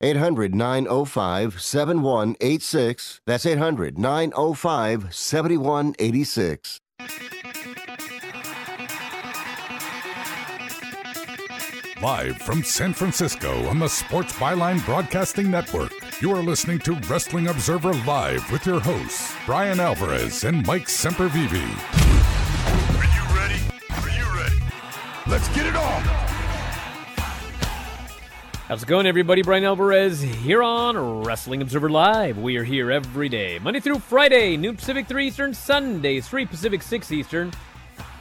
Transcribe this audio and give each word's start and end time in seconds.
800 0.00 0.54
905 0.54 1.60
7186. 1.60 3.20
That's 3.26 3.46
800 3.46 3.98
905 3.98 5.14
7186. 5.14 6.80
Live 12.02 12.36
from 12.38 12.62
San 12.62 12.92
Francisco 12.92 13.66
on 13.68 13.78
the 13.78 13.88
Sports 13.88 14.34
Byline 14.34 14.84
Broadcasting 14.84 15.50
Network, 15.50 15.92
you 16.20 16.30
are 16.30 16.42
listening 16.42 16.78
to 16.80 16.92
Wrestling 17.08 17.48
Observer 17.48 17.94
Live 18.04 18.48
with 18.52 18.66
your 18.66 18.80
hosts, 18.80 19.34
Bryan 19.46 19.80
Alvarez 19.80 20.44
and 20.44 20.64
Mike 20.66 20.88
Sempervive. 20.88 21.52
Are 22.96 23.04
you 23.16 23.36
ready? 23.36 23.60
Are 23.90 24.10
you 24.10 24.38
ready? 24.38 24.62
Let's 25.26 25.48
get 25.48 25.66
it 25.66 25.74
on! 25.74 26.35
How's 28.68 28.82
it 28.82 28.88
going, 28.88 29.06
everybody? 29.06 29.42
Bryan 29.42 29.62
Alvarez 29.62 30.20
here 30.20 30.60
on 30.60 31.22
Wrestling 31.22 31.62
Observer 31.62 31.88
Live. 31.88 32.36
We 32.36 32.56
are 32.56 32.64
here 32.64 32.90
every 32.90 33.28
day, 33.28 33.60
Monday 33.60 33.78
through 33.78 34.00
Friday, 34.00 34.56
noon 34.56 34.74
Pacific, 34.74 35.06
3 35.06 35.28
Eastern, 35.28 35.54
Sunday, 35.54 36.20
3 36.20 36.46
Pacific, 36.46 36.82
6 36.82 37.12
Eastern. 37.12 37.52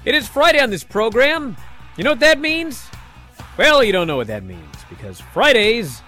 It 0.05 0.13
is 0.13 0.27
Friday 0.27 0.59
on 0.59 0.69
this 0.69 0.83
program. 0.83 1.57
You 1.97 2.03
know 2.03 2.11
what 2.11 2.19
that 2.19 2.39
means? 2.39 2.85
Well, 3.57 3.83
you 3.83 3.91
don't 3.91 4.05
know 4.05 4.17
what 4.17 4.27
that 4.27 4.43
means 4.43 4.75
because 4.87 5.19
Fridays, 5.19 6.03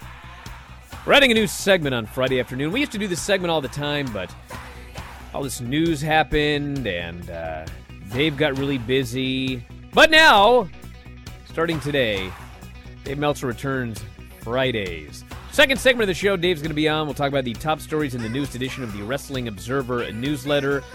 we're 1.04 1.14
adding 1.14 1.32
a 1.32 1.34
new 1.34 1.48
segment 1.48 1.96
on 1.96 2.06
Friday 2.06 2.40
afternoon. 2.40 2.72
We 2.72 2.80
used 2.82 2.92
to 2.92 3.00
do 3.00 3.08
this 3.08 3.24
segment 3.24 3.50
all 3.50 3.62
the 3.62 3.70
time, 3.70 4.06
but 4.14 4.32
all 5.34 5.42
this 5.42 5.62
news 5.62 6.00
happened 6.00 6.86
and 6.86 7.28
uh, 7.32 7.66
Dave 8.14 8.38
got 8.38 8.56
really 8.60 8.78
busy. 8.78 9.66
But 9.94 10.12
now, 10.12 10.70
starting 11.48 11.80
today, 11.80 12.32
Dave 13.04 13.18
Meltzer 13.18 13.48
returns 13.48 14.00
Fridays. 14.48 15.26
Second 15.52 15.78
segment 15.78 16.04
of 16.04 16.08
the 16.08 16.14
show, 16.14 16.38
Dave's 16.38 16.62
going 16.62 16.70
to 16.70 16.76
be 16.76 16.88
on. 16.88 17.06
We'll 17.06 17.14
talk 17.14 17.28
about 17.28 17.44
the 17.44 17.52
top 17.52 17.82
stories 17.82 18.16
in 18.16 18.22
the 18.22 18.30
newest 18.30 18.56
edition 18.56 18.82
of 18.82 18.94
the 18.94 19.04
Wrestling 19.04 19.50
Observer 19.50 20.10
newsletter 20.14 20.86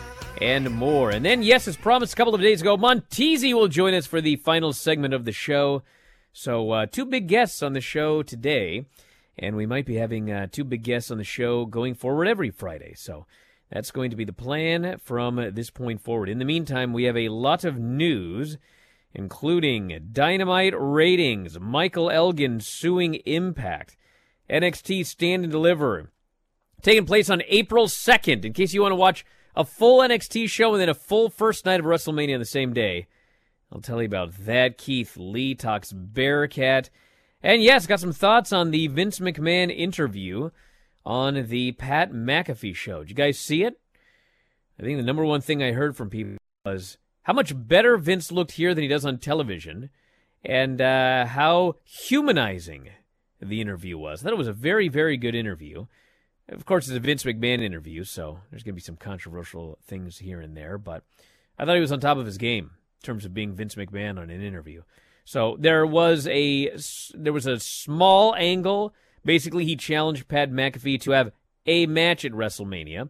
and 0.41 0.71
more. 0.71 1.11
And 1.11 1.23
then, 1.23 1.43
yes, 1.43 1.69
as 1.69 1.77
promised 1.77 2.15
a 2.15 2.17
couple 2.17 2.35
of 2.35 2.41
days 2.41 2.63
ago, 2.63 2.79
Montezi 2.79 3.53
will 3.53 3.69
join 3.69 3.93
us 3.93 4.07
for 4.07 4.23
the 4.23 4.37
final 4.37 4.73
segment 4.73 5.13
of 5.13 5.27
the 5.27 5.33
show. 5.33 5.83
So, 6.33 6.71
uh, 6.71 6.87
two 6.87 7.05
big 7.05 7.29
guests 7.29 7.63
on 7.63 7.75
the 7.75 7.83
show 7.83 8.23
today, 8.23 8.87
and 9.39 9.55
we 9.55 9.67
might 9.67 9.85
be 9.85 9.97
having 9.97 10.33
uh, 10.33 10.47
two 10.51 10.65
big 10.65 10.83
guests 10.83 11.11
on 11.11 11.19
the 11.19 11.23
show 11.23 11.67
going 11.67 11.93
forward 11.93 12.29
every 12.29 12.49
Friday. 12.49 12.95
So, 12.97 13.27
that's 13.71 13.91
going 13.91 14.09
to 14.09 14.17
be 14.17 14.25
the 14.25 14.33
plan 14.33 14.97
from 15.05 15.37
this 15.53 15.69
point 15.69 16.01
forward. 16.01 16.31
In 16.31 16.39
the 16.39 16.47
meantime, 16.47 16.95
we 16.95 17.05
have 17.05 17.19
a 17.19 17.29
lot 17.29 17.65
of 17.65 17.77
news, 17.79 18.57
including 19.15 20.09
dynamite 20.13 20.75
ratings, 20.77 21.59
Michael 21.61 22.11
Elgin 22.11 22.61
suing 22.61 23.15
Impact, 23.27 23.97
NXT 24.51 25.07
Stand 25.07 25.45
and 25.45 25.53
Deliver, 25.53 26.11
taking 26.83 27.07
place 27.07 27.31
on 27.31 27.43
April 27.49 27.87
2nd. 27.87 28.45
In 28.45 28.53
case 28.53 28.73
you 28.73 28.83
want 28.83 28.93
to 28.93 28.97
watch 28.97 29.25
a 29.55 29.65
full 29.65 30.01
NXT 30.01 30.49
show 30.49 30.73
and 30.73 30.81
then 30.81 30.89
a 30.89 30.95
full 30.95 31.29
first 31.29 31.67
night 31.67 31.81
of 31.81 31.87
WrestleMania 31.87 32.35
on 32.35 32.41
the 32.41 32.47
same 32.47 32.73
day. 32.73 33.07
I'll 33.71 33.81
tell 33.81 34.01
you 34.01 34.07
about 34.07 34.33
that. 34.45 34.79
Keith 34.79 35.17
Lee 35.17 35.55
talks 35.55 35.93
Bearcat. 35.93 36.91
And 37.43 37.63
yes, 37.63 37.87
got 37.87 38.01
some 38.01 38.13
thoughts 38.13 38.53
on 38.53 38.71
the 38.71 38.87
Vince 38.87 39.19
McMahon 39.19 39.75
interview 39.75 40.51
on 41.05 41.49
the 41.49 41.73
Pat 41.73 42.13
McAfee 42.13 42.75
show. 42.75 43.01
Did 43.01 43.11
you 43.11 43.17
guys 43.17 43.39
see 43.39 43.65
it? 43.65 43.79
I 44.79 44.83
think 44.83 44.99
the 44.99 45.05
number 45.05 45.25
one 45.25 45.41
thing 45.41 45.63
I 45.63 45.73
heard 45.73 45.97
from 45.97 46.11
people 46.11 46.37
was 46.65 46.99
how 47.23 47.33
much 47.33 47.53
better 47.55 47.97
Vince 47.97 48.33
looked 48.33 48.53
here 48.53 48.75
than 48.75 48.83
he 48.83 48.89
does 48.89 49.05
on 49.05 49.19
television, 49.19 49.91
and 50.45 50.81
uh, 50.81 51.27
how 51.27 51.77
humanizing 51.85 52.91
the 53.41 53.61
interview 53.61 53.99
was. 53.99 54.21
I 54.21 54.25
thought 54.25 54.33
it 54.33 54.39
was 54.39 54.49
a 54.49 54.53
very, 54.53 54.89
very 54.89 55.17
good 55.17 55.35
interview. 55.35 55.87
Of 56.49 56.65
course, 56.65 56.89
it's 56.89 56.97
a 56.97 57.01
Vince 57.01 57.25
McMahon 57.25 57.63
interview, 57.63 58.05
so 58.05 58.41
there's 58.51 58.63
going 58.63 58.75
to 58.75 58.77
be 58.77 58.81
some 58.81 58.97
controversial 58.97 59.79
things 59.85 60.19
here 60.19 60.41
and 60.41 60.57
there, 60.57 60.79
but 60.79 61.05
I 61.59 61.65
thought 61.65 61.77
he 61.77 61.81
was 61.81 61.93
on 61.93 62.01
top 62.01 62.19
of 62.19 62.27
his 62.27 62.39
game 62.39 62.73
in 63.01 63.05
terms 63.05 63.25
of 63.25 63.35
being 63.35 63.55
Vince 63.55 63.75
McMahon 63.75 64.19
on 64.19 64.31
an 64.31 64.43
interview. 64.43 64.83
So 65.25 65.57
there 65.59 65.87
was 65.87 66.27
a 66.27 66.77
there 67.15 67.33
was 67.33 67.47
a 67.47 67.61
small 67.61 68.35
angle. 68.35 68.93
Basically, 69.25 69.65
he 69.65 69.77
challenged 69.77 70.27
Pat 70.27 70.51
McAfee 70.51 71.01
to 71.03 71.13
have 71.13 71.31
a 71.65 71.87
match 71.87 72.25
at 72.25 72.33
WrestleMania, 72.33 73.09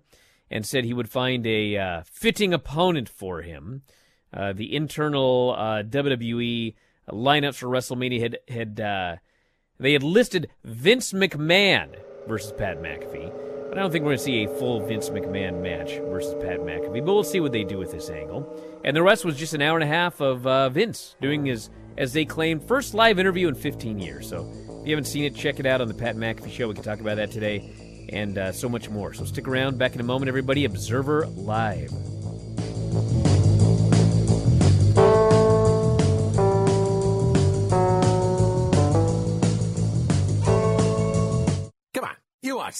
and 0.51 0.67
said 0.67 0.84
he 0.84 0.93
would 0.93 1.09
find 1.09 1.47
a 1.47 1.77
uh, 1.78 2.03
fitting 2.05 2.53
opponent 2.53 3.09
for 3.09 3.41
him. 3.41 3.83
Uh, 4.34 4.53
the 4.53 4.75
internal 4.75 5.54
uh, 5.56 5.82
WWE 5.82 6.75
lineups 7.10 7.56
for 7.56 7.66
WrestleMania 7.69 8.20
had 8.20 8.38
had 8.48 8.81
uh, 8.81 9.16
they 9.78 9.93
had 9.93 10.03
listed 10.03 10.48
Vince 10.65 11.12
McMahon 11.12 11.97
versus 12.26 12.53
Pat 12.53 12.81
McAfee. 12.81 13.32
But 13.69 13.78
I 13.78 13.81
don't 13.81 13.91
think 13.91 14.04
we're 14.04 14.10
going 14.10 14.19
to 14.19 14.25
see 14.25 14.44
a 14.44 14.48
full 14.59 14.87
Vince 14.87 15.09
McMahon 15.09 15.62
match 15.62 15.98
versus 16.10 16.34
Pat 16.42 16.60
McAfee. 16.60 17.04
But 17.04 17.15
we'll 17.15 17.25
see 17.25 17.41
what 17.41 17.53
they 17.53 17.65
do 17.65 17.78
with 17.78 17.91
this 17.91 18.10
angle. 18.10 18.47
And 18.84 18.94
the 18.94 19.03
rest 19.03 19.25
was 19.25 19.37
just 19.37 19.54
an 19.54 19.62
hour 19.62 19.78
and 19.78 19.84
a 19.84 19.92
half 19.92 20.21
of 20.21 20.47
uh, 20.47 20.69
Vince 20.69 21.16
doing 21.22 21.47
his, 21.47 21.71
as 21.97 22.12
they 22.12 22.26
claim, 22.26 22.60
first 22.60 22.92
live 22.92 23.19
interview 23.19 23.48
in 23.48 23.54
15 23.54 23.98
years. 23.98 24.28
So 24.28 24.47
if 24.81 24.87
you 24.87 24.94
haven't 24.94 25.06
seen 25.06 25.25
it, 25.25 25.34
check 25.34 25.59
it 25.59 25.65
out 25.65 25.81
on 25.81 25.88
the 25.88 25.94
Pat 25.94 26.16
McAfee 26.16 26.53
Show. 26.53 26.69
We 26.69 26.75
can 26.75 26.84
talk 26.84 27.00
about 27.00 27.16
that 27.16 27.31
today 27.31 27.71
and 28.10 28.37
uh, 28.37 28.53
so 28.53 28.69
much 28.69 28.91
more. 28.91 29.15
So 29.15 29.25
stick 29.25 29.48
around. 29.48 29.78
Back 29.78 29.94
in 29.94 30.00
a 30.00 30.04
moment, 30.04 30.28
everybody. 30.28 30.66
Observer 30.66 31.26
Live. 31.28 32.12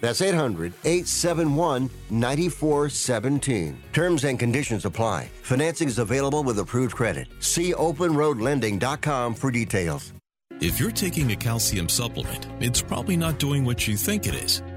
That's 0.00 0.22
800 0.22 0.72
871 0.84 1.90
9417. 2.10 3.78
Terms 3.92 4.24
and 4.24 4.38
conditions 4.38 4.84
apply. 4.84 5.28
Financing 5.42 5.88
is 5.88 5.98
available 5.98 6.42
with 6.44 6.58
approved 6.58 6.94
credit. 6.94 7.28
See 7.40 7.72
openroadlending.com 7.74 9.34
for 9.34 9.50
details. 9.50 10.12
If 10.60 10.80
you're 10.80 10.90
taking 10.90 11.30
a 11.30 11.36
calcium 11.36 11.88
supplement, 11.88 12.48
it's 12.58 12.82
probably 12.82 13.16
not 13.16 13.38
doing 13.38 13.64
what 13.64 13.86
you 13.86 13.96
think 13.96 14.26
it 14.26 14.34
is. 14.34 14.60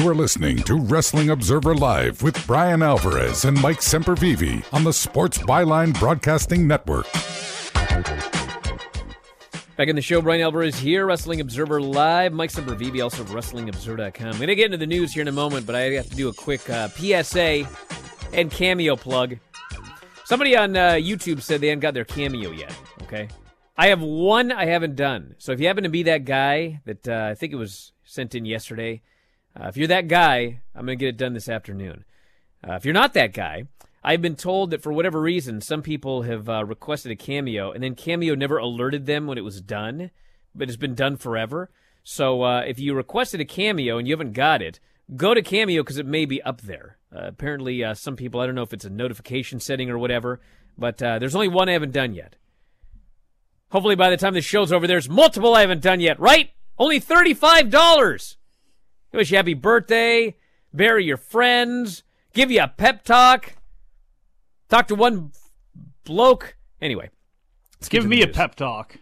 You 0.00 0.08
are 0.08 0.14
listening 0.14 0.56
to 0.62 0.76
Wrestling 0.76 1.28
Observer 1.28 1.74
Live 1.74 2.22
with 2.22 2.46
Bryan 2.46 2.82
Alvarez 2.82 3.44
and 3.44 3.60
Mike 3.60 3.80
Sempervive 3.80 4.64
on 4.72 4.82
the 4.82 4.94
Sports 4.94 5.36
Byline 5.36 5.92
Broadcasting 6.00 6.66
Network. 6.66 7.04
Back 9.76 9.88
in 9.88 9.96
the 9.96 10.00
show, 10.00 10.22
Bryan 10.22 10.40
Alvarez 10.40 10.78
here, 10.78 11.04
Wrestling 11.04 11.42
Observer 11.42 11.82
Live. 11.82 12.32
Mike 12.32 12.50
Sempervive, 12.50 13.02
also 13.02 13.20
of 13.20 13.28
WrestlingObserver.com. 13.28 14.26
I'm 14.26 14.36
going 14.38 14.48
to 14.48 14.54
get 14.54 14.64
into 14.64 14.78
the 14.78 14.86
news 14.86 15.12
here 15.12 15.20
in 15.20 15.28
a 15.28 15.32
moment, 15.32 15.66
but 15.66 15.74
I 15.74 15.80
have 15.80 16.08
to 16.08 16.16
do 16.16 16.30
a 16.30 16.32
quick 16.32 16.70
uh, 16.70 16.88
PSA 16.88 17.68
and 18.32 18.50
cameo 18.50 18.96
plug. 18.96 19.36
Somebody 20.24 20.56
on 20.56 20.78
uh, 20.78 20.92
YouTube 20.92 21.42
said 21.42 21.60
they 21.60 21.68
hadn't 21.68 21.80
got 21.80 21.92
their 21.92 22.06
cameo 22.06 22.52
yet, 22.52 22.74
okay? 23.02 23.28
I 23.76 23.88
have 23.88 24.00
one 24.00 24.50
I 24.50 24.64
haven't 24.64 24.96
done. 24.96 25.34
So 25.36 25.52
if 25.52 25.60
you 25.60 25.66
happen 25.66 25.84
to 25.84 25.90
be 25.90 26.04
that 26.04 26.24
guy 26.24 26.80
that 26.86 27.06
uh, 27.06 27.28
I 27.30 27.34
think 27.34 27.52
it 27.52 27.56
was 27.56 27.92
sent 28.04 28.34
in 28.34 28.46
yesterday, 28.46 29.02
uh, 29.58 29.68
if 29.68 29.76
you're 29.76 29.88
that 29.88 30.08
guy, 30.08 30.60
I'm 30.74 30.86
going 30.86 30.98
to 30.98 31.04
get 31.04 31.08
it 31.08 31.16
done 31.16 31.34
this 31.34 31.48
afternoon. 31.48 32.04
Uh, 32.66 32.74
if 32.74 32.84
you're 32.84 32.94
not 32.94 33.14
that 33.14 33.32
guy, 33.32 33.64
I've 34.02 34.22
been 34.22 34.36
told 34.36 34.70
that 34.70 34.82
for 34.82 34.92
whatever 34.92 35.20
reason, 35.20 35.60
some 35.60 35.82
people 35.82 36.22
have 36.22 36.48
uh, 36.48 36.64
requested 36.64 37.12
a 37.12 37.16
cameo, 37.16 37.72
and 37.72 37.82
then 37.82 37.94
Cameo 37.94 38.34
never 38.34 38.58
alerted 38.58 39.06
them 39.06 39.26
when 39.26 39.38
it 39.38 39.44
was 39.44 39.60
done, 39.60 40.10
but 40.54 40.68
it's 40.68 40.76
been 40.76 40.94
done 40.94 41.16
forever. 41.16 41.70
So 42.02 42.42
uh, 42.42 42.60
if 42.60 42.78
you 42.78 42.94
requested 42.94 43.40
a 43.40 43.44
cameo 43.44 43.98
and 43.98 44.08
you 44.08 44.12
haven't 44.14 44.32
got 44.32 44.62
it, 44.62 44.80
go 45.16 45.34
to 45.34 45.42
Cameo 45.42 45.82
because 45.82 45.98
it 45.98 46.06
may 46.06 46.24
be 46.24 46.40
up 46.42 46.62
there. 46.62 46.96
Uh, 47.14 47.26
apparently, 47.26 47.84
uh, 47.84 47.94
some 47.94 48.16
people, 48.16 48.40
I 48.40 48.46
don't 48.46 48.54
know 48.54 48.62
if 48.62 48.72
it's 48.72 48.84
a 48.84 48.90
notification 48.90 49.60
setting 49.60 49.90
or 49.90 49.98
whatever, 49.98 50.40
but 50.78 50.98
there's 50.98 51.34
only 51.34 51.48
one 51.48 51.68
I 51.68 51.72
haven't 51.72 51.92
done 51.92 52.14
yet. 52.14 52.36
Hopefully, 53.70 53.96
by 53.96 54.10
the 54.10 54.16
time 54.16 54.34
the 54.34 54.40
show's 54.40 54.72
over, 54.72 54.86
there's 54.86 55.08
multiple 55.08 55.54
I 55.54 55.60
haven't 55.60 55.82
done 55.82 56.00
yet, 56.00 56.18
right? 56.18 56.50
Only 56.78 57.00
$35. 57.00 58.36
Wish 59.12 59.30
you 59.30 59.36
happy 59.36 59.54
birthday, 59.54 60.36
bury 60.72 61.04
your 61.04 61.16
friends, 61.16 62.04
give 62.32 62.50
you 62.50 62.62
a 62.62 62.68
pep 62.68 63.02
talk, 63.04 63.54
talk 64.68 64.86
to 64.88 64.94
one 64.94 65.32
bloke. 66.04 66.56
Anyway, 66.80 67.10
let's 67.78 67.88
Give 67.88 68.06
me 68.06 68.22
a 68.22 68.26
news. 68.26 68.36
pep 68.36 68.54
talk. 68.54 68.96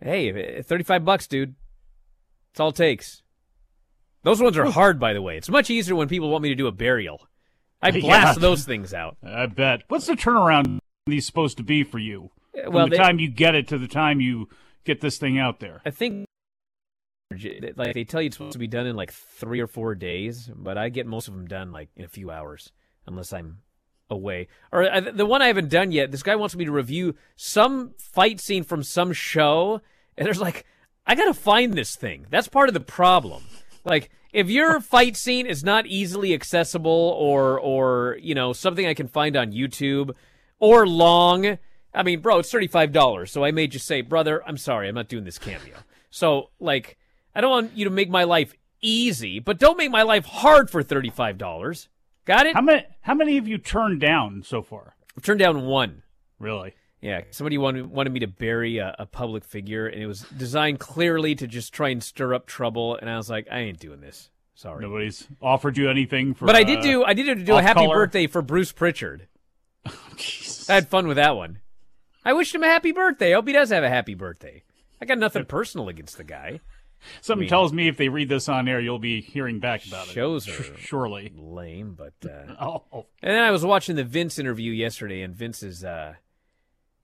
Hey, 0.00 0.58
uh, 0.58 0.62
35 0.62 1.04
bucks, 1.04 1.26
dude. 1.26 1.54
It's 2.52 2.60
all 2.60 2.68
it 2.68 2.76
takes. 2.76 3.22
Those 4.22 4.40
ones 4.40 4.56
are 4.58 4.70
hard, 4.70 5.00
by 5.00 5.12
the 5.12 5.22
way. 5.22 5.36
It's 5.36 5.48
much 5.48 5.70
easier 5.70 5.96
when 5.96 6.08
people 6.08 6.30
want 6.30 6.42
me 6.42 6.50
to 6.50 6.54
do 6.54 6.66
a 6.66 6.72
burial. 6.72 7.26
I 7.82 7.88
Yeah. 7.90 8.00
blast 8.00 8.40
those 8.40 8.64
things 8.64 8.92
out. 8.94 9.16
I 9.22 9.46
bet. 9.46 9.82
What's 9.88 10.06
the 10.06 10.14
turnaround 10.14 10.78
these 11.06 11.26
supposed 11.26 11.56
to 11.56 11.62
be 11.62 11.84
for 11.84 11.98
you? 11.98 12.30
Uh, 12.56 12.64
From 12.64 12.72
Well, 12.74 12.86
the 12.86 12.90
they- 12.92 12.96
time 13.02 13.18
you 13.18 13.28
get 13.30 13.54
it 13.54 13.66
to 13.68 13.78
the 13.78 13.88
time 13.88 14.20
you 14.20 14.48
get 14.84 15.00
this 15.00 15.18
thing 15.18 15.38
out 15.38 15.60
there. 15.60 15.80
I 15.84 15.90
think 15.90 16.26
like 17.76 17.94
they 17.94 18.04
tell 18.04 18.20
you 18.20 18.26
it's 18.26 18.36
supposed 18.36 18.52
to 18.52 18.58
be 18.58 18.66
done 18.66 18.86
in 18.86 18.96
like 18.96 19.12
three 19.12 19.60
or 19.60 19.66
four 19.66 19.94
days, 19.94 20.50
but 20.54 20.78
I 20.78 20.88
get 20.88 21.06
most 21.06 21.28
of 21.28 21.34
them 21.34 21.46
done 21.46 21.72
like 21.72 21.88
in 21.96 22.04
a 22.04 22.08
few 22.08 22.30
hours, 22.30 22.72
unless 23.06 23.32
I'm 23.32 23.58
away. 24.10 24.48
Or 24.72 24.84
uh, 24.84 25.00
the 25.00 25.26
one 25.26 25.42
I 25.42 25.46
haven't 25.48 25.70
done 25.70 25.92
yet. 25.92 26.10
This 26.10 26.22
guy 26.22 26.36
wants 26.36 26.56
me 26.56 26.64
to 26.64 26.72
review 26.72 27.14
some 27.36 27.94
fight 27.98 28.40
scene 28.40 28.64
from 28.64 28.82
some 28.82 29.12
show, 29.12 29.80
and 30.16 30.26
there's 30.26 30.40
like, 30.40 30.64
I 31.06 31.14
gotta 31.14 31.34
find 31.34 31.74
this 31.74 31.96
thing. 31.96 32.26
That's 32.30 32.48
part 32.48 32.68
of 32.68 32.74
the 32.74 32.80
problem. 32.80 33.44
Like, 33.84 34.10
if 34.32 34.48
your 34.48 34.80
fight 34.80 35.16
scene 35.16 35.46
is 35.46 35.62
not 35.62 35.86
easily 35.86 36.34
accessible, 36.34 37.14
or 37.18 37.58
or 37.58 38.18
you 38.20 38.34
know 38.34 38.52
something 38.52 38.86
I 38.86 38.94
can 38.94 39.08
find 39.08 39.36
on 39.36 39.52
YouTube, 39.52 40.14
or 40.58 40.86
long. 40.86 41.58
I 41.96 42.02
mean, 42.02 42.20
bro, 42.20 42.40
it's 42.40 42.50
thirty 42.50 42.66
five 42.66 42.90
dollars, 42.90 43.30
so 43.30 43.44
I 43.44 43.52
may 43.52 43.68
just 43.68 43.86
say, 43.86 44.00
brother, 44.00 44.42
I'm 44.46 44.56
sorry, 44.56 44.88
I'm 44.88 44.96
not 44.96 45.08
doing 45.08 45.24
this 45.24 45.38
cameo. 45.38 45.76
So, 46.10 46.50
like, 46.58 46.96
I 47.34 47.40
don't 47.40 47.50
want 47.50 47.76
you 47.76 47.84
to 47.84 47.90
make 47.90 48.08
my 48.10 48.24
life 48.24 48.54
easy, 48.80 49.38
but 49.38 49.58
don't 49.58 49.78
make 49.78 49.90
my 49.90 50.02
life 50.02 50.24
hard 50.26 50.70
for 50.70 50.82
thirty 50.82 51.10
five 51.10 51.38
dollars. 51.38 51.88
Got 52.24 52.46
it? 52.46 52.54
How 52.54 52.62
many 52.62 52.84
how 53.02 53.14
many 53.14 53.34
have 53.36 53.48
you 53.48 53.58
turned 53.58 54.00
down 54.00 54.42
so 54.44 54.62
far? 54.62 54.94
I've 55.16 55.22
turned 55.22 55.40
down 55.40 55.66
one. 55.66 56.02
Really? 56.38 56.74
Yeah, 57.00 57.22
somebody 57.30 57.58
wanted 57.58 57.90
wanted 57.90 58.12
me 58.12 58.20
to 58.20 58.26
bury 58.26 58.78
a, 58.78 58.96
a 58.98 59.06
public 59.06 59.44
figure, 59.44 59.86
and 59.86 60.02
it 60.02 60.06
was 60.06 60.20
designed 60.36 60.80
clearly 60.80 61.34
to 61.34 61.46
just 61.46 61.72
try 61.74 61.90
and 61.90 62.02
stir 62.02 62.32
up 62.32 62.46
trouble. 62.46 62.96
And 62.96 63.10
I 63.10 63.16
was 63.16 63.28
like, 63.28 63.46
I 63.50 63.60
ain't 63.60 63.78
doing 63.78 64.00
this. 64.00 64.30
Sorry. 64.54 64.80
Nobody's 64.80 65.26
offered 65.42 65.76
you 65.76 65.90
anything 65.90 66.32
for 66.32 66.46
But 66.46 66.56
I 66.56 66.62
uh, 66.62 66.64
did 66.64 66.80
do 66.80 67.04
I 67.04 67.12
did 67.12 67.44
do 67.44 67.56
a 67.56 67.62
happy 67.62 67.80
color? 67.80 67.96
birthday 67.96 68.26
for 68.26 68.40
Bruce 68.40 68.72
Pritchard. 68.72 69.28
Jesus. 70.16 70.70
I 70.70 70.74
had 70.74 70.88
fun 70.88 71.06
with 71.06 71.16
that 71.16 71.36
one. 71.36 71.58
I 72.24 72.32
wished 72.32 72.54
him 72.54 72.62
a 72.62 72.66
happy 72.68 72.92
birthday. 72.92 73.32
I 73.32 73.34
hope 73.34 73.46
he 73.46 73.52
does 73.52 73.68
have 73.70 73.84
a 73.84 73.90
happy 73.90 74.14
birthday. 74.14 74.62
I 75.00 75.04
got 75.04 75.18
nothing 75.18 75.44
personal 75.44 75.88
against 75.90 76.16
the 76.16 76.24
guy. 76.24 76.60
Something 77.20 77.40
mean- 77.42 77.48
tells 77.48 77.72
me 77.72 77.88
if 77.88 77.96
they 77.96 78.08
read 78.08 78.28
this 78.28 78.48
on 78.48 78.68
air, 78.68 78.80
you'll 78.80 78.98
be 78.98 79.20
hearing 79.20 79.60
back 79.60 79.86
about 79.86 80.06
Shows 80.06 80.46
it. 80.48 80.52
Shows 80.52 80.70
are 80.70 80.76
surely. 80.78 81.32
lame, 81.36 81.94
but 81.98 82.14
uh, 82.28 82.54
Oh, 82.60 83.06
And 83.22 83.32
then 83.34 83.42
I 83.42 83.50
was 83.50 83.64
watching 83.64 83.96
the 83.96 84.04
Vince 84.04 84.38
interview 84.38 84.72
yesterday, 84.72 85.22
and 85.22 85.34
Vince 85.34 85.62
is, 85.62 85.84
uh, 85.84 86.14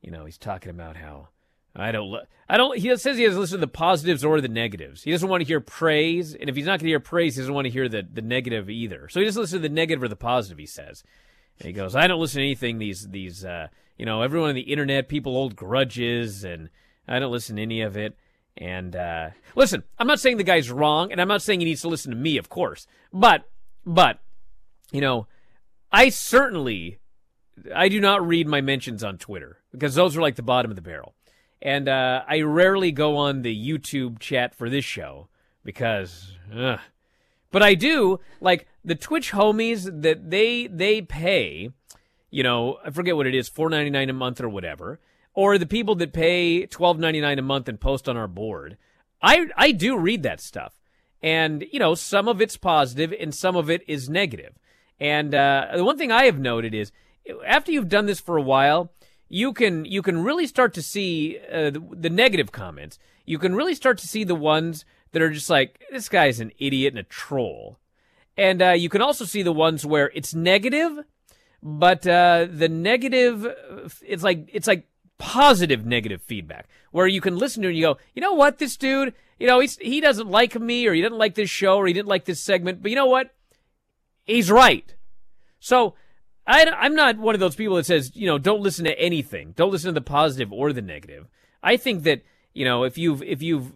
you 0.03 0.11
know, 0.11 0.25
he's 0.25 0.39
talking 0.39 0.71
about 0.71 0.97
how 0.97 1.29
I 1.77 1.93
don't, 1.93 2.11
li- 2.11 2.23
I 2.49 2.57
don't. 2.57 2.77
He 2.79 2.95
says 2.97 3.17
he 3.17 3.25
doesn't 3.25 3.39
listen 3.41 3.59
to 3.59 3.67
the 3.67 3.69
positives 3.71 4.25
or 4.25 4.41
the 4.41 4.49
negatives. 4.49 5.05
He 5.05 5.13
doesn't 5.13 5.29
want 5.29 5.41
to 5.43 5.47
hear 5.47 5.61
praise, 5.61 6.35
and 6.35 6.51
if 6.51 6.57
he's 6.57 6.67
not 6.67 6.81
going 6.81 6.87
to 6.87 6.91
hear 6.91 7.01
praise, 7.01 7.37
he 7.37 7.43
doesn't 7.43 7.55
want 7.55 7.67
to 7.67 7.71
hear 7.71 7.89
the 7.89 8.03
the 8.13 8.23
negative 8.23 8.69
either. 8.69 9.09
So 9.09 9.21
he 9.21 9.27
doesn't 9.27 9.41
listen 9.41 9.63
to 9.63 9.69
the 9.69 9.73
negative 9.75 10.03
or 10.03 10.09
the 10.09 10.17
positive. 10.17 10.59
He 10.59 10.67
says, 10.67 11.05
and 11.59 11.67
he 11.69 11.73
goes, 11.73 11.95
I 11.95 12.09
don't 12.09 12.21
listen 12.21 12.39
to 12.41 12.45
anything. 12.45 12.79
These 12.79 13.09
these, 13.11 13.45
uh, 13.45 13.69
you 13.97 14.05
know, 14.05 14.23
everyone 14.23 14.49
on 14.49 14.57
the 14.57 14.63
internet, 14.63 15.09
people 15.09 15.33
hold 15.35 15.55
grudges, 15.55 16.43
and 16.43 16.71
I 17.07 17.21
don't 17.21 17.31
listen 17.31 17.55
to 17.55 17.63
any 17.63 17.83
of 17.83 17.97
it. 17.97 18.17
And 18.61 18.95
uh, 18.95 19.31
listen, 19.57 19.83
I'm 19.99 20.07
not 20.07 20.21
saying 20.21 20.37
the 20.37 20.45
guy's 20.45 20.71
wrong, 20.71 21.11
and 21.11 21.21
I'm 21.21 21.29
not 21.29 21.41
saying 21.41 21.61
he 21.61 21.67
needs 21.67 21.81
to 21.81 21.89
listen 21.89 22.11
to 22.11 22.17
me, 22.17 22.37
of 22.37 22.51
course. 22.51 22.87
But, 23.11 23.49
but, 23.87 24.21
you 24.93 25.01
know, 25.01 25.27
I 25.91 26.11
certainly, 26.11 26.99
I 27.75 27.89
do 27.89 28.01
not 28.01 28.27
read 28.27 28.47
my 28.47 28.61
mentions 28.61 29.03
on 29.03 29.17
Twitter 29.17 29.59
because 29.73 29.95
those 29.95 30.15
are 30.15 30.21
like 30.21 30.37
the 30.37 30.43
bottom 30.43 30.71
of 30.71 30.77
the 30.77 30.83
barrel. 30.83 31.15
And 31.63 31.89
uh, 31.89 32.23
I 32.29 32.43
rarely 32.43 32.93
go 32.93 33.17
on 33.17 33.43
the 33.43 33.55
YouTube 33.55 34.19
chat 34.19 34.55
for 34.55 34.69
this 34.69 34.85
show 34.85 35.29
because, 35.65 36.37
ugh. 36.55 36.81
but 37.51 37.63
I 37.63 37.75
do 37.75 38.21
like 38.41 38.67
the 38.85 38.95
Twitch 38.95 39.33
homies 39.33 40.03
that 40.03 40.31
they 40.31 40.67
they 40.67 41.03
pay. 41.03 41.71
You 42.31 42.43
know, 42.43 42.79
I 42.85 42.91
forget 42.91 43.17
what 43.17 43.27
it 43.27 43.35
is, 43.35 43.49
four 43.49 43.69
ninety 43.69 43.91
nine 43.91 44.09
a 44.09 44.15
month 44.15 44.41
or 44.41 44.49
whatever, 44.49 45.01
or 45.35 45.59
the 45.59 45.67
people 45.67 45.95
that 45.97 46.13
pay 46.13 46.67
twelve 46.67 46.99
ninety 46.99 47.21
nine 47.21 47.39
a 47.39 47.43
month 47.43 47.69
and 47.69 47.81
post 47.81 48.09
on 48.09 48.17
our 48.17 48.29
board. 48.29 48.77
I 49.23 49.49
I 49.57 49.73
do 49.73 49.99
read 49.99 50.23
that 50.23 50.41
stuff, 50.41 50.81
and 51.23 51.65
you 51.73 51.79
know, 51.79 51.95
some 51.95 52.29
of 52.29 52.41
it's 52.41 52.57
positive 52.57 53.15
and 53.19 53.35
some 53.35 53.57
of 53.57 53.71
it 53.71 53.83
is 53.87 54.09
negative. 54.09 54.59
And 54.99 55.35
uh, 55.35 55.69
the 55.77 55.85
one 55.85 55.97
thing 55.97 56.13
I 56.13 56.25
have 56.25 56.39
noted 56.39 56.75
is 56.75 56.93
after 57.47 57.73
you've 57.73 57.89
done 57.89 58.07
this 58.07 58.21
for 58.21 58.37
a 58.37 58.43
while, 58.43 58.93
you 59.29 59.53
can 59.53 59.85
you 59.85 60.03
can 60.03 60.23
really 60.23 60.47
start 60.47 60.75
to 60.75 60.83
see 60.83 61.39
uh, 61.51 61.71
the, 61.71 61.83
the 61.93 62.11
negative 62.11 62.53
comments. 62.53 62.99
You 63.25 63.39
can 63.39 63.55
really 63.55 63.75
start 63.75 63.99
to 63.99 64.09
see 64.09 64.25
the 64.25 64.35
ones 64.35 64.85
that 65.13 65.23
are 65.23 65.31
just 65.31 65.49
like 65.49 65.83
this 65.91 66.09
guy's 66.09 66.41
an 66.41 66.53
idiot 66.59 66.93
and 66.93 66.99
a 66.99 67.05
troll, 67.05 67.79
and 68.37 68.61
uh, 68.61 68.71
you 68.71 68.89
can 68.89 69.03
also 69.03 69.25
see 69.25 69.43
the 69.43 69.53
ones 69.53 69.87
where 69.87 70.11
it's 70.15 70.35
negative, 70.35 71.05
but 71.63 72.07
uh, 72.07 72.47
the 72.51 72.69
negative 72.69 73.47
it's 74.03 74.23
like 74.23 74.49
it's 74.53 74.67
like 74.67 74.87
positive 75.21 75.85
negative 75.85 76.23
feedback 76.23 76.67
where 76.91 77.07
you 77.07 77.21
can 77.21 77.37
listen 77.37 77.63
to 77.63 77.69
and 77.69 77.77
you 77.77 77.83
go, 77.83 77.99
you 78.15 78.23
know 78.23 78.33
what, 78.33 78.59
this 78.59 78.77
dude, 78.77 79.15
you 79.39 79.47
know, 79.47 79.61
he's, 79.61 79.77
he 79.77 80.01
doesn't 80.01 80.29
like 80.29 80.59
me 80.59 80.87
or 80.87 80.95
he 80.95 81.03
didn't 81.03 81.19
like 81.19 81.35
this 81.35 81.51
show 81.51 81.77
or 81.77 81.87
he 81.87 81.93
didn't 81.93 82.09
like 82.09 82.25
this 82.25 82.41
segment, 82.41 82.83
but 82.83 82.91
you 82.91 82.97
know 82.97 83.07
what, 83.07 83.33
he's 84.25 84.51
right. 84.51 84.95
So 85.61 85.95
I, 86.47 86.63
am 86.87 86.95
not 86.95 87.19
one 87.19 87.35
of 87.35 87.41
those 87.41 87.55
people 87.55 87.77
that 87.77 87.87
says, 87.87 88.17
you 88.17 88.27
know, 88.27 88.39
don't 88.39 88.63
listen 88.63 88.87
to 88.87 88.99
anything. 88.99 89.53
Don't 89.57 89.71
listen 89.71 89.89
to 89.89 89.93
the 89.93 90.01
positive 90.01 90.53
or 90.53 90.73
the 90.73 90.83
negative. 90.83 91.29
I 91.63 91.77
think 91.77 92.03
that, 92.05 92.23
you 92.55 92.65
know, 92.65 92.85
if 92.85 92.97
you've, 92.97 93.23
if 93.23 93.43
you've, 93.43 93.73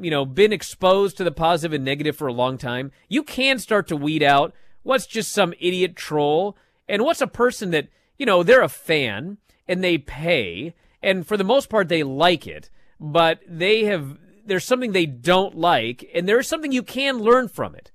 you 0.00 0.10
know, 0.10 0.24
been 0.24 0.52
exposed 0.52 1.18
to 1.18 1.24
the 1.24 1.30
positive 1.30 1.74
and 1.74 1.84
negative 1.84 2.16
for 2.16 2.26
a 2.26 2.32
long 2.32 2.56
time, 2.56 2.90
you 3.08 3.22
can 3.22 3.58
start 3.58 3.86
to 3.88 3.96
weed 3.96 4.22
out 4.22 4.54
what's 4.82 5.06
just 5.06 5.30
some 5.30 5.52
idiot 5.60 5.94
troll 5.94 6.56
and 6.88 7.02
what's 7.02 7.20
a 7.20 7.26
person 7.26 7.70
that, 7.70 7.88
you 8.18 8.24
know, 8.24 8.42
they're 8.42 8.62
a 8.62 8.68
fan 8.68 9.36
and 9.68 9.84
they 9.84 9.98
pay 9.98 10.74
and 11.02 11.26
for 11.26 11.36
the 11.36 11.44
most 11.44 11.68
part 11.68 11.88
they 11.88 12.02
like 12.02 12.46
it, 12.46 12.70
but 12.98 13.40
they 13.46 13.84
have, 13.84 14.18
there's 14.44 14.64
something 14.64 14.92
they 14.92 15.06
don't 15.06 15.56
like 15.56 16.08
and 16.14 16.28
there's 16.28 16.48
something 16.48 16.72
you 16.72 16.82
can 16.82 17.18
learn 17.18 17.48
from 17.48 17.74
it. 17.74 17.90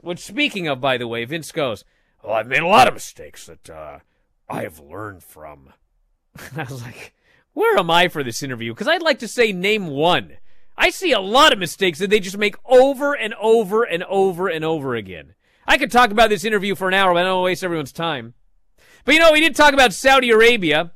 Which 0.00 0.20
speaking 0.20 0.68
of, 0.68 0.80
by 0.80 0.98
the 0.98 1.08
way, 1.08 1.24
Vince 1.24 1.50
goes, 1.50 1.84
well, 2.22 2.34
I've 2.34 2.46
made 2.46 2.62
a 2.62 2.66
lot 2.66 2.88
of 2.88 2.94
mistakes 2.94 3.46
that 3.46 3.70
uh, 3.70 3.98
I 4.48 4.62
have 4.62 4.80
learned 4.80 5.22
from. 5.22 5.72
I 6.56 6.64
was 6.64 6.82
like, 6.82 7.14
where 7.52 7.78
am 7.78 7.90
I 7.90 8.08
for 8.08 8.22
this 8.22 8.42
interview? 8.42 8.72
Because 8.72 8.88
I'd 8.88 9.02
like 9.02 9.20
to 9.20 9.28
say, 9.28 9.52
name 9.52 9.86
one. 9.86 10.38
I 10.76 10.90
see 10.90 11.12
a 11.12 11.20
lot 11.20 11.52
of 11.52 11.58
mistakes 11.58 12.00
that 12.00 12.10
they 12.10 12.20
just 12.20 12.36
make 12.36 12.56
over 12.64 13.14
and 13.14 13.32
over 13.34 13.84
and 13.84 14.02
over 14.04 14.48
and 14.48 14.64
over 14.64 14.94
again. 14.94 15.34
I 15.66 15.78
could 15.78 15.92
talk 15.92 16.10
about 16.10 16.30
this 16.30 16.44
interview 16.44 16.74
for 16.74 16.88
an 16.88 16.94
hour, 16.94 17.14
but 17.14 17.20
I 17.20 17.22
don't 17.22 17.36
want 17.36 17.44
to 17.44 17.46
waste 17.46 17.64
everyone's 17.64 17.92
time. 17.92 18.34
But 19.04 19.14
you 19.14 19.20
know, 19.20 19.32
we 19.32 19.40
did 19.40 19.54
talk 19.54 19.72
about 19.72 19.92
Saudi 19.92 20.30
Arabia. 20.30 20.92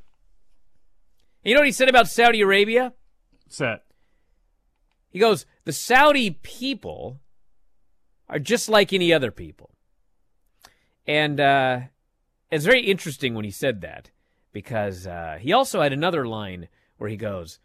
You 1.44 1.54
know 1.54 1.60
what 1.60 1.66
he 1.66 1.72
said 1.72 1.88
about 1.88 2.08
Saudi 2.08 2.40
Arabia? 2.40 2.92
Set. 3.48 3.84
He 5.10 5.18
goes, 5.18 5.46
the 5.64 5.72
Saudi 5.72 6.30
people 6.30 7.20
are 8.28 8.38
just 8.38 8.68
like 8.68 8.92
any 8.92 9.12
other 9.12 9.30
people. 9.30 9.70
And 11.06 11.40
uh, 11.40 11.80
it's 12.50 12.64
very 12.64 12.82
interesting 12.82 13.34
when 13.34 13.44
he 13.44 13.50
said 13.50 13.80
that 13.80 14.10
because 14.52 15.06
uh, 15.06 15.38
he 15.40 15.52
also 15.52 15.80
had 15.80 15.92
another 15.92 16.26
line 16.26 16.68
where 16.98 17.08
he 17.08 17.16
goes, 17.16 17.58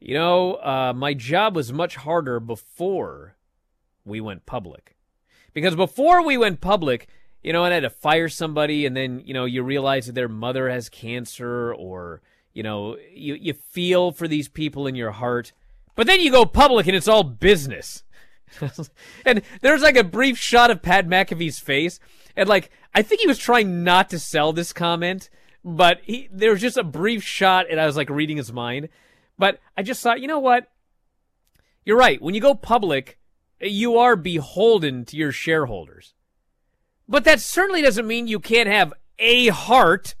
You 0.00 0.14
know, 0.14 0.54
uh, 0.56 0.92
my 0.94 1.14
job 1.14 1.56
was 1.56 1.72
much 1.72 1.96
harder 1.96 2.40
before 2.40 3.36
we 4.04 4.20
went 4.20 4.44
public. 4.44 4.96
Because 5.54 5.74
before 5.74 6.24
we 6.24 6.36
went 6.36 6.60
public, 6.60 7.08
you 7.42 7.52
know, 7.52 7.64
I 7.64 7.70
had 7.70 7.80
to 7.80 7.90
fire 7.90 8.28
somebody, 8.28 8.86
and 8.86 8.96
then, 8.96 9.22
you 9.24 9.34
know, 9.34 9.44
you 9.44 9.62
realize 9.62 10.06
that 10.06 10.14
their 10.14 10.28
mother 10.28 10.70
has 10.70 10.88
cancer, 10.88 11.74
or, 11.74 12.22
you 12.52 12.62
know, 12.62 12.96
you, 13.12 13.34
you 13.34 13.52
feel 13.52 14.12
for 14.12 14.28
these 14.28 14.48
people 14.48 14.86
in 14.86 14.94
your 14.94 15.12
heart. 15.12 15.52
But 15.94 16.06
then 16.06 16.20
you 16.20 16.30
go 16.30 16.44
public 16.44 16.86
and 16.86 16.96
it's 16.96 17.08
all 17.08 17.22
business. 17.22 18.02
and 19.24 19.42
there's 19.60 19.82
like 19.82 19.96
a 19.96 20.04
brief 20.04 20.38
shot 20.38 20.70
of 20.70 20.82
Pat 20.82 21.06
McAfee's 21.06 21.58
face, 21.58 21.98
and 22.36 22.48
like 22.48 22.70
I 22.94 23.02
think 23.02 23.20
he 23.20 23.26
was 23.26 23.38
trying 23.38 23.84
not 23.84 24.10
to 24.10 24.18
sell 24.18 24.52
this 24.52 24.72
comment, 24.72 25.30
but 25.64 26.00
he 26.02 26.28
there 26.30 26.50
was 26.50 26.60
just 26.60 26.76
a 26.76 26.84
brief 26.84 27.22
shot, 27.22 27.66
and 27.70 27.80
I 27.80 27.86
was 27.86 27.96
like 27.96 28.10
reading 28.10 28.36
his 28.36 28.52
mind. 28.52 28.88
But 29.38 29.60
I 29.76 29.82
just 29.82 30.02
thought, 30.02 30.20
you 30.20 30.28
know 30.28 30.38
what? 30.38 30.70
You're 31.84 31.96
right. 31.96 32.20
When 32.20 32.34
you 32.34 32.40
go 32.40 32.54
public, 32.54 33.18
you 33.60 33.96
are 33.96 34.16
beholden 34.16 35.04
to 35.06 35.16
your 35.16 35.32
shareholders. 35.32 36.14
But 37.08 37.24
that 37.24 37.40
certainly 37.40 37.82
doesn't 37.82 38.06
mean 38.06 38.28
you 38.28 38.38
can't 38.38 38.68
have 38.68 38.92
a 39.18 39.48
heart. 39.48 40.14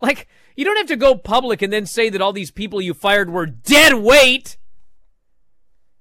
Like, 0.00 0.28
you 0.56 0.64
don't 0.64 0.76
have 0.76 0.86
to 0.86 0.96
go 0.96 1.14
public 1.14 1.62
and 1.62 1.72
then 1.72 1.86
say 1.86 2.08
that 2.10 2.20
all 2.20 2.32
these 2.32 2.50
people 2.50 2.80
you 2.80 2.94
fired 2.94 3.30
were 3.30 3.46
dead 3.46 3.94
weight. 3.94 4.56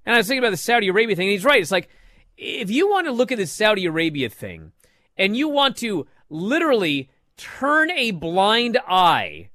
And 0.06 0.16
I 0.16 0.18
was 0.18 0.28
thinking 0.28 0.44
about 0.44 0.52
the 0.52 0.58
Saudi 0.58 0.88
Arabia 0.88 1.16
thing, 1.16 1.28
and 1.28 1.34
he's 1.34 1.46
right. 1.46 1.62
It's 1.62 1.72
like, 1.72 1.90
if 2.38 2.72
you 2.72 2.90
want 2.90 3.06
to 3.08 3.12
look 3.12 3.32
at 3.32 3.38
the 3.38 3.46
Saudi 3.46 3.86
Arabia 3.86 4.30
thing 4.30 4.72
and 5.16 5.38
you 5.38 5.48
want 5.48 5.78
to 5.78 6.08
literally 6.30 7.10
turn 7.38 7.92
a 7.92 8.12
blind 8.12 8.78
eye 8.88 9.50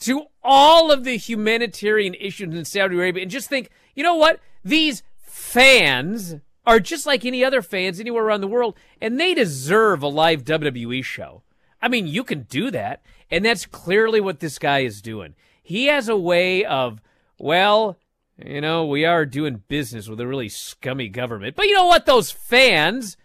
to 0.00 0.24
all 0.42 0.90
of 0.90 1.04
the 1.04 1.16
humanitarian 1.16 2.14
issues 2.14 2.54
in 2.54 2.64
Saudi 2.64 2.96
Arabia 2.96 3.22
and 3.22 3.30
just 3.30 3.48
think, 3.48 3.70
you 3.94 4.02
know 4.02 4.14
what? 4.14 4.40
These 4.64 5.02
fans 5.20 6.36
are 6.66 6.80
just 6.80 7.06
like 7.06 7.24
any 7.24 7.44
other 7.44 7.62
fans 7.62 8.00
anywhere 8.00 8.24
around 8.24 8.40
the 8.40 8.48
world, 8.48 8.76
and 9.00 9.18
they 9.18 9.34
deserve 9.34 10.02
a 10.02 10.08
live 10.08 10.44
WWE 10.44 11.04
show. 11.04 11.42
I 11.80 11.88
mean, 11.88 12.06
you 12.06 12.24
can 12.24 12.42
do 12.42 12.70
that, 12.72 13.02
and 13.30 13.44
that's 13.44 13.66
clearly 13.66 14.20
what 14.20 14.40
this 14.40 14.58
guy 14.58 14.80
is 14.80 15.02
doing. 15.02 15.34
He 15.62 15.86
has 15.86 16.08
a 16.08 16.16
way 16.16 16.64
of, 16.64 17.00
well, 17.38 17.96
you 18.44 18.60
know, 18.60 18.84
we 18.86 19.04
are 19.04 19.24
doing 19.24 19.62
business 19.68 20.08
with 20.08 20.20
a 20.20 20.26
really 20.26 20.48
scummy 20.48 21.08
government. 21.08 21.56
But 21.56 21.66
you 21.66 21.74
know 21.74 21.86
what? 21.86 22.06
Those 22.06 22.30
fans, 22.30 23.16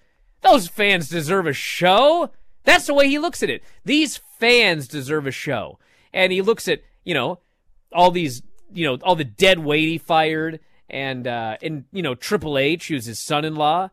those 0.42 0.68
fans 0.68 1.10
deserve 1.10 1.48
a 1.48 1.54
show. 1.54 2.32
That's 2.64 2.88
the 2.88 2.94
way 2.94 3.10
he 3.10 3.20
looks 3.20 3.44
at 3.44 3.50
it. 3.50 3.64
These 3.84 4.18
fans 4.40 4.88
deserve 4.88 5.28
a 5.28 5.32
show. 5.32 5.80
And 6.14 6.32
he 6.32 6.42
looks 6.42 6.68
at, 6.68 6.82
you 7.04 7.14
know, 7.14 7.40
all 7.94 8.12
these, 8.12 8.42
you 8.74 8.86
know, 8.86 8.98
all 9.04 9.16
the 9.16 9.24
dead 9.24 9.60
weight 9.60 9.90
he 9.90 9.98
fired 9.98 10.60
and, 10.90 11.28
uh, 11.28 11.58
and, 11.62 11.86
you 11.92 12.02
know, 12.02 12.16
Triple 12.16 12.58
H, 12.58 12.88
who's 12.88 13.06
his 13.06 13.20
son 13.20 13.46
in 13.46 13.56
law. 13.56 13.90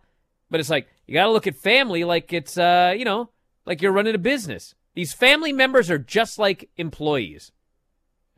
But 0.50 0.60
it's 0.60 0.70
like, 0.70 0.88
you 1.06 1.14
got 1.14 1.26
to 1.26 1.32
look 1.32 1.46
at 1.46 1.56
family 1.56 2.04
like 2.04 2.32
it's, 2.32 2.56
uh, 2.56 2.94
you 2.96 3.04
know, 3.04 3.30
like 3.66 3.82
you're 3.82 3.92
running 3.92 4.14
a 4.14 4.18
business. 4.18 4.74
These 4.94 5.12
family 5.12 5.52
members 5.52 5.90
are 5.90 5.98
just 5.98 6.38
like 6.38 6.68
employees 6.76 7.52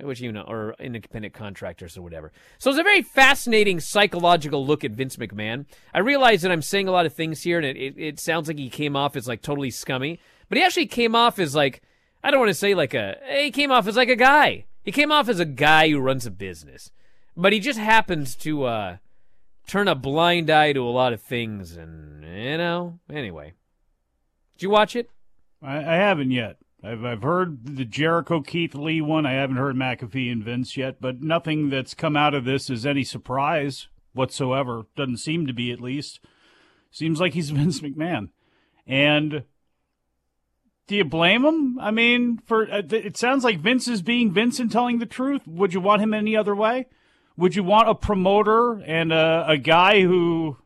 which 0.05 0.21
you 0.21 0.33
know, 0.33 0.43
or 0.43 0.75
independent 0.79 1.35
contractors 1.35 1.97
or 1.97 2.03
whatever. 2.03 2.33
So 2.59 2.71
it's 2.71 2.79
a 2.79 2.85
very 2.85 3.03
fascinating 3.03 3.81
psychological 3.81 4.65
look 4.65 4.85
at 4.85 4.93
Vince 4.93 5.17
McMahon. 5.17 5.67
I 5.93 6.01
realize 6.01 6.43
that 6.43 6.53
I'm 6.53 6.63
saying 6.63 6.89
a 6.89 6.93
lot 6.93 7.07
of 7.07 7.15
things 7.15 7.43
here, 7.43 7.59
and 7.59 7.67
it, 7.67 7.77
it, 7.77 7.95
it 7.99 8.21
sounds 8.21 8.49
like 8.49 8.59
he 8.59 8.71
came 8.71 8.97
off 8.97 9.17
as 9.17 9.29
like 9.29 9.43
totally 9.43 9.71
scummy, 9.71 10.19
but 10.49 10.59
he 10.59 10.65
actually 10.65 10.87
came 10.87 11.15
off 11.15 11.39
as 11.39 11.55
like 11.55 11.83
I 12.23 12.31
don't 12.31 12.41
want 12.41 12.51
to 12.51 12.55
say 12.55 12.75
like 12.75 12.95
a 12.95 13.17
he 13.31 13.51
came 13.51 13.71
off 13.71 13.87
as 13.87 13.97
like 13.97 14.09
a 14.09 14.17
guy. 14.17 14.65
He 14.83 14.93
came 14.93 15.13
off 15.13 15.29
as 15.29 15.41
a 15.41 15.45
guy 15.45 15.91
who 15.91 16.01
runs 16.01 16.27
a 16.27 16.31
business, 16.31 16.91
but 17.37 17.53
he 17.53 17.61
just 17.61 17.79
happens 17.79 18.35
to 18.37 18.65
uh, 18.65 18.97
turn 19.67 19.89
a 19.89 19.95
blind 19.95 20.51
eye 20.51 20.73
to 20.73 20.83
a 20.83 20.91
lot 20.91 21.13
of 21.13 21.21
things, 21.21 21.77
and 21.77 22.25
you 22.25 22.59
know. 22.59 22.99
Anyway, 23.11 23.53
did 24.55 24.63
you 24.63 24.71
watch 24.71 24.97
it? 24.97 25.11
I, 25.63 25.79
I 25.79 25.95
haven't 25.97 26.31
yet. 26.31 26.57
I've 26.83 27.05
I've 27.05 27.23
heard 27.23 27.77
the 27.77 27.85
Jericho 27.85 28.41
Keith 28.41 28.75
Lee 28.75 29.01
one. 29.01 29.27
I 29.27 29.33
haven't 29.33 29.57
heard 29.57 29.77
McAfee 29.77 30.33
and 30.33 30.43
Vince 30.43 30.77
yet, 30.77 31.01
but 31.01 31.21
nothing 31.21 31.69
that's 31.69 31.95
come 31.95 32.17
out 32.17 32.35
of 32.35 32.45
this 32.45 32.71
is 32.71 32.87
any 32.87 33.05
surprise 33.05 33.89
whatsoever. 34.13 34.87
Doesn't 34.97 35.19
seem 35.19 35.47
to 35.47 35.53
be, 35.53 35.73
at 35.73 35.81
least. 35.81 36.21
Seems 36.91 37.21
like 37.21 37.35
he's 37.35 37.51
Vince 37.51 37.81
McMahon, 37.81 38.31
and 38.87 39.45
do 40.87 40.97
you 40.97 41.05
blame 41.05 41.45
him? 41.45 41.79
I 41.79 41.91
mean, 41.91 42.41
for 42.47 42.69
uh, 42.71 42.83
it 42.91 43.17
sounds 43.17 43.45
like 43.45 43.61
Vince 43.61 43.87
is 43.87 44.03
being 44.03 44.33
Vince 44.33 44.59
and 44.59 44.73
telling 44.73 44.99
the 44.99 45.07
truth. 45.07 45.47
Would 45.47 45.75
you 45.75 45.81
want 45.81 46.03
him 46.03 46.15
any 46.15 46.37
other 46.37 46.55
way? 46.55 46.87
Would 47.37 47.55
you 47.55 47.63
want 47.63 47.89
a 47.89 47.95
promoter 47.95 48.83
and 48.83 49.13
a, 49.13 49.45
a 49.47 49.57
guy 49.57 50.03
who 50.03 50.57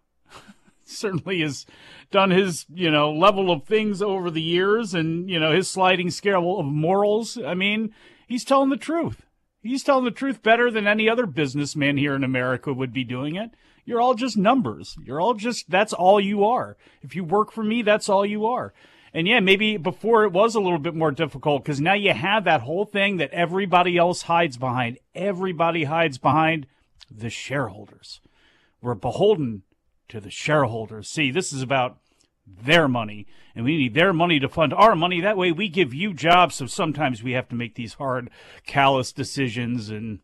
certainly 0.84 1.42
is 1.42 1.66
done 2.14 2.30
his, 2.30 2.64
you 2.73 2.92
know, 2.92 3.11
level 3.11 3.50
of 3.50 3.64
things 3.64 4.00
over 4.00 4.30
the 4.30 4.40
years 4.40 4.94
and, 4.94 5.28
you 5.28 5.40
know, 5.40 5.50
his 5.50 5.68
sliding 5.68 6.12
scale 6.12 6.61
of 6.61 6.64
morals. 6.64 7.37
I 7.44 7.54
mean, 7.54 7.92
he's 8.28 8.44
telling 8.44 8.71
the 8.71 8.76
truth. 8.76 9.26
He's 9.62 9.83
telling 9.83 10.04
the 10.04 10.12
truth 10.12 10.40
better 10.40 10.71
than 10.71 10.87
any 10.87 11.09
other 11.09 11.26
businessman 11.26 11.97
here 11.97 12.14
in 12.14 12.23
America 12.23 12.73
would 12.73 12.92
be 12.92 13.02
doing 13.02 13.35
it. 13.35 13.50
You're 13.85 14.00
all 14.00 14.14
just 14.14 14.37
numbers. 14.37 14.97
You're 15.04 15.21
all 15.21 15.35
just, 15.35 15.68
that's 15.68 15.92
all 15.92 16.21
you 16.21 16.44
are. 16.44 16.76
If 17.02 17.16
you 17.16 17.25
work 17.25 17.50
for 17.50 17.64
me, 17.64 17.83
that's 17.83 18.09
all 18.09 18.25
you 18.25 18.47
are. 18.47 18.73
And 19.12 19.26
yeah, 19.26 19.40
maybe 19.40 19.76
before 19.76 20.23
it 20.25 20.33
was 20.33 20.54
a 20.54 20.61
little 20.61 20.78
bit 20.78 20.94
more 20.94 21.11
difficult 21.11 21.64
because 21.64 21.80
now 21.80 21.94
you 21.94 22.12
have 22.12 22.44
that 22.44 22.61
whole 22.61 22.85
thing 22.85 23.16
that 23.16 23.33
everybody 23.33 23.97
else 23.97 24.23
hides 24.23 24.56
behind. 24.56 24.99
Everybody 25.16 25.85
hides 25.85 26.18
behind 26.18 26.68
the 27.11 27.30
shareholders. 27.30 28.21
We're 28.80 28.94
beholden 28.94 29.62
to 30.11 30.21
the 30.21 30.30
shareholders. 30.30 31.09
See, 31.09 31.33
this 31.33 31.52
is 31.52 31.61
about 31.61 31.99
their 32.46 32.88
money, 32.88 33.26
and 33.54 33.64
we 33.64 33.76
need 33.76 33.94
their 33.94 34.12
money 34.12 34.40
to 34.40 34.48
fund 34.48 34.72
our 34.72 34.94
money. 34.94 35.20
That 35.20 35.36
way, 35.36 35.52
we 35.52 35.68
give 35.68 35.94
you 35.94 36.12
jobs. 36.14 36.56
So 36.56 36.66
sometimes 36.66 37.22
we 37.22 37.32
have 37.32 37.48
to 37.48 37.54
make 37.54 37.74
these 37.74 37.94
hard, 37.94 38.30
callous 38.66 39.12
decisions. 39.12 39.90
And 39.90 40.20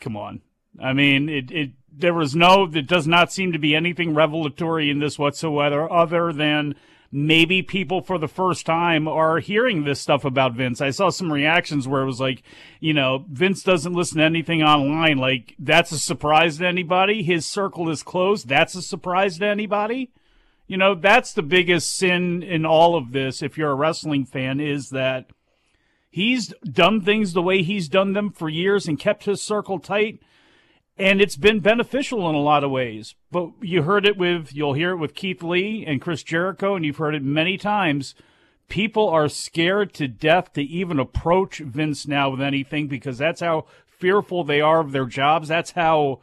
come 0.00 0.16
on, 0.16 0.42
I 0.80 0.92
mean, 0.92 1.28
it 1.28 1.50
it 1.50 1.70
there 1.90 2.14
was 2.14 2.36
no, 2.36 2.64
it 2.72 2.86
does 2.86 3.06
not 3.06 3.32
seem 3.32 3.52
to 3.52 3.58
be 3.58 3.74
anything 3.74 4.14
revelatory 4.14 4.90
in 4.90 4.98
this 4.98 5.18
whatsoever, 5.18 5.90
other 5.90 6.32
than 6.32 6.74
maybe 7.10 7.62
people 7.62 8.02
for 8.02 8.18
the 8.18 8.28
first 8.28 8.66
time 8.66 9.08
are 9.08 9.38
hearing 9.38 9.84
this 9.84 10.00
stuff 10.00 10.24
about 10.24 10.52
Vince. 10.52 10.80
I 10.80 10.90
saw 10.90 11.08
some 11.08 11.32
reactions 11.32 11.88
where 11.88 12.02
it 12.02 12.06
was 12.06 12.20
like, 12.20 12.42
you 12.80 12.92
know, 12.92 13.24
Vince 13.30 13.62
doesn't 13.62 13.94
listen 13.94 14.18
to 14.18 14.24
anything 14.24 14.62
online. 14.62 15.16
Like, 15.16 15.54
that's 15.58 15.90
a 15.90 15.98
surprise 15.98 16.58
to 16.58 16.66
anybody. 16.66 17.22
His 17.22 17.46
circle 17.46 17.88
is 17.88 18.02
closed. 18.02 18.46
That's 18.46 18.74
a 18.74 18.82
surprise 18.82 19.38
to 19.38 19.46
anybody. 19.46 20.10
You 20.68 20.76
know, 20.76 20.94
that's 20.94 21.32
the 21.32 21.42
biggest 21.42 21.96
sin 21.96 22.42
in 22.42 22.64
all 22.64 22.94
of 22.94 23.10
this, 23.10 23.42
if 23.42 23.58
you're 23.58 23.72
a 23.72 23.74
wrestling 23.74 24.24
fan, 24.24 24.60
is 24.60 24.90
that 24.90 25.26
he's 26.10 26.54
done 26.62 27.00
things 27.00 27.32
the 27.32 27.42
way 27.42 27.62
he's 27.62 27.88
done 27.88 28.12
them 28.12 28.30
for 28.30 28.48
years 28.48 28.86
and 28.86 28.98
kept 28.98 29.24
his 29.24 29.42
circle 29.42 29.80
tight 29.80 30.20
and 30.98 31.20
it's 31.20 31.36
been 31.36 31.60
beneficial 31.60 32.28
in 32.28 32.34
a 32.34 32.40
lot 32.40 32.64
of 32.64 32.70
ways. 32.70 33.14
But 33.30 33.50
you 33.60 33.82
heard 33.82 34.04
it 34.04 34.16
with, 34.16 34.52
you'll 34.52 34.74
hear 34.74 34.90
it 34.90 34.96
with 34.96 35.14
Keith 35.14 35.42
Lee 35.42 35.84
and 35.86 36.02
Chris 36.02 36.22
Jericho, 36.22 36.74
and 36.74 36.84
you've 36.84 36.96
heard 36.96 37.14
it 37.14 37.22
many 37.22 37.56
times. 37.56 38.14
People 38.68 39.08
are 39.08 39.28
scared 39.28 39.94
to 39.94 40.08
death 40.08 40.52
to 40.54 40.62
even 40.62 40.98
approach 40.98 41.58
Vince 41.58 42.06
now 42.06 42.30
with 42.30 42.40
anything 42.40 42.88
because 42.88 43.18
that's 43.18 43.40
how 43.40 43.66
fearful 43.86 44.44
they 44.44 44.60
are 44.60 44.80
of 44.80 44.92
their 44.92 45.06
jobs. 45.06 45.48
That's 45.48 45.70
how 45.70 46.20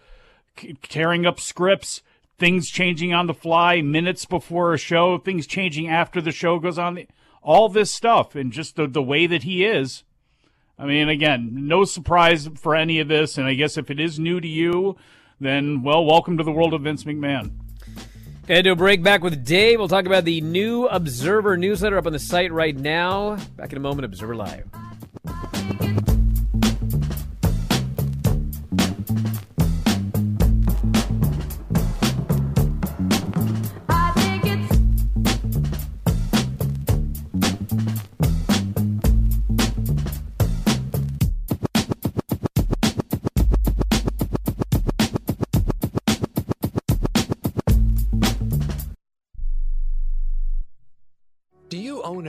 tearing 0.83 1.25
up 1.25 1.39
scripts, 1.39 2.01
things 2.37 2.69
changing 2.69 3.13
on 3.13 3.27
the 3.27 3.33
fly 3.33 3.81
minutes 3.81 4.25
before 4.25 4.73
a 4.73 4.77
show, 4.77 5.17
things 5.17 5.47
changing 5.47 5.87
after 5.87 6.21
the 6.21 6.31
show 6.31 6.59
goes 6.59 6.77
on, 6.77 6.99
all 7.41 7.69
this 7.69 7.93
stuff, 7.93 8.35
and 8.35 8.51
just 8.51 8.75
the, 8.75 8.87
the 8.87 9.01
way 9.01 9.27
that 9.27 9.43
he 9.43 9.65
is 9.65 10.03
I 10.77 10.85
mean, 10.85 11.07
again, 11.07 11.49
no 11.53 11.85
surprise 11.85 12.49
for 12.55 12.75
any 12.75 12.99
of 12.99 13.07
this. 13.07 13.37
And 13.37 13.47
I 13.47 13.53
guess 13.53 13.77
if 13.77 13.89
it 13.89 13.99
is 13.99 14.19
new 14.19 14.41
to 14.41 14.47
you, 14.47 14.97
then, 15.39 15.83
well, 15.83 16.03
welcome 16.05 16.37
to 16.37 16.43
the 16.43 16.51
world 16.51 16.73
of 16.73 16.81
Vince 16.81 17.05
McMahon. 17.05 17.51
And 18.47 18.65
to 18.65 18.75
break 18.75 19.01
back 19.01 19.23
with 19.23 19.43
Dave. 19.43 19.79
We'll 19.79 19.87
talk 19.87 20.05
about 20.05 20.25
the 20.25 20.41
new 20.41 20.85
Observer 20.87 21.57
newsletter 21.57 21.97
up 21.97 22.05
on 22.05 22.13
the 22.13 22.19
site 22.19 22.51
right 22.51 22.75
now. 22.75 23.37
Back 23.55 23.71
in 23.71 23.77
a 23.77 23.81
moment, 23.81 24.05
Observer 24.05 24.35
Live. 24.35 26.14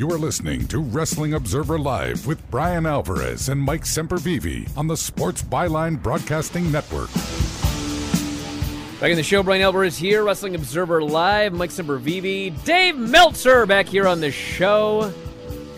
You 0.00 0.08
are 0.10 0.16
listening 0.16 0.66
to 0.68 0.78
Wrestling 0.78 1.34
Observer 1.34 1.78
Live 1.78 2.26
with 2.26 2.50
Bryan 2.50 2.86
Alvarez 2.86 3.50
and 3.50 3.60
Mike 3.60 3.82
Sempervive 3.82 4.74
on 4.74 4.86
the 4.86 4.96
Sports 4.96 5.42
Byline 5.42 6.02
Broadcasting 6.02 6.72
Network. 6.72 7.12
Back 8.98 9.10
in 9.10 9.16
the 9.16 9.22
show, 9.22 9.42
Bryan 9.42 9.60
Alvarez 9.60 9.98
here, 9.98 10.24
Wrestling 10.24 10.54
Observer 10.54 11.02
Live, 11.02 11.52
Mike 11.52 11.68
Sempervive, 11.68 12.64
Dave 12.64 12.96
Meltzer 12.96 13.66
back 13.66 13.86
here 13.86 14.08
on 14.08 14.22
the 14.22 14.30
show. 14.30 15.12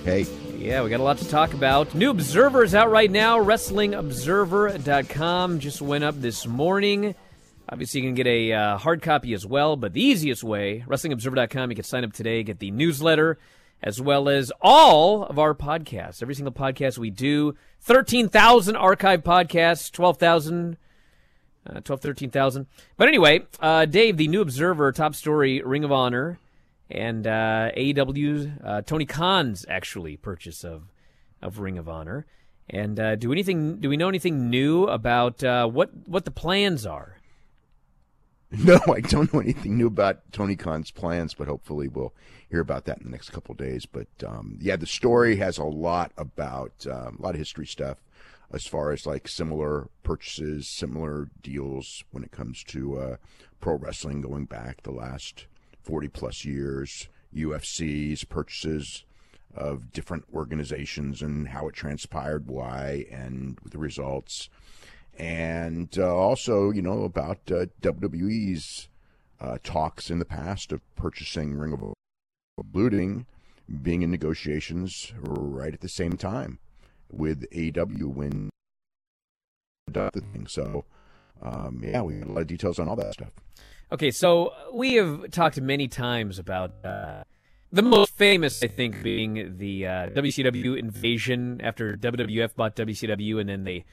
Hey. 0.04 0.24
Yeah, 0.56 0.84
we 0.84 0.90
got 0.90 1.00
a 1.00 1.02
lot 1.02 1.18
to 1.18 1.28
talk 1.28 1.52
about. 1.52 1.92
New 1.92 2.10
Observers 2.10 2.76
out 2.76 2.92
right 2.92 3.10
now, 3.10 3.40
WrestlingObserver.com 3.40 5.58
just 5.58 5.82
went 5.82 6.04
up 6.04 6.20
this 6.20 6.46
morning. 6.46 7.16
Obviously, 7.68 8.02
you 8.02 8.06
can 8.06 8.14
get 8.14 8.28
a 8.28 8.52
uh, 8.52 8.78
hard 8.78 9.02
copy 9.02 9.34
as 9.34 9.44
well, 9.44 9.74
but 9.74 9.94
the 9.94 10.04
easiest 10.04 10.44
way, 10.44 10.84
WrestlingObserver.com, 10.86 11.70
you 11.70 11.74
can 11.74 11.84
sign 11.84 12.04
up 12.04 12.12
today, 12.12 12.44
get 12.44 12.60
the 12.60 12.70
newsletter, 12.70 13.36
as 13.82 14.00
well 14.00 14.28
as 14.28 14.52
all 14.60 15.24
of 15.24 15.38
our 15.38 15.54
podcasts. 15.54 16.22
Every 16.22 16.34
single 16.34 16.52
podcast 16.52 16.98
we 16.98 17.10
do. 17.10 17.54
13,000 17.80 18.76
archive 18.76 19.22
podcasts, 19.22 19.90
12,000, 19.90 20.76
uh, 21.68 21.80
12, 21.80 22.00
13,000. 22.00 22.66
But 22.96 23.08
anyway, 23.08 23.42
uh, 23.60 23.86
Dave, 23.86 24.16
the 24.16 24.28
new 24.28 24.40
Observer, 24.40 24.92
top 24.92 25.14
story, 25.14 25.62
Ring 25.62 25.82
of 25.82 25.90
Honor, 25.90 26.38
and 26.90 27.26
uh, 27.26 27.70
AEW, 27.76 28.64
uh, 28.64 28.82
Tony 28.82 29.06
Khan's 29.06 29.66
actually 29.68 30.16
purchase 30.16 30.62
of, 30.62 30.84
of 31.40 31.58
Ring 31.58 31.78
of 31.78 31.88
Honor. 31.88 32.26
And 32.70 32.98
uh, 33.00 33.16
do 33.16 33.32
anything? 33.32 33.78
Do 33.80 33.88
we 33.88 33.96
know 33.96 34.08
anything 34.08 34.48
new 34.48 34.84
about 34.84 35.42
uh, 35.42 35.66
what 35.66 35.90
what 36.06 36.24
the 36.24 36.30
plans 36.30 36.86
are? 36.86 37.18
No, 38.64 38.78
I 38.92 39.00
don't 39.00 39.32
know 39.32 39.40
anything 39.40 39.78
new 39.78 39.86
about 39.86 40.30
Tony 40.30 40.56
Khan's 40.56 40.90
plans, 40.90 41.32
but 41.32 41.48
hopefully 41.48 41.88
we'll 41.88 42.12
hear 42.50 42.60
about 42.60 42.84
that 42.84 42.98
in 42.98 43.04
the 43.04 43.10
next 43.10 43.30
couple 43.30 43.54
days. 43.54 43.86
But 43.86 44.08
um, 44.26 44.58
yeah, 44.60 44.76
the 44.76 44.86
story 44.86 45.36
has 45.36 45.56
a 45.56 45.64
lot 45.64 46.12
about 46.18 46.86
um, 46.86 47.16
a 47.18 47.22
lot 47.22 47.34
of 47.34 47.38
history 47.38 47.66
stuff 47.66 47.96
as 48.52 48.66
far 48.66 48.92
as 48.92 49.06
like 49.06 49.26
similar 49.26 49.88
purchases, 50.02 50.68
similar 50.68 51.30
deals 51.42 52.04
when 52.10 52.22
it 52.22 52.30
comes 52.30 52.62
to 52.64 52.98
uh, 52.98 53.16
pro 53.60 53.76
wrestling 53.76 54.20
going 54.20 54.44
back 54.44 54.82
the 54.82 54.90
last 54.90 55.46
40 55.82 56.08
plus 56.08 56.44
years, 56.44 57.08
UFC's 57.34 58.24
purchases 58.24 59.04
of 59.54 59.92
different 59.92 60.24
organizations 60.34 61.22
and 61.22 61.48
how 61.48 61.68
it 61.68 61.74
transpired, 61.74 62.46
why, 62.46 63.06
and 63.10 63.58
the 63.70 63.78
results. 63.78 64.50
And 65.18 65.96
uh, 65.98 66.14
also, 66.14 66.70
you 66.70 66.82
know, 66.82 67.04
about 67.04 67.38
uh, 67.50 67.66
WWE's 67.80 68.88
uh, 69.40 69.58
talks 69.62 70.10
in 70.10 70.18
the 70.18 70.24
past 70.24 70.72
of 70.72 70.80
purchasing 70.96 71.54
Ring 71.58 71.72
of 71.72 71.82
Looting, 72.72 73.26
being 73.82 74.02
in 74.02 74.10
negotiations 74.10 75.12
right 75.18 75.74
at 75.74 75.80
the 75.80 75.88
same 75.88 76.16
time 76.16 76.58
with 77.10 77.48
AEW 77.50 78.06
when 78.14 78.50
the 79.88 80.10
thing. 80.10 80.46
So, 80.48 80.84
um, 81.42 81.80
yeah, 81.84 82.02
we 82.02 82.14
got 82.14 82.28
a 82.28 82.32
lot 82.32 82.40
of 82.42 82.46
details 82.46 82.78
on 82.78 82.88
all 82.88 82.96
that 82.96 83.12
stuff. 83.14 83.32
Okay, 83.90 84.10
so 84.10 84.52
we 84.72 84.94
have 84.94 85.30
talked 85.30 85.60
many 85.60 85.86
times 85.86 86.38
about 86.38 86.72
uh, 86.84 87.24
the 87.70 87.82
most 87.82 88.16
famous, 88.16 88.62
I 88.62 88.68
think, 88.68 89.02
being 89.02 89.58
the 89.58 89.86
uh, 89.86 90.06
WCW 90.10 90.78
invasion 90.78 91.60
after 91.62 91.96
WWF 91.96 92.54
bought 92.54 92.74
WCW, 92.76 93.40
and 93.40 93.48
then 93.48 93.64
they, 93.64 93.84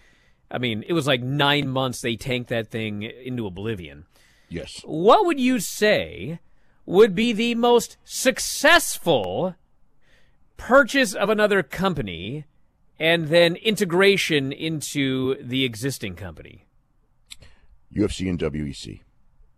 I 0.52 0.58
mean, 0.58 0.84
it 0.88 0.94
was 0.94 1.08
like 1.08 1.22
nine 1.22 1.68
months 1.68 2.02
they 2.02 2.16
tanked 2.16 2.50
that 2.50 2.70
thing 2.70 3.04
into 3.04 3.46
oblivion. 3.46 4.06
Yes. 4.50 4.82
What 4.84 5.26
would 5.26 5.40
you 5.40 5.60
say 5.60 6.40
would 6.86 7.14
be 7.14 7.34
the 7.34 7.56
most 7.56 7.98
successful 8.04 9.56
purchase 10.58 11.14
of 11.14 11.30
another 11.30 11.62
company 11.62 12.46
and 13.00 13.28
then 13.28 13.56
integration 13.58 14.52
into 14.52 15.36
the 15.42 15.64
existing 15.64 16.16
company? 16.16 16.66
UFC 17.94 18.30
and 18.30 18.40
WEC. 18.40 19.02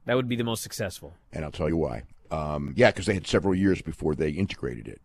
That 0.06 0.15
would 0.15 0.27
be 0.27 0.36
the 0.36 0.43
most 0.43 0.62
successful. 0.62 1.15
And 1.32 1.45
I'll 1.45 1.51
tell 1.51 1.69
you 1.69 1.77
why. 1.77 2.04
Um, 2.30 2.73
yeah, 2.75 2.91
because 2.91 3.06
they 3.06 3.13
had 3.13 3.27
several 3.27 3.56
years 3.56 3.82
before 3.82 4.15
they 4.15 4.30
integrated 4.30 4.88
it. 4.88 5.01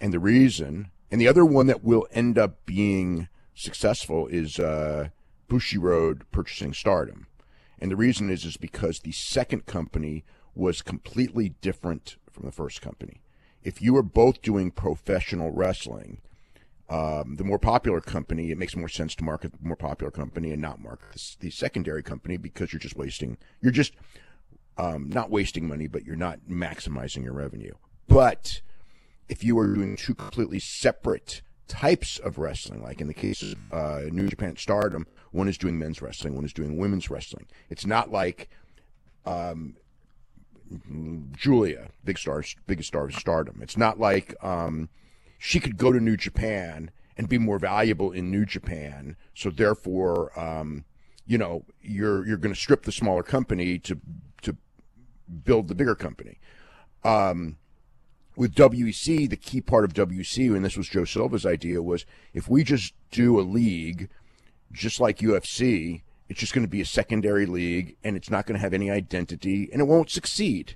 And 0.00 0.12
the 0.12 0.18
reason, 0.18 0.90
and 1.10 1.20
the 1.20 1.28
other 1.28 1.44
one 1.44 1.66
that 1.66 1.84
will 1.84 2.06
end 2.12 2.38
up 2.38 2.64
being 2.64 3.28
successful 3.54 4.26
is 4.28 4.58
uh, 4.58 5.08
Bushiroad 5.50 6.22
purchasing 6.30 6.72
Stardom. 6.72 7.26
And 7.78 7.90
the 7.90 7.96
reason 7.96 8.30
is 8.30 8.44
is 8.44 8.56
because 8.56 9.00
the 9.00 9.12
second 9.12 9.66
company 9.66 10.24
was 10.54 10.80
completely 10.80 11.50
different 11.60 12.16
from 12.30 12.46
the 12.46 12.52
first 12.52 12.80
company. 12.80 13.22
If 13.62 13.82
you 13.82 13.96
are 13.96 14.02
both 14.02 14.40
doing 14.40 14.70
professional 14.70 15.50
wrestling, 15.50 16.22
um, 16.88 17.36
the 17.36 17.44
more 17.44 17.58
popular 17.58 18.00
company, 18.00 18.50
it 18.50 18.58
makes 18.58 18.76
more 18.76 18.88
sense 18.88 19.14
to 19.16 19.24
market 19.24 19.52
the 19.52 19.58
more 19.60 19.76
popular 19.76 20.10
company 20.10 20.52
and 20.52 20.62
not 20.62 20.80
market 20.80 21.12
the, 21.12 21.36
the 21.40 21.50
secondary 21.50 22.02
company 22.02 22.36
because 22.36 22.72
you're 22.72 22.80
just 22.80 22.96
wasting, 22.96 23.36
you're 23.60 23.72
just 23.72 23.94
um, 24.78 25.08
not 25.08 25.30
wasting 25.30 25.68
money, 25.68 25.86
but 25.86 26.04
you're 26.04 26.16
not 26.16 26.40
maximizing 26.48 27.24
your 27.24 27.34
revenue. 27.34 27.74
But 28.08 28.62
if 29.28 29.44
you 29.44 29.58
are 29.58 29.72
doing 29.72 29.96
two 29.96 30.14
completely 30.14 30.58
separate 30.58 31.42
types 31.70 32.18
of 32.18 32.36
wrestling, 32.36 32.82
like 32.82 33.00
in 33.00 33.06
the 33.06 33.14
case 33.14 33.42
of 33.42 33.54
uh, 33.72 34.00
New 34.10 34.28
Japan 34.28 34.56
Stardom, 34.56 35.06
one 35.30 35.46
is 35.46 35.56
doing 35.56 35.78
men's 35.78 36.02
wrestling, 36.02 36.34
one 36.34 36.44
is 36.44 36.52
doing 36.52 36.76
women's 36.76 37.08
wrestling. 37.08 37.46
It's 37.68 37.86
not 37.86 38.10
like 38.10 38.50
um, 39.24 39.76
Julia, 41.36 41.90
big 42.04 42.18
star, 42.18 42.42
biggest 42.66 42.88
star 42.88 43.04
of 43.04 43.14
Stardom. 43.14 43.60
It's 43.62 43.76
not 43.76 44.00
like 44.00 44.34
um, 44.44 44.88
she 45.38 45.60
could 45.60 45.76
go 45.76 45.92
to 45.92 46.00
New 46.00 46.16
Japan 46.16 46.90
and 47.16 47.28
be 47.28 47.38
more 47.38 47.60
valuable 47.60 48.10
in 48.10 48.32
New 48.32 48.44
Japan. 48.44 49.16
So 49.34 49.50
therefore, 49.50 50.38
um, 50.38 50.84
you 51.24 51.38
know, 51.38 51.64
you're 51.80 52.26
you're 52.26 52.36
going 52.36 52.54
to 52.54 52.60
strip 52.60 52.82
the 52.82 52.92
smaller 52.92 53.22
company 53.22 53.78
to 53.78 54.00
to 54.42 54.56
build 55.44 55.68
the 55.68 55.76
bigger 55.76 55.94
company. 55.94 56.40
Um, 57.04 57.58
with 58.40 58.54
WEC, 58.54 59.28
the 59.28 59.36
key 59.36 59.60
part 59.60 59.84
of 59.84 59.92
WEC, 59.92 60.56
and 60.56 60.64
this 60.64 60.74
was 60.74 60.88
Joe 60.88 61.04
Silva's 61.04 61.44
idea, 61.44 61.82
was 61.82 62.06
if 62.32 62.48
we 62.48 62.64
just 62.64 62.94
do 63.10 63.38
a 63.38 63.42
league, 63.42 64.08
just 64.72 64.98
like 64.98 65.18
UFC, 65.18 66.00
it's 66.26 66.40
just 66.40 66.54
going 66.54 66.64
to 66.64 66.70
be 66.70 66.80
a 66.80 66.86
secondary 66.86 67.44
league, 67.44 67.96
and 68.02 68.16
it's 68.16 68.30
not 68.30 68.46
going 68.46 68.54
to 68.54 68.62
have 68.62 68.72
any 68.72 68.90
identity, 68.90 69.68
and 69.70 69.82
it 69.82 69.84
won't 69.84 70.08
succeed. 70.08 70.74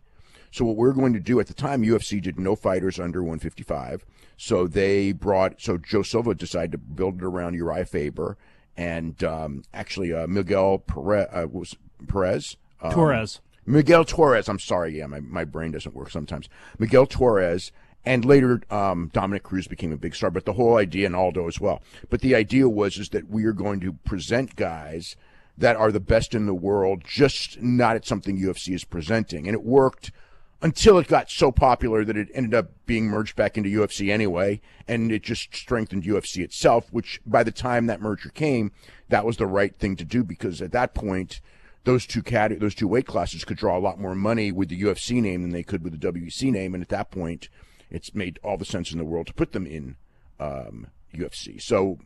So 0.51 0.67
what 0.67 0.77
we're 0.77 0.93
going 0.93 1.15
to 1.15 1.21
do 1.21 1.41
at 1.41 1.47
the 1.47 1.55
time, 1.55 1.83
UFC 1.83 2.21
did 2.21 2.39
no 2.39 2.55
fighters 2.55 3.01
under 3.01 3.23
155. 3.23 4.05
So 4.37 4.67
they 4.67 5.13
brought, 5.13 5.63
so 5.63 5.79
Joe 5.79 6.03
Silva 6.03 6.35
decided 6.35 6.73
to 6.73 6.79
build 6.79 7.17
it 7.17 7.25
around 7.25 7.59
Urijah 7.59 7.89
Faber 7.89 8.37
and 8.77 9.25
um, 9.25 9.63
actually 9.73 10.13
uh, 10.13 10.27
Miguel 10.27 10.81
Perez, 10.81 11.29
uh, 11.33 11.47
was 11.51 11.77
Perez? 12.09 12.59
Um, 12.83 12.93
Torres. 12.93 13.41
Miguel 13.67 14.05
Torres. 14.05 14.49
I'm 14.49 14.59
sorry. 14.59 14.99
Yeah, 14.99 15.07
my, 15.07 15.21
my 15.21 15.45
brain 15.45 15.73
doesn't 15.73 15.95
work 15.95 16.11
sometimes. 16.11 16.49
Miguel 16.79 17.07
Torres. 17.07 17.73
And 18.07 18.23
later, 18.25 18.61
um, 18.71 19.11
Dominick 19.15 19.45
Cruz 19.45 19.67
became 19.67 19.91
a 19.91 19.97
big 19.97 20.15
star, 20.15 20.31
but 20.31 20.45
the 20.45 20.53
whole 20.53 20.77
idea, 20.77 21.07
and 21.07 21.17
Aldo 21.17 21.49
as 21.49 21.59
well. 21.59 21.83
But 22.11 22.21
the 22.21 22.35
idea 22.35 22.69
was 22.69 22.99
is 22.99 23.09
that 23.11 23.31
we 23.31 23.47
are 23.47 23.55
going 23.55 23.81
to 23.81 23.95
present 23.95 24.57
guys 24.57 25.17
that 25.57 25.77
are 25.77 25.91
the 25.91 26.01
best 26.01 26.35
in 26.35 26.47
the 26.47 26.55
world, 26.55 27.03
just 27.07 27.63
not 27.63 27.97
at 27.97 28.07
something 28.07 28.39
UFC 28.39 28.75
is 28.75 28.85
presenting. 28.85 29.47
And 29.47 29.55
it 29.55 29.65
worked 29.65 30.13
until 30.61 30.99
it 30.99 31.09
got 31.09 31.31
so 31.31 31.53
popular 31.53 32.05
that 32.05 32.17
it 32.17 32.29
ended 32.35 32.55
up 32.55 32.71
being 32.87 33.07
merged 33.07 33.37
back 33.37 33.57
into 33.57 33.69
UFC 33.69 34.11
anyway, 34.11 34.61
and 34.89 35.13
it 35.13 35.23
just 35.23 35.55
strengthened 35.55 36.05
UFC 36.05 36.43
itself. 36.43 36.93
Which 36.93 37.21
by 37.25 37.43
the 37.43 37.53
time 37.53 37.87
that 37.87 38.01
merger 38.01 38.31
came, 38.31 38.73
that 39.09 39.25
was 39.25 39.37
the 39.37 39.47
right 39.47 39.75
thing 39.75 39.97
to 39.97 40.05
do 40.05 40.25
because 40.25 40.61
at 40.61 40.73
that 40.73 40.95
point, 40.95 41.41
those 41.85 42.07
two 42.07 42.23
cat 42.23 42.59
those 42.61 42.75
two 42.75 42.89
weight 42.89 43.07
classes 43.07 43.45
could 43.45 43.57
draw 43.57 43.77
a 43.77 43.81
lot 43.81 44.01
more 44.01 44.15
money 44.15 44.51
with 44.51 44.69
the 44.69 44.83
UFC 44.83 45.21
name 45.21 45.43
than 45.43 45.51
they 45.51 45.63
could 45.63 45.85
with 45.85 45.99
the 45.99 46.13
WEC 46.13 46.51
name, 46.51 46.75
and 46.75 46.83
at 46.83 46.89
that 46.89 47.11
point, 47.11 47.49
it's 47.91 48.15
made 48.15 48.39
all 48.43 48.57
the 48.57 48.65
sense 48.65 48.91
in 48.91 48.99
the 48.99 49.05
world 49.05 49.27
to 49.27 49.35
put 49.35 49.53
them 49.53 49.67
in 49.67 49.97
um, 50.41 50.89
UFC. 51.15 51.61
So 51.61 51.99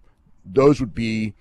those 0.44 0.80
would 0.80 0.94
be 0.94 1.34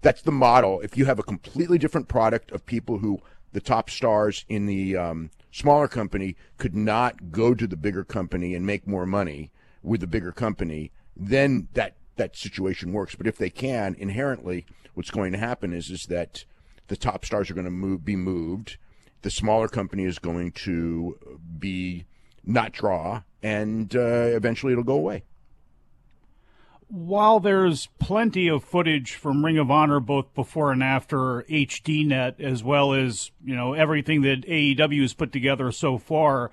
that's 0.00 0.22
the 0.22 0.32
model. 0.32 0.80
If 0.80 0.96
you 0.96 1.06
have 1.06 1.18
a 1.18 1.24
completely 1.24 1.78
different 1.78 2.08
product 2.08 2.52
of 2.52 2.64
people 2.66 2.98
who 2.98 3.20
the 3.52 3.60
top 3.60 3.90
stars 3.90 4.44
in 4.48 4.66
the 4.66 4.96
um, 4.96 5.30
smaller 5.50 5.88
company 5.88 6.36
could 6.58 6.76
not 6.76 7.30
go 7.32 7.54
to 7.54 7.66
the 7.66 7.76
bigger 7.76 8.04
company 8.04 8.54
and 8.54 8.64
make 8.64 8.86
more 8.86 9.06
money 9.06 9.50
with 9.82 10.00
the 10.00 10.06
bigger 10.06 10.32
company, 10.32 10.92
then 11.16 11.68
that 11.74 11.94
that 12.16 12.36
situation 12.36 12.92
works. 12.92 13.14
But 13.14 13.26
if 13.26 13.38
they 13.38 13.50
can, 13.50 13.94
inherently, 13.98 14.66
what's 14.94 15.10
going 15.10 15.32
to 15.32 15.38
happen 15.38 15.72
is 15.72 15.90
is 15.90 16.06
that 16.06 16.44
the 16.88 16.96
top 16.96 17.24
stars 17.24 17.50
are 17.50 17.54
going 17.54 17.64
to 17.64 17.70
move, 17.70 18.04
be 18.04 18.16
moved. 18.16 18.76
The 19.22 19.30
smaller 19.30 19.68
company 19.68 20.04
is 20.04 20.18
going 20.18 20.52
to 20.52 21.38
be 21.58 22.04
not 22.44 22.72
draw, 22.72 23.22
and 23.42 23.94
uh, 23.94 23.98
eventually 24.00 24.72
it'll 24.72 24.84
go 24.84 24.94
away. 24.94 25.24
While 26.88 27.38
there's 27.38 27.88
plenty 27.98 28.48
of 28.48 28.64
footage 28.64 29.14
from 29.14 29.44
Ring 29.44 29.58
of 29.58 29.70
Honor, 29.70 30.00
both 30.00 30.34
before 30.34 30.72
and 30.72 30.82
after 30.82 31.42
HDNet, 31.50 32.40
as 32.40 32.64
well 32.64 32.94
as 32.94 33.30
you 33.44 33.54
know 33.54 33.74
everything 33.74 34.22
that 34.22 34.46
AEW 34.46 35.02
has 35.02 35.12
put 35.12 35.30
together 35.30 35.70
so 35.70 35.98
far, 35.98 36.50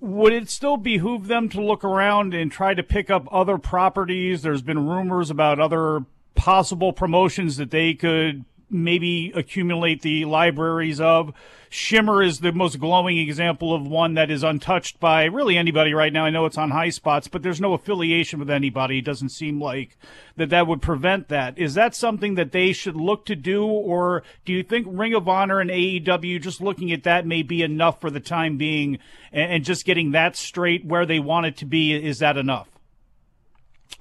would 0.00 0.32
it 0.32 0.50
still 0.50 0.76
behoove 0.76 1.28
them 1.28 1.48
to 1.50 1.62
look 1.62 1.84
around 1.84 2.34
and 2.34 2.50
try 2.50 2.74
to 2.74 2.82
pick 2.82 3.08
up 3.08 3.28
other 3.30 3.56
properties? 3.56 4.42
There's 4.42 4.62
been 4.62 4.88
rumors 4.88 5.30
about 5.30 5.60
other 5.60 6.06
possible 6.34 6.92
promotions 6.92 7.56
that 7.58 7.70
they 7.70 7.94
could 7.94 8.44
maybe 8.72 9.32
accumulate 9.34 10.02
the 10.02 10.24
libraries 10.24 11.00
of. 11.00 11.32
Shimmer 11.68 12.22
is 12.22 12.40
the 12.40 12.52
most 12.52 12.78
glowing 12.78 13.16
example 13.16 13.74
of 13.74 13.86
one 13.86 14.12
that 14.14 14.30
is 14.30 14.42
untouched 14.42 15.00
by 15.00 15.24
really 15.24 15.56
anybody 15.56 15.94
right 15.94 16.12
now. 16.12 16.26
I 16.26 16.30
know 16.30 16.44
it's 16.44 16.58
on 16.58 16.70
Highspots, 16.70 17.30
but 17.30 17.42
there's 17.42 17.62
no 17.62 17.72
affiliation 17.72 18.38
with 18.38 18.50
anybody. 18.50 18.98
It 18.98 19.06
doesn't 19.06 19.30
seem 19.30 19.58
like 19.58 19.96
that 20.36 20.50
that 20.50 20.66
would 20.66 20.82
prevent 20.82 21.28
that. 21.28 21.58
Is 21.58 21.72
that 21.74 21.94
something 21.94 22.34
that 22.34 22.52
they 22.52 22.74
should 22.74 22.96
look 22.96 23.24
to 23.24 23.34
do, 23.34 23.64
or 23.64 24.22
do 24.44 24.52
you 24.52 24.62
think 24.62 24.86
Ring 24.90 25.14
of 25.14 25.28
Honor 25.28 25.60
and 25.60 25.70
AEW 25.70 26.42
just 26.42 26.60
looking 26.60 26.92
at 26.92 27.04
that 27.04 27.26
may 27.26 27.42
be 27.42 27.62
enough 27.62 28.00
for 28.00 28.10
the 28.10 28.20
time 28.20 28.58
being, 28.58 28.98
and, 29.32 29.52
and 29.52 29.64
just 29.64 29.86
getting 29.86 30.10
that 30.10 30.36
straight 30.36 30.84
where 30.84 31.06
they 31.06 31.20
want 31.20 31.46
it 31.46 31.56
to 31.58 31.64
be? 31.64 31.94
Is 31.94 32.18
that 32.18 32.36
enough? 32.36 32.71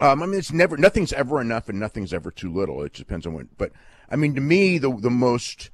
Um, 0.02 0.24
I 0.24 0.26
mean, 0.26 0.40
it's 0.40 0.52
never 0.52 0.78
nothing's 0.78 1.14
ever 1.14 1.40
enough, 1.40 1.70
and 1.70 1.80
nothing's 1.80 2.12
ever 2.12 2.32
too 2.32 2.52
little. 2.52 2.82
It 2.82 2.94
depends 2.94 3.28
on 3.28 3.34
what. 3.36 3.46
But 3.58 3.72
I 4.10 4.16
mean, 4.16 4.34
to 4.34 4.42
me, 4.42 4.80
the 4.80 4.92
the 4.96 5.12
most 5.12 5.70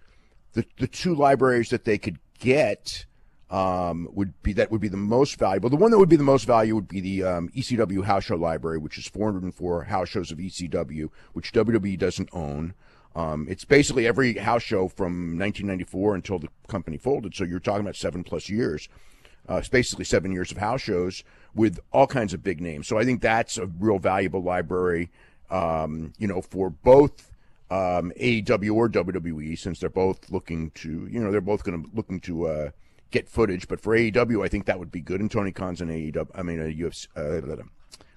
the 0.51 0.65
the 0.77 0.87
two 0.87 1.15
libraries 1.15 1.69
that 1.69 1.85
they 1.85 1.97
could 1.97 2.19
get 2.37 3.05
um, 3.49 4.09
would 4.11 4.33
be 4.43 4.51
that 4.53 4.69
would 4.69 4.81
be 4.81 4.89
the 4.89 4.97
most 4.97 5.39
valuable. 5.39 5.69
The 5.69 5.77
one 5.77 5.91
that 5.91 5.97
would 5.97 6.09
be 6.09 6.17
the 6.17 6.23
most 6.23 6.45
value 6.45 6.75
would 6.75 6.89
be 6.89 6.99
the 6.99 7.23
um, 7.23 7.49
ECW 7.55 8.03
House 8.03 8.25
Show 8.25 8.35
Library, 8.35 8.77
which 8.77 8.97
is 8.97 9.07
404 9.07 9.85
house 9.85 10.09
shows 10.09 10.29
of 10.29 10.39
ECW, 10.39 11.09
which 11.31 11.53
WWE 11.53 11.97
doesn't 11.97 12.29
own. 12.33 12.73
Um, 13.15 13.47
it's 13.49 13.63
basically 13.65 14.05
every 14.05 14.33
house 14.33 14.61
show 14.61 14.89
from 14.89 15.39
1994 15.39 16.15
until 16.15 16.37
the 16.37 16.49
company 16.67 16.97
folded. 16.97 17.33
So 17.33 17.45
you're 17.45 17.59
talking 17.59 17.81
about 17.81 17.95
seven 17.95 18.23
plus 18.23 18.49
years. 18.49 18.89
Uh, 19.49 19.55
it's 19.55 19.69
basically 19.69 20.03
seven 20.03 20.33
years 20.33 20.51
of 20.51 20.57
house 20.57 20.81
shows 20.81 21.23
with 21.57 21.79
all 21.91 22.07
kinds 22.07 22.33
of 22.33 22.43
big 22.43 22.61
names. 22.61 22.87
So 22.87 22.97
I 22.97 23.03
think 23.03 23.21
that's 23.21 23.57
a 23.57 23.65
real 23.65 23.99
valuable 23.99 24.41
library, 24.41 25.09
um, 25.49 26.13
you 26.17 26.27
know, 26.27 26.41
for 26.41 26.69
both 26.69 27.31
um, 27.69 28.13
AEW 28.19 28.73
or 28.73 28.87
WWE, 28.87 29.57
since 29.57 29.79
they're 29.79 29.89
both 29.89 30.29
looking 30.29 30.69
to, 30.71 31.07
you 31.11 31.19
know, 31.19 31.31
they're 31.31 31.41
both 31.41 31.63
going 31.63 31.83
to 31.83 31.89
looking 31.93 32.19
to 32.21 32.47
uh, 32.47 32.69
get 33.11 33.27
footage. 33.27 33.67
But 33.67 33.81
for 33.81 33.97
AEW, 33.97 34.45
I 34.45 34.47
think 34.47 34.65
that 34.65 34.79
would 34.79 34.91
be 34.91 35.01
good. 35.01 35.19
And 35.19 35.31
Tony 35.31 35.51
Khan's 35.51 35.81
an 35.81 35.89
AEW, 35.89 36.27
I 36.35 36.43
mean, 36.43 36.59
a 36.59 36.65
UFC, 36.65 37.07
uh, 37.17 37.63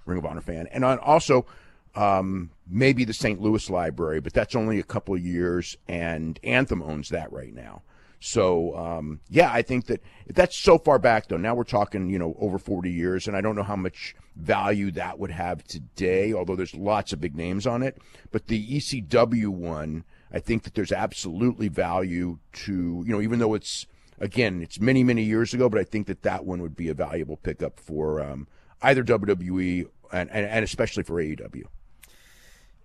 Ring 0.05 0.18
of 0.18 0.26
Honor 0.26 0.40
fan, 0.40 0.66
and 0.68 0.85
also 0.85 1.46
um, 1.94 2.50
maybe 2.68 3.05
the 3.05 3.12
St. 3.12 3.40
Louis 3.40 3.68
Library, 3.70 4.20
but 4.20 4.33
that's 4.33 4.55
only 4.55 4.79
a 4.79 4.85
couple 4.85 5.16
years, 5.16 5.76
and 5.88 6.38
Anthem 6.44 6.83
owns 6.83 7.09
that 7.09 7.33
right 7.33 7.55
now. 7.55 7.83
So 8.20 8.76
um, 8.76 9.20
yeah, 9.30 9.50
I 9.50 9.62
think 9.62 9.87
that 9.87 10.02
that's 10.28 10.56
so 10.56 10.78
far 10.78 10.98
back 10.98 11.28
though. 11.28 11.38
Now 11.38 11.54
we're 11.54 11.64
talking, 11.64 12.11
you 12.11 12.18
know, 12.18 12.37
over 12.38 12.59
40 12.59 12.90
years, 12.90 13.26
and 13.26 13.35
I 13.35 13.40
don't 13.40 13.56
know 13.56 13.62
how 13.62 13.76
much 13.76 14.14
value 14.37 14.90
that 14.92 15.18
would 15.18 15.30
have 15.30 15.64
today. 15.64 16.35
Although 16.35 16.56
there's 16.56 16.74
lots 16.74 17.14
of 17.14 17.20
big 17.20 17.35
names 17.35 17.66
on 17.66 17.83
it, 17.83 17.98
but 18.30 18.46
the 18.46 18.76
ECW 18.76 19.48
one, 19.48 20.04
I 20.30 20.38
think 20.38 20.64
that 20.64 20.74
there's 20.74 20.92
absolutely 20.92 21.68
value 21.68 22.38
to, 22.52 23.02
you 23.06 23.12
know, 23.12 23.22
even 23.22 23.38
though 23.38 23.54
it's 23.54 23.87
again 24.18 24.61
it's 24.61 24.78
many 24.78 25.02
many 25.02 25.22
years 25.22 25.54
ago, 25.54 25.70
but 25.70 25.80
I 25.80 25.85
think 25.85 26.06
that 26.06 26.22
that 26.22 26.44
one 26.44 26.61
would 26.61 26.76
be 26.76 26.88
a 26.90 26.94
valuable 26.94 27.38
pickup 27.38 27.80
for 27.80 28.22
um, 28.22 28.46
either 28.83 29.02
WWE 29.02 29.87
and, 30.12 30.30
and, 30.30 30.46
and 30.46 30.62
especially 30.62 31.04
for 31.04 31.14
AEW. 31.14 31.64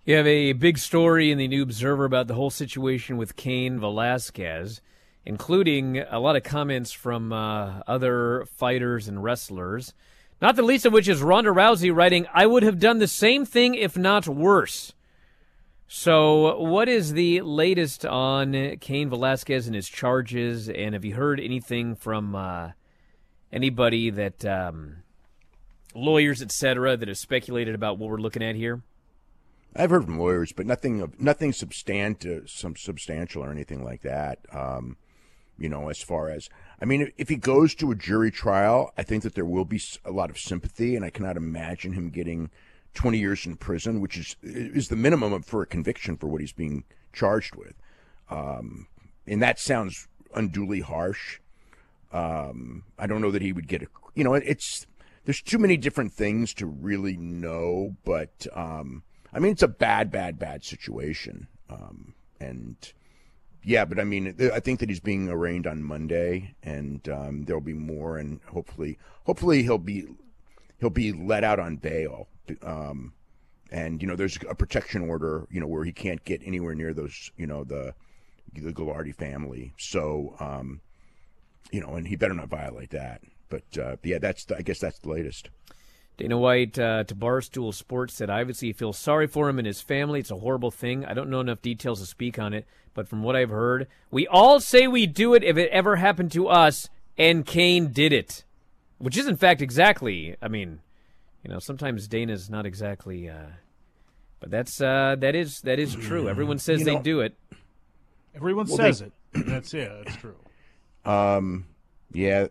You 0.05 0.15
have 0.15 0.27
a 0.27 0.53
big 0.53 0.77
story 0.77 1.29
in 1.29 1.39
the 1.39 1.47
New 1.47 1.63
Observer 1.63 2.05
about 2.05 2.27
the 2.27 2.35
whole 2.35 2.51
situation 2.51 3.17
with 3.17 3.35
Cain 3.35 3.79
Velasquez 3.79 4.79
including 5.25 5.97
a 6.09 6.19
lot 6.19 6.35
of 6.35 6.43
comments 6.43 6.91
from 6.91 7.33
uh, 7.33 7.81
other 7.87 8.45
fighters 8.57 9.07
and 9.07 9.23
wrestlers. 9.23 9.93
Not 10.41 10.55
the 10.55 10.61
least 10.61 10.85
of 10.85 10.93
which 10.93 11.07
is 11.07 11.23
Ronda 11.23 11.49
Rousey 11.49 11.95
writing, 11.95 12.27
I 12.33 12.45
would 12.45 12.63
have 12.63 12.79
done 12.79 12.99
the 12.99 13.07
same 13.07 13.45
thing 13.45 13.73
if 13.73 13.97
not 13.97 14.27
worse. 14.27 14.93
So, 15.87 16.59
what 16.59 16.89
is 16.89 17.13
the 17.13 17.41
latest 17.41 18.05
on 18.05 18.77
Cain 18.77 19.09
Velasquez 19.09 19.67
and 19.67 19.75
his 19.75 19.87
charges? 19.87 20.67
And 20.67 20.93
have 20.93 21.05
you 21.05 21.15
heard 21.15 21.39
anything 21.39 21.95
from 21.95 22.35
uh, 22.35 22.71
anybody 23.53 24.09
that, 24.09 24.43
um, 24.45 25.03
lawyers, 25.93 26.41
etc., 26.41 26.97
that 26.97 27.07
have 27.07 27.17
speculated 27.17 27.75
about 27.75 27.99
what 27.99 28.09
we're 28.09 28.17
looking 28.17 28.43
at 28.43 28.55
here? 28.55 28.81
I've 29.75 29.91
heard 29.91 30.05
from 30.05 30.17
lawyers, 30.17 30.51
but 30.51 30.65
nothing, 30.65 31.13
nothing 31.19 31.53
substantive, 31.53 32.49
some 32.49 32.75
substantial 32.75 33.43
or 33.43 33.51
anything 33.51 33.83
like 33.83 34.01
that. 34.01 34.39
Um, 34.51 34.97
you 35.57 35.69
know, 35.69 35.89
as 35.89 36.01
far 36.01 36.29
as, 36.29 36.49
I 36.81 36.85
mean, 36.85 37.11
if 37.17 37.29
he 37.29 37.37
goes 37.37 37.73
to 37.75 37.91
a 37.91 37.95
jury 37.95 38.31
trial, 38.31 38.91
I 38.97 39.03
think 39.03 39.23
that 39.23 39.35
there 39.35 39.45
will 39.45 39.65
be 39.65 39.81
a 40.03 40.11
lot 40.11 40.29
of 40.29 40.37
sympathy, 40.37 40.95
and 40.95 41.05
I 41.05 41.09
cannot 41.09 41.37
imagine 41.37 41.93
him 41.93 42.09
getting 42.09 42.49
20 42.93 43.17
years 43.17 43.45
in 43.45 43.55
prison, 43.55 44.01
which 44.01 44.17
is 44.17 44.35
is 44.41 44.87
the 44.87 44.95
minimum 44.95 45.41
for 45.43 45.61
a 45.61 45.65
conviction 45.65 46.17
for 46.17 46.27
what 46.27 46.41
he's 46.41 46.53
being 46.53 46.83
charged 47.13 47.55
with. 47.55 47.75
Um, 48.29 48.87
and 49.27 49.41
that 49.41 49.59
sounds 49.59 50.07
unduly 50.33 50.81
harsh. 50.81 51.39
Um, 52.11 52.83
I 52.97 53.07
don't 53.07 53.21
know 53.21 53.31
that 53.31 53.41
he 53.41 53.51
would 53.51 53.67
get 53.67 53.81
a, 53.81 53.87
you 54.13 54.23
know, 54.23 54.33
it's, 54.33 54.87
there's 55.25 55.41
too 55.41 55.57
many 55.57 55.75
different 55.77 56.13
things 56.13 56.53
to 56.55 56.65
really 56.65 57.17
know, 57.17 57.95
but, 58.05 58.47
um, 58.53 59.03
I 59.33 59.39
mean, 59.39 59.51
it's 59.51 59.63
a 59.63 59.67
bad, 59.67 60.11
bad, 60.11 60.39
bad 60.39 60.63
situation. 60.63 61.47
Um, 61.69 62.13
and, 62.39 62.77
yeah, 63.65 63.83
but 63.83 63.99
I 63.99 64.03
mean, 64.03 64.35
I 64.53 64.59
think 64.59 64.79
that 64.79 64.89
he's 64.89 64.99
being 64.99 65.27
arraigned 65.27 65.65
on 65.65 65.81
Monday, 65.81 66.53
and 66.61 67.07
um, 67.09 67.45
there'll 67.45 67.61
be 67.61 67.73
more, 67.73 68.17
and 68.17 68.39
hopefully, 68.47 68.99
hopefully 69.25 69.63
he'll 69.63 69.79
be 69.79 70.05
he'll 70.79 70.91
be 70.91 71.11
let 71.11 71.43
out 71.43 71.59
on 71.59 71.77
bail. 71.77 72.27
Um, 72.61 73.13
and 73.71 74.01
you 74.01 74.07
know, 74.07 74.15
there's 74.15 74.37
a 74.47 74.53
protection 74.53 75.09
order, 75.09 75.47
you 75.49 75.59
know, 75.59 75.67
where 75.67 75.83
he 75.83 75.91
can't 75.91 76.23
get 76.25 76.41
anywhere 76.45 76.75
near 76.75 76.93
those, 76.93 77.31
you 77.37 77.47
know, 77.47 77.63
the 77.63 77.95
the 78.53 78.71
Gilardi 78.71 79.15
family. 79.15 79.73
So, 79.77 80.35
um, 80.39 80.81
you 81.71 81.81
know, 81.81 81.95
and 81.95 82.07
he 82.07 82.15
better 82.15 82.35
not 82.35 82.49
violate 82.49 82.91
that. 82.91 83.21
But 83.49 83.77
uh, 83.77 83.95
yeah, 84.03 84.19
that's 84.19 84.45
the, 84.45 84.57
I 84.57 84.61
guess 84.61 84.79
that's 84.79 84.99
the 84.99 85.09
latest. 85.09 85.49
Dana 86.17 86.37
White 86.37 86.79
uh, 86.79 87.03
to 87.03 87.15
Barstool 87.15 87.73
Sports 87.73 88.13
said, 88.13 88.29
I 88.29 88.39
obviously, 88.41 88.69
he 88.69 88.73
feels 88.73 88.97
sorry 88.97 89.27
for 89.27 89.49
him 89.49 89.57
and 89.59 89.65
his 89.67 89.81
family. 89.81 90.19
It's 90.21 90.31
a 90.31 90.37
horrible 90.37 90.71
thing. 90.71 91.05
I 91.05 91.13
don't 91.13 91.29
know 91.29 91.41
enough 91.41 91.61
details 91.61 91.99
to 91.99 92.05
speak 92.05 92.39
on 92.39 92.53
it, 92.53 92.65
but 92.93 93.07
from 93.09 93.21
what 93.21 93.35
I've 93.35 93.49
heard, 93.49 93.87
we 94.11 94.25
all 94.27 94.59
say 94.61 94.87
we 94.87 95.07
do 95.07 95.33
it 95.33 95.43
if 95.43 95.57
it 95.57 95.69
ever 95.71 95.97
happened 95.97 96.31
to 96.33 96.47
us, 96.47 96.89
and 97.17 97.45
Cain 97.45 97.91
did 97.91 98.13
it. 98.13 98.43
Which 98.97 99.17
is, 99.17 99.27
in 99.27 99.35
fact, 99.35 99.61
exactly, 99.61 100.37
I 100.41 100.47
mean, 100.47 100.79
you 101.43 101.49
know, 101.51 101.59
sometimes 101.59 102.07
Dana's 102.07 102.49
not 102.49 102.65
exactly, 102.65 103.27
uh, 103.29 103.47
but 104.39 104.49
that's, 104.51 104.79
uh, 104.79 105.17
that 105.19 105.35
is, 105.35 105.59
that 105.61 105.79
is 105.79 105.95
true. 105.95 106.29
Everyone 106.29 106.59
says 106.59 106.79
You 106.79 106.85
they 106.85 106.95
know- 106.95 107.01
do 107.01 107.19
it. 107.19 107.35
Everyone 108.33 108.67
Well, 108.67 108.77
says 108.77 108.99
they- 108.99 109.05
it. 109.07 109.11
That's 109.47 109.73
yeah, 109.73 109.89
that's 110.05 110.15
true. 110.17 110.35
Um, 111.03 111.65
yeah, 112.13 112.47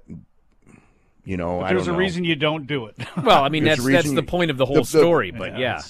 you 1.25 1.37
know, 1.37 1.61
But 1.61 1.69
there's 1.71 1.87
don't 1.87 1.95
a 1.95 1.97
know. 1.97 1.99
reason 1.99 2.25
you 2.25 2.37
don't 2.37 2.67
do 2.67 2.87
it. 2.87 2.97
Well, 3.23 3.43
I 3.43 3.49
mean, 3.49 3.65
There's 3.65 3.79
that's 3.85 4.05
that's 4.05 4.13
the 4.15 4.23
point 4.23 4.51
of 4.51 4.57
the 4.59 4.67
whole 4.67 4.77
the- 4.77 4.81
the- 4.83 4.87
story, 4.99 5.31
but 5.31 5.59
Yeah, 5.59 5.81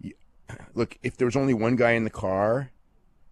yeah. 0.00 0.10
Look, 0.74 0.98
if 1.02 1.16
there 1.16 1.26
was 1.26 1.36
only 1.36 1.54
one 1.54 1.76
guy 1.76 1.92
in 1.92 2.04
the 2.04 2.10
car, 2.10 2.70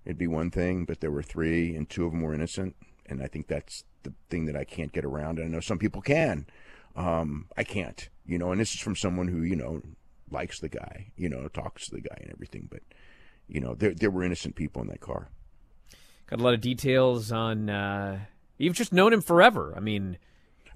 it'd 0.05 0.19
be 0.19 0.27
one 0.27 0.51
thing, 0.51 0.85
but 0.85 1.01
there 1.01 1.11
were 1.11 1.23
three, 1.23 1.75
and 1.75 1.89
two 1.89 2.05
of 2.07 2.13
them 2.13 2.23
were 2.23 2.35
innocent, 2.35 2.77
and 3.07 3.23
I 3.23 3.27
think 3.27 3.47
that's 3.49 3.85
the 4.03 4.13
thing 4.29 4.47
that 4.47 4.57
I 4.57 4.65
can't 4.65 4.93
get 4.93 5.05
around. 5.05 5.39
And 5.39 5.49
I 5.49 5.51
know 5.51 5.61
some 5.61 5.79
people 5.79 6.01
can. 6.01 6.47
Um, 6.97 7.47
I 7.57 7.65
can't, 7.65 8.09
you 8.27 8.39
know. 8.39 8.53
And 8.53 8.61
this 8.61 8.75
is 8.75 8.81
from 8.81 8.97
someone 8.97 9.29
who, 9.29 9.43
you 9.43 9.57
know, 9.57 9.83
likes 10.31 10.61
the 10.61 10.69
guy, 10.69 11.13
you 11.17 11.29
know, 11.29 11.49
talks 11.49 11.87
to 11.89 11.97
the 11.97 12.01
guy 12.01 12.17
and 12.21 12.31
everything. 12.33 12.69
But, 12.71 12.81
you 13.49 13.61
know, 13.61 13.75
there 13.75 13.95
there 13.95 14.11
were 14.11 14.25
innocent 14.25 14.55
people 14.57 14.81
in 14.83 14.89
that 14.89 15.01
car. 15.01 15.29
Got 16.27 16.41
a 16.41 16.43
lot 16.43 16.55
of 16.55 16.61
details 16.61 17.31
on. 17.33 17.69
Uh, 17.71 18.21
you've 18.59 18.75
just 18.77 18.93
known 18.93 19.13
him 19.13 19.21
forever. 19.21 19.75
I 19.77 19.81
mean, 19.81 20.19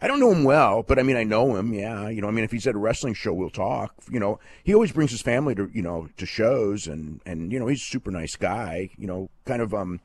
I 0.04 0.06
don't 0.06 0.20
know 0.20 0.30
him 0.30 0.44
well, 0.44 0.82
but 0.82 0.98
I 0.98 1.02
mean, 1.02 1.16
I 1.16 1.24
know 1.24 1.56
him. 1.56 1.72
Yeah, 1.72 2.10
you 2.10 2.20
know, 2.20 2.28
I 2.28 2.30
mean, 2.30 2.44
if 2.44 2.52
he's 2.52 2.66
at 2.66 2.74
a 2.74 2.78
wrestling 2.78 3.14
show, 3.14 3.32
we'll 3.32 3.48
talk. 3.48 3.94
You 4.10 4.20
know, 4.20 4.38
he 4.62 4.74
always 4.74 4.92
brings 4.92 5.10
his 5.10 5.22
family 5.22 5.54
to 5.54 5.70
you 5.72 5.80
know 5.80 6.08
to 6.18 6.26
shows, 6.26 6.86
and 6.86 7.22
and 7.24 7.50
you 7.50 7.58
know, 7.58 7.68
he's 7.68 7.80
a 7.80 7.86
super 7.86 8.10
nice 8.10 8.36
guy. 8.36 8.90
You 8.98 9.06
know, 9.06 9.30
kind 9.46 9.62
of 9.62 9.72
um, 9.72 10.00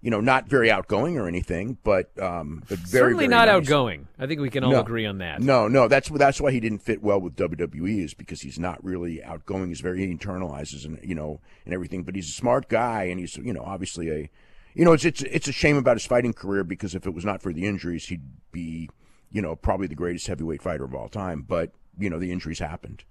you 0.00 0.08
know, 0.12 0.20
not 0.20 0.46
very 0.48 0.70
outgoing 0.70 1.18
or 1.18 1.26
anything, 1.26 1.78
but 1.82 2.16
um, 2.22 2.62
but 2.68 2.78
very 2.78 3.00
certainly 3.00 3.24
very 3.24 3.28
not 3.28 3.48
nice. 3.48 3.56
outgoing. 3.56 4.06
I 4.20 4.26
think 4.28 4.40
we 4.40 4.50
can 4.50 4.62
all 4.62 4.70
No. 4.70 4.80
agree 4.82 5.04
on 5.04 5.18
that. 5.18 5.42
No, 5.42 5.66
no, 5.66 5.88
that's 5.88 6.10
that's 6.10 6.40
why 6.40 6.52
he 6.52 6.60
didn't 6.60 6.82
fit 6.82 7.02
well 7.02 7.20
with 7.20 7.34
WWE 7.34 8.04
is 8.04 8.14
because 8.14 8.42
he's 8.42 8.60
not 8.60 8.84
really 8.84 9.20
outgoing. 9.20 9.66
He's 9.66 9.80
very 9.80 10.06
he 10.06 10.14
internalizes 10.14 10.84
and 10.84 11.00
you 11.02 11.16
know 11.16 11.40
and 11.64 11.74
everything. 11.74 12.04
But 12.04 12.14
he's 12.14 12.28
a 12.28 12.32
smart 12.32 12.68
guy, 12.68 13.04
and 13.04 13.18
he's 13.18 13.36
you 13.36 13.52
know 13.52 13.64
obviously 13.64 14.10
a 14.10 14.30
you 14.74 14.84
know, 14.84 14.92
it's 14.92 15.04
it's 15.04 15.22
it's 15.22 15.48
a 15.48 15.52
shame 15.52 15.76
about 15.76 15.96
his 15.96 16.06
fighting 16.06 16.32
career 16.32 16.62
because 16.62 16.94
if 16.94 17.04
it 17.04 17.14
was 17.14 17.24
not 17.24 17.42
for 17.42 17.52
the 17.52 17.64
injuries, 17.64 18.06
he'd 18.06 18.22
be, 18.50 18.90
you 19.34 19.42
know, 19.42 19.54
probably 19.56 19.86
the 19.88 19.94
greatest 19.94 20.26
heavyweight 20.28 20.62
fighter 20.62 20.84
of 20.84 20.94
all 20.94 21.08
time. 21.08 21.44
But 21.46 21.72
you 21.98 22.08
know, 22.08 22.18
the 22.18 22.32
injuries 22.32 22.60
happened. 22.60 23.04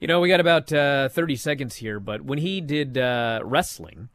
You 0.00 0.06
know, 0.06 0.20
we 0.20 0.28
got 0.28 0.40
about 0.40 0.72
uh, 0.72 1.08
30 1.08 1.36
seconds 1.36 1.76
here, 1.76 1.98
but 2.00 2.22
when 2.22 2.38
he 2.38 2.60
did 2.60 2.96
uh, 2.96 3.40
wrestling, 3.42 4.08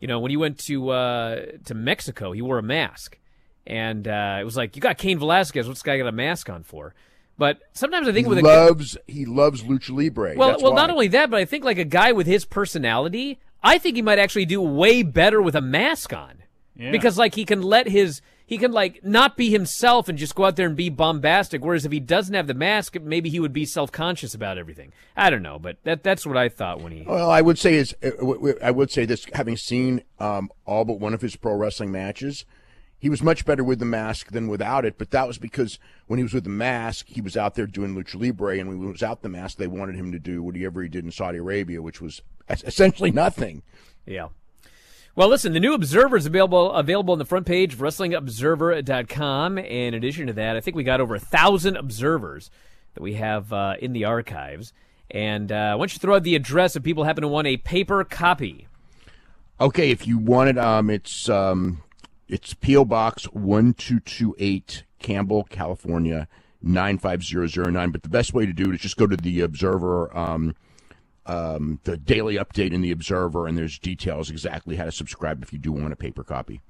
you 0.00 0.08
know, 0.08 0.18
when 0.18 0.30
he 0.30 0.36
went 0.36 0.58
to 0.66 0.90
uh, 0.90 1.46
to 1.64 1.74
Mexico, 1.74 2.32
he 2.32 2.42
wore 2.42 2.58
a 2.58 2.62
mask, 2.62 3.18
and 3.66 4.06
uh, 4.06 4.38
it 4.40 4.44
was 4.44 4.56
like, 4.56 4.76
you 4.76 4.82
got 4.82 4.98
Cain 4.98 5.18
Velasquez. 5.18 5.66
What's 5.66 5.80
this 5.80 5.84
guy 5.84 5.96
got 5.96 6.06
a 6.06 6.12
mask 6.12 6.50
on 6.50 6.62
for? 6.62 6.94
But 7.38 7.58
sometimes 7.72 8.08
I 8.08 8.12
think 8.12 8.26
he 8.26 8.34
with 8.34 8.42
loves 8.44 8.96
a, 8.96 9.12
he 9.12 9.26
loves 9.26 9.62
lucha 9.62 9.90
libre. 9.90 10.34
Well, 10.36 10.50
That's 10.50 10.62
well, 10.62 10.72
why. 10.72 10.80
not 10.80 10.90
only 10.90 11.08
that, 11.08 11.30
but 11.30 11.38
I 11.38 11.44
think 11.44 11.64
like 11.64 11.78
a 11.78 11.84
guy 11.84 12.12
with 12.12 12.26
his 12.26 12.44
personality, 12.44 13.38
I 13.62 13.78
think 13.78 13.96
he 13.96 14.02
might 14.02 14.18
actually 14.18 14.46
do 14.46 14.60
way 14.60 15.02
better 15.02 15.40
with 15.42 15.54
a 15.54 15.60
mask 15.60 16.12
on. 16.12 16.42
Yeah. 16.74 16.90
Because 16.90 17.18
like 17.18 17.34
he 17.34 17.44
can 17.44 17.62
let 17.62 17.88
his 17.88 18.22
he 18.46 18.58
can 18.58 18.70
like 18.70 19.04
not 19.04 19.36
be 19.36 19.50
himself 19.50 20.08
and 20.08 20.16
just 20.16 20.36
go 20.36 20.44
out 20.44 20.54
there 20.54 20.68
and 20.68 20.76
be 20.76 20.88
bombastic. 20.88 21.64
Whereas 21.64 21.84
if 21.84 21.90
he 21.90 21.98
doesn't 21.98 22.34
have 22.34 22.46
the 22.46 22.54
mask, 22.54 22.96
maybe 23.00 23.28
he 23.28 23.40
would 23.40 23.52
be 23.52 23.66
self 23.66 23.90
conscious 23.90 24.34
about 24.34 24.56
everything. 24.56 24.92
I 25.16 25.30
don't 25.30 25.42
know, 25.42 25.58
but 25.58 25.78
that 25.82 26.04
that's 26.04 26.24
what 26.24 26.36
I 26.36 26.48
thought 26.48 26.80
when 26.80 26.92
he. 26.92 27.02
Well, 27.02 27.28
I 27.28 27.40
would 27.40 27.58
say 27.58 27.74
is 27.74 27.94
uh, 28.04 28.54
I 28.62 28.70
would 28.70 28.92
say 28.92 29.04
this, 29.04 29.26
having 29.34 29.56
seen 29.56 30.04
um, 30.20 30.50
all 30.64 30.84
but 30.84 31.00
one 31.00 31.12
of 31.12 31.22
his 31.22 31.34
pro 31.34 31.54
wrestling 31.56 31.90
matches, 31.90 32.44
he 32.96 33.10
was 33.10 33.20
much 33.20 33.44
better 33.44 33.64
with 33.64 33.80
the 33.80 33.84
mask 33.84 34.30
than 34.30 34.46
without 34.46 34.84
it. 34.84 34.96
But 34.96 35.10
that 35.10 35.26
was 35.26 35.38
because 35.38 35.80
when 36.06 36.18
he 36.18 36.22
was 36.22 36.32
with 36.32 36.44
the 36.44 36.50
mask, 36.50 37.08
he 37.08 37.20
was 37.20 37.36
out 37.36 37.56
there 37.56 37.66
doing 37.66 37.96
lucha 37.96 38.20
libre, 38.20 38.58
and 38.58 38.68
when 38.68 38.80
he 38.80 38.86
was 38.86 39.02
out 39.02 39.22
the 39.22 39.28
mask, 39.28 39.58
they 39.58 39.66
wanted 39.66 39.96
him 39.96 40.12
to 40.12 40.20
do 40.20 40.40
whatever 40.40 40.82
he 40.82 40.88
did 40.88 41.04
in 41.04 41.10
Saudi 41.10 41.38
Arabia, 41.38 41.82
which 41.82 42.00
was 42.00 42.22
essentially 42.48 43.10
nothing. 43.10 43.64
Yeah. 44.06 44.28
Well, 45.16 45.28
listen, 45.28 45.54
the 45.54 45.60
new 45.60 45.72
Observer 45.72 46.18
is 46.18 46.26
available 46.26 46.70
available 46.72 47.12
on 47.12 47.18
the 47.18 47.24
front 47.24 47.46
page 47.46 47.72
of 47.72 47.80
WrestlingObserver.com. 47.80 49.56
In 49.56 49.94
addition 49.94 50.26
to 50.26 50.34
that, 50.34 50.56
I 50.56 50.60
think 50.60 50.76
we 50.76 50.84
got 50.84 51.00
over 51.00 51.14
a 51.14 51.18
thousand 51.18 51.78
observers 51.78 52.50
that 52.92 53.02
we 53.02 53.14
have 53.14 53.50
uh, 53.50 53.76
in 53.80 53.94
the 53.94 54.04
archives. 54.04 54.74
And 55.10 55.50
uh, 55.50 55.76
why 55.76 55.78
don't 55.78 55.94
you 55.94 56.00
throw 56.00 56.16
out 56.16 56.22
the 56.22 56.34
address 56.34 56.76
if 56.76 56.82
people 56.82 57.04
happen 57.04 57.22
to 57.22 57.28
want 57.28 57.46
a 57.46 57.56
paper 57.56 58.04
copy? 58.04 58.68
Okay, 59.58 59.90
if 59.90 60.06
you 60.06 60.18
want 60.18 60.50
it, 60.50 60.58
um, 60.58 60.90
it's 60.90 61.30
um, 61.30 61.82
it's 62.28 62.52
PO 62.52 62.84
Box 62.84 63.24
one 63.32 63.72
two 63.72 64.00
two 64.00 64.36
eight, 64.38 64.84
Campbell, 64.98 65.44
California 65.44 66.28
nine 66.60 66.98
five 66.98 67.24
zero 67.24 67.46
zero 67.46 67.70
nine. 67.70 67.90
But 67.90 68.02
the 68.02 68.10
best 68.10 68.34
way 68.34 68.44
to 68.44 68.52
do 68.52 68.68
it 68.68 68.74
is 68.74 68.80
just 68.82 68.98
go 68.98 69.06
to 69.06 69.16
the 69.16 69.40
Observer, 69.40 70.14
um, 70.14 70.54
um, 71.26 71.80
the 71.84 71.96
daily 71.96 72.36
update 72.36 72.72
in 72.72 72.80
the 72.80 72.90
Observer, 72.90 73.46
and 73.46 73.56
there's 73.56 73.78
details 73.78 74.30
exactly 74.30 74.76
how 74.76 74.84
to 74.84 74.92
subscribe 74.92 75.42
if 75.42 75.52
you 75.52 75.58
do 75.58 75.72
want 75.72 75.92
a 75.92 75.96
paper 75.96 76.24
copy. 76.24 76.60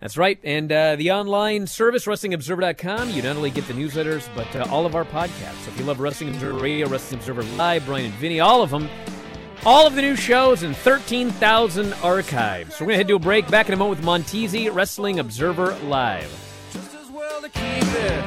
That's 0.00 0.18
right. 0.18 0.38
And 0.44 0.70
uh, 0.70 0.96
the 0.96 1.12
online 1.12 1.66
service, 1.66 2.04
WrestlingObserver.com, 2.04 3.10
you 3.10 3.22
not 3.22 3.36
only 3.36 3.50
get 3.50 3.66
the 3.66 3.72
newsletters, 3.72 4.28
but 4.34 4.54
uh, 4.54 4.66
all 4.70 4.84
of 4.84 4.94
our 4.94 5.06
podcasts. 5.06 5.64
So 5.64 5.70
if 5.70 5.78
you 5.78 5.86
love 5.86 6.00
Wrestling 6.00 6.30
Observer 6.30 6.58
Radio, 6.58 6.86
Wrestling 6.86 7.20
Observer 7.20 7.42
Live, 7.56 7.86
Bryan 7.86 8.06
and 8.06 8.14
Vinny, 8.14 8.40
all 8.40 8.62
of 8.62 8.70
them, 8.70 8.90
all 9.64 9.86
of 9.86 9.94
the 9.94 10.02
new 10.02 10.14
shows 10.14 10.62
and 10.62 10.76
13,000 10.76 11.94
archives. 11.94 12.76
So 12.76 12.84
we're 12.84 12.88
going 12.88 12.94
to 12.94 12.98
head 12.98 13.08
to 13.08 13.16
a 13.16 13.18
break. 13.18 13.48
Back 13.48 13.68
in 13.68 13.74
a 13.74 13.76
moment 13.76 13.98
with 13.98 14.06
Montezi, 14.06 14.68
Wrestling 14.68 15.18
Observer 15.18 15.74
Live. 15.84 16.30
Just 16.72 16.94
as 16.94 17.08
well 17.10 17.40
to 17.40 17.48
keep 17.48 17.62
it. 17.62 18.24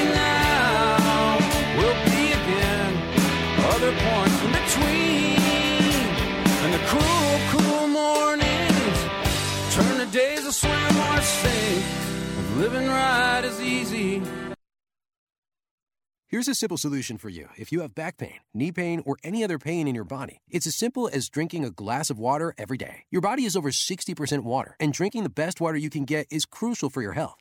swim 10.52 10.98
or 10.98 11.22
sink. 11.22 11.86
Living 12.58 12.88
right 12.88 13.42
is 13.44 13.60
easy. 13.62 14.22
Here's 16.32 16.48
a 16.48 16.56
simple 16.56 16.78
solution 16.78 17.18
for 17.18 17.28
you 17.28 17.50
if 17.58 17.74
you 17.74 17.82
have 17.82 17.94
back 17.94 18.18
pain, 18.18 18.40
knee 18.54 18.72
pain, 18.72 19.02
or 19.06 19.18
any 19.22 19.44
other 19.44 19.60
pain 19.60 19.86
in 19.86 19.94
your 19.94 20.06
body. 20.06 20.40
It's 20.50 20.66
as 20.66 20.76
simple 20.76 21.10
as 21.12 21.28
drinking 21.28 21.66
a 21.66 21.72
glass 21.72 22.10
of 22.10 22.18
water 22.18 22.54
every 22.58 22.78
day. 22.78 23.04
Your 23.12 23.22
body 23.22 23.44
is 23.44 23.58
over 23.58 23.70
60% 23.70 24.44
water, 24.44 24.78
and 24.80 24.94
drinking 24.94 25.24
the 25.24 25.30
best 25.30 25.60
water 25.60 25.78
you 25.78 25.90
can 25.90 26.06
get 26.06 26.28
is 26.32 26.46
crucial 26.46 26.90
for 26.90 27.02
your 27.02 27.14
health. 27.14 27.40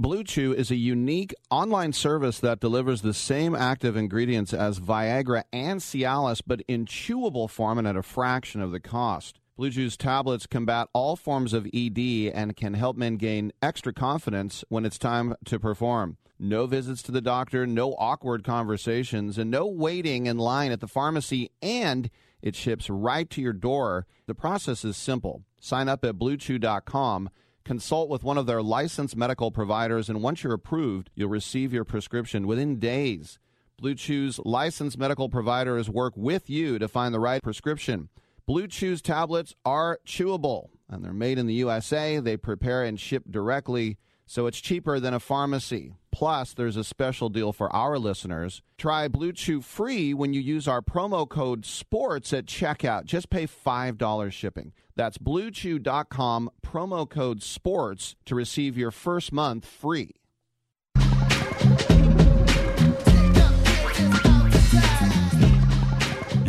BlueChew 0.00 0.54
is 0.54 0.70
a 0.70 0.76
unique 0.76 1.34
online 1.50 1.92
service 1.92 2.40
that 2.40 2.58
delivers 2.58 3.02
the 3.02 3.12
same 3.12 3.54
active 3.54 3.98
ingredients 3.98 4.54
as 4.54 4.80
Viagra 4.80 5.44
and 5.52 5.78
Cialis, 5.78 6.40
but 6.46 6.62
in 6.66 6.86
chewable 6.86 7.50
form 7.50 7.76
and 7.76 7.86
at 7.86 7.98
a 7.98 8.02
fraction 8.02 8.62
of 8.62 8.72
the 8.72 8.80
cost. 8.80 9.40
BlueChew's 9.58 9.98
tablets 9.98 10.46
combat 10.46 10.88
all 10.94 11.16
forms 11.16 11.52
of 11.52 11.68
ED 11.74 12.32
and 12.32 12.56
can 12.56 12.72
help 12.72 12.96
men 12.96 13.16
gain 13.16 13.52
extra 13.60 13.92
confidence 13.92 14.64
when 14.70 14.86
it's 14.86 14.96
time 14.96 15.34
to 15.44 15.60
perform. 15.60 16.16
No 16.38 16.64
visits 16.64 17.02
to 17.02 17.12
the 17.12 17.20
doctor, 17.20 17.66
no 17.66 17.92
awkward 17.98 18.42
conversations, 18.42 19.36
and 19.36 19.50
no 19.50 19.66
waiting 19.66 20.24
in 20.24 20.38
line 20.38 20.72
at 20.72 20.80
the 20.80 20.88
pharmacy, 20.88 21.50
and 21.60 22.08
it 22.40 22.56
ships 22.56 22.88
right 22.88 23.28
to 23.28 23.42
your 23.42 23.52
door. 23.52 24.06
The 24.24 24.34
process 24.34 24.82
is 24.82 24.96
simple. 24.96 25.42
Sign 25.60 25.90
up 25.90 26.06
at 26.06 26.14
bluechew.com 26.14 27.28
consult 27.64 28.08
with 28.08 28.24
one 28.24 28.38
of 28.38 28.46
their 28.46 28.62
licensed 28.62 29.16
medical 29.16 29.50
providers, 29.50 30.08
and 30.08 30.22
once 30.22 30.42
you're 30.42 30.52
approved, 30.54 31.10
you'll 31.14 31.28
receive 31.28 31.72
your 31.72 31.84
prescription 31.84 32.46
within 32.46 32.78
days. 32.78 33.38
BlueChew's 33.82 34.38
licensed 34.44 34.98
medical 34.98 35.28
providers 35.28 35.88
work 35.88 36.12
with 36.16 36.50
you 36.50 36.78
to 36.78 36.88
find 36.88 37.14
the 37.14 37.20
right 37.20 37.42
prescription. 37.42 38.08
BlueChew's 38.48 39.00
tablets 39.00 39.54
are 39.64 40.00
chewable, 40.06 40.68
and 40.88 41.04
they're 41.04 41.12
made 41.12 41.38
in 41.38 41.46
the 41.46 41.54
USA. 41.54 42.18
They 42.18 42.36
prepare 42.36 42.84
and 42.84 42.98
ship 42.98 43.24
directly, 43.30 43.96
so 44.26 44.46
it's 44.46 44.60
cheaper 44.60 45.00
than 45.00 45.14
a 45.14 45.20
pharmacy. 45.20 45.94
Plus, 46.12 46.52
there's 46.54 46.76
a 46.76 46.84
special 46.84 47.28
deal 47.28 47.52
for 47.52 47.74
our 47.74 47.98
listeners. 47.98 48.62
Try 48.78 49.08
BlueChew 49.08 49.62
free 49.62 50.12
when 50.12 50.32
you 50.32 50.40
use 50.40 50.66
our 50.66 50.82
promo 50.82 51.28
code 51.28 51.64
SPORTS 51.64 52.32
at 52.32 52.46
checkout. 52.46 53.04
Just 53.04 53.30
pay 53.30 53.46
$5 53.46 54.32
shipping. 54.32 54.72
That's 54.96 55.18
bluechew.com, 55.18 56.50
promo 56.64 57.08
code 57.08 57.42
SPORTS 57.42 58.16
to 58.26 58.34
receive 58.34 58.76
your 58.76 58.90
first 58.90 59.32
month 59.32 59.64
free. 59.64 60.16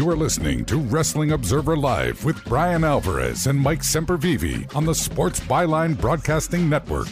You 0.01 0.09
are 0.09 0.15
listening 0.15 0.65
to 0.65 0.79
Wrestling 0.79 1.33
Observer 1.33 1.77
Live 1.77 2.25
with 2.25 2.43
Bryan 2.45 2.83
Alvarez 2.83 3.45
and 3.45 3.59
Mike 3.59 3.81
Sempervive 3.81 4.75
on 4.75 4.83
the 4.83 4.95
Sports 4.95 5.39
Byline 5.41 5.95
Broadcasting 5.95 6.67
Network. 6.67 7.07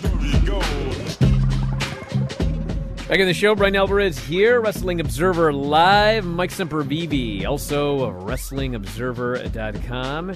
Back 3.10 3.20
in 3.22 3.26
the 3.26 3.34
show, 3.34 3.56
Bryan 3.56 3.76
Alvarez 3.76 4.20
here, 4.20 4.62
Wrestling 4.62 5.00
Observer 5.00 5.52
Live. 5.52 6.28
Mike 6.28 6.52
Sempervive, 6.52 7.44
also 7.44 8.12
WrestlingObserver.com. 8.12 10.30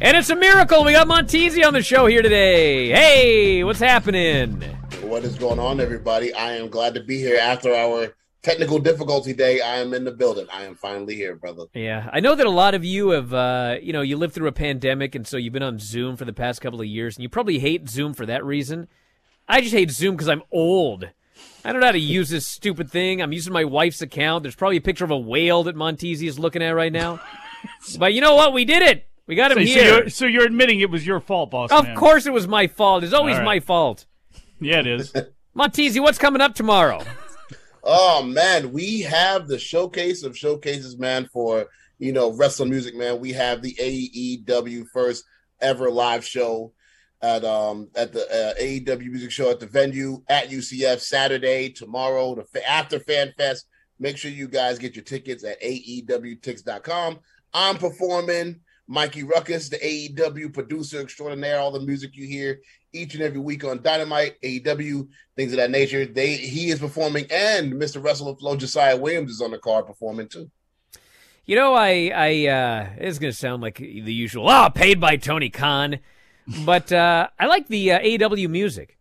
And 0.00 0.16
it's 0.16 0.30
a 0.30 0.34
miracle. 0.34 0.84
We 0.84 0.92
got 0.92 1.06
Montezi 1.06 1.66
on 1.66 1.74
the 1.74 1.82
show 1.82 2.06
here 2.06 2.22
today. 2.22 2.88
Hey, 2.88 3.62
what's 3.62 3.78
happening? 3.78 4.62
What 5.02 5.22
is 5.22 5.36
going 5.36 5.58
on, 5.58 5.80
everybody? 5.80 6.32
I 6.32 6.52
am 6.52 6.70
glad 6.70 6.94
to 6.94 7.02
be 7.02 7.18
here 7.18 7.36
after 7.38 7.74
our 7.74 8.14
technical 8.40 8.78
difficulty 8.78 9.34
day. 9.34 9.60
I 9.60 9.76
am 9.76 9.92
in 9.92 10.04
the 10.04 10.12
building. 10.12 10.46
I 10.50 10.62
am 10.62 10.76
finally 10.76 11.14
here, 11.14 11.36
brother. 11.36 11.64
Yeah, 11.74 12.08
I 12.10 12.20
know 12.20 12.34
that 12.34 12.46
a 12.46 12.50
lot 12.50 12.74
of 12.74 12.86
you 12.86 13.10
have, 13.10 13.34
uh, 13.34 13.76
you 13.82 13.92
know, 13.92 14.00
you 14.00 14.16
lived 14.16 14.32
through 14.32 14.48
a 14.48 14.52
pandemic, 14.52 15.14
and 15.14 15.26
so 15.26 15.36
you've 15.36 15.52
been 15.52 15.62
on 15.62 15.78
Zoom 15.78 16.16
for 16.16 16.24
the 16.24 16.32
past 16.32 16.62
couple 16.62 16.80
of 16.80 16.86
years, 16.86 17.18
and 17.18 17.22
you 17.22 17.28
probably 17.28 17.58
hate 17.58 17.86
Zoom 17.86 18.14
for 18.14 18.24
that 18.24 18.46
reason. 18.46 18.88
I 19.46 19.60
just 19.60 19.74
hate 19.74 19.90
Zoom 19.90 20.14
because 20.14 20.30
I'm 20.30 20.42
old. 20.50 21.10
I 21.64 21.72
don't 21.72 21.80
know 21.80 21.86
how 21.86 21.92
to 21.92 21.98
use 21.98 22.30
this 22.30 22.46
stupid 22.46 22.90
thing. 22.90 23.20
I'm 23.20 23.32
using 23.32 23.52
my 23.52 23.64
wife's 23.64 24.00
account. 24.00 24.42
There's 24.42 24.54
probably 24.54 24.76
a 24.76 24.80
picture 24.80 25.04
of 25.04 25.10
a 25.10 25.18
whale 25.18 25.64
that 25.64 25.76
Montezi 25.76 26.26
is 26.26 26.38
looking 26.38 26.62
at 26.62 26.70
right 26.70 26.92
now. 26.92 27.20
but 27.98 28.14
you 28.14 28.20
know 28.20 28.34
what? 28.34 28.52
We 28.52 28.64
did 28.64 28.82
it. 28.82 29.06
We 29.26 29.34
got 29.34 29.52
him 29.52 29.58
so, 29.58 29.64
here. 29.64 29.88
So 29.88 29.96
you're, 29.96 30.10
so 30.10 30.26
you're 30.26 30.46
admitting 30.46 30.80
it 30.80 30.90
was 30.90 31.06
your 31.06 31.20
fault, 31.20 31.50
boss. 31.50 31.70
Of 31.70 31.84
man. 31.84 31.96
course 31.96 32.26
it 32.26 32.32
was 32.32 32.48
my 32.48 32.66
fault. 32.66 33.04
It's 33.04 33.12
always 33.12 33.34
All 33.34 33.40
right. 33.40 33.44
my 33.44 33.60
fault. 33.60 34.06
Yeah, 34.60 34.80
it 34.80 34.86
is. 34.86 35.12
Montezi, 35.56 36.00
what's 36.00 36.18
coming 36.18 36.40
up 36.40 36.54
tomorrow? 36.54 37.02
Oh 37.82 38.22
man, 38.22 38.72
we 38.72 39.00
have 39.02 39.48
the 39.48 39.58
showcase 39.58 40.22
of 40.22 40.36
showcases, 40.36 40.98
man, 40.98 41.26
for 41.32 41.66
you 41.98 42.12
know 42.12 42.32
wrestling 42.32 42.70
music, 42.70 42.94
man. 42.94 43.20
We 43.20 43.32
have 43.32 43.62
the 43.62 43.74
AEW 43.74 44.86
first 44.92 45.24
ever 45.60 45.90
live 45.90 46.24
show 46.24 46.72
at 47.20 47.44
um 47.44 47.88
at 47.96 48.12
the 48.12 48.20
uh, 48.20 48.62
AEW 48.62 49.10
music 49.10 49.30
show 49.30 49.50
at 49.50 49.60
the 49.60 49.66
venue 49.66 50.22
at 50.28 50.50
UCF 50.50 51.00
Saturday 51.00 51.68
tomorrow 51.70 52.34
the 52.34 52.44
fa- 52.44 52.68
after 52.68 53.00
Fan 53.00 53.32
Fest. 53.36 53.66
Make 53.98 54.16
sure 54.16 54.30
you 54.30 54.46
guys 54.46 54.78
get 54.78 54.94
your 54.94 55.04
tickets 55.04 55.42
at 55.42 55.60
AEWTix.com. 55.60 57.18
I'm 57.52 57.76
performing. 57.78 58.60
Mikey 58.90 59.22
Rukus, 59.22 59.68
the 59.68 59.76
AEW 59.76 60.54
producer 60.54 61.02
extraordinaire, 61.02 61.58
all 61.58 61.70
the 61.70 61.80
music 61.80 62.16
you 62.16 62.26
hear 62.26 62.60
each 62.94 63.14
and 63.14 63.22
every 63.22 63.38
week 63.38 63.62
on 63.62 63.82
Dynamite, 63.82 64.40
AEW, 64.42 65.08
things 65.36 65.52
of 65.52 65.58
that 65.58 65.70
nature. 65.70 66.06
They 66.06 66.36
he 66.36 66.70
is 66.70 66.78
performing, 66.78 67.26
and 67.30 67.74
Mr. 67.74 68.02
And 68.02 68.38
Flow 68.38 68.56
Josiah 68.56 68.96
Williams 68.96 69.32
is 69.32 69.42
on 69.42 69.50
the 69.50 69.58
card 69.58 69.86
performing 69.86 70.28
too. 70.28 70.50
You 71.44 71.56
know, 71.56 71.74
I, 71.74 72.12
I, 72.14 72.46
uh, 72.46 72.88
it's 72.98 73.18
to 73.32 73.36
sound 73.38 73.62
like 73.62 73.76
the 73.78 74.12
usual, 74.12 74.48
ah, 74.48 74.68
paid 74.68 75.00
by 75.00 75.16
Tony 75.16 75.48
Khan, 75.48 75.98
but, 76.64 76.92
uh, 76.92 77.28
I 77.38 77.46
like 77.46 77.68
the 77.68 77.92
uh, 77.92 78.00
AEW 78.00 78.48
music. 78.48 78.98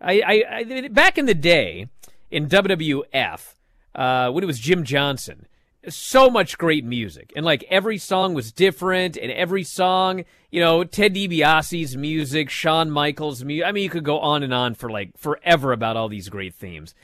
I, 0.00 0.20
I, 0.20 0.56
I, 0.58 0.88
back 0.88 1.18
in 1.18 1.26
the 1.26 1.34
day 1.34 1.88
in 2.30 2.48
WWF, 2.48 3.54
uh, 3.94 4.30
when 4.30 4.44
it 4.44 4.46
was 4.46 4.58
Jim 4.60 4.84
Johnston, 4.84 5.46
so 5.88 6.28
much 6.30 6.58
great 6.58 6.84
music. 6.84 7.32
And 7.36 7.44
like 7.44 7.64
every 7.70 7.98
song 7.98 8.34
was 8.34 8.52
different, 8.52 9.16
and 9.16 9.32
every 9.32 9.64
song, 9.64 10.24
you 10.50 10.60
know, 10.60 10.84
Ted 10.84 11.14
DiBiase's 11.14 11.96
music, 11.96 12.50
Shawn 12.50 12.90
Michaels' 12.90 13.44
music. 13.44 13.66
I 13.66 13.72
mean, 13.72 13.84
you 13.84 13.90
could 13.90 14.04
go 14.04 14.18
on 14.20 14.42
and 14.42 14.52
on 14.52 14.74
for 14.74 14.90
like 14.90 15.16
forever 15.16 15.72
about 15.72 15.96
all 15.96 16.08
these 16.08 16.28
great 16.28 16.54
themes. 16.54 16.94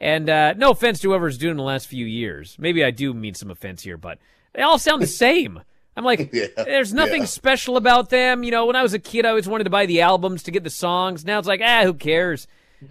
And 0.00 0.28
uh, 0.28 0.54
no 0.54 0.70
offense 0.70 0.98
to 1.00 1.10
whoever's 1.10 1.38
doing 1.38 1.56
the 1.56 1.62
last 1.62 1.86
few 1.86 2.04
years. 2.04 2.56
Maybe 2.58 2.84
I 2.84 2.90
do 2.90 3.14
mean 3.14 3.34
some 3.34 3.50
offense 3.50 3.82
here, 3.82 3.96
but 3.96 4.18
they 4.52 4.62
all 4.62 4.78
sound 4.78 5.00
the 5.00 5.06
same. 5.06 5.62
I'm 5.96 6.04
like, 6.04 6.30
Yeah, 6.32 6.46
there's 6.56 6.92
nothing 6.92 7.22
yeah. 7.22 7.26
special 7.26 7.76
about 7.76 8.10
them. 8.10 8.42
You 8.42 8.50
know, 8.50 8.66
when 8.66 8.76
I 8.76 8.82
was 8.82 8.94
a 8.94 8.98
kid, 8.98 9.26
I 9.26 9.30
always 9.30 9.48
wanted 9.48 9.64
to 9.64 9.70
buy 9.70 9.86
the 9.86 10.00
albums 10.00 10.42
to 10.44 10.50
get 10.50 10.64
the 10.64 10.70
songs. 10.70 11.24
Now 11.24 11.38
it's 11.38 11.48
like, 11.48 11.60
ah, 11.62 11.82
who 11.84 11.94
cares? 11.94 12.46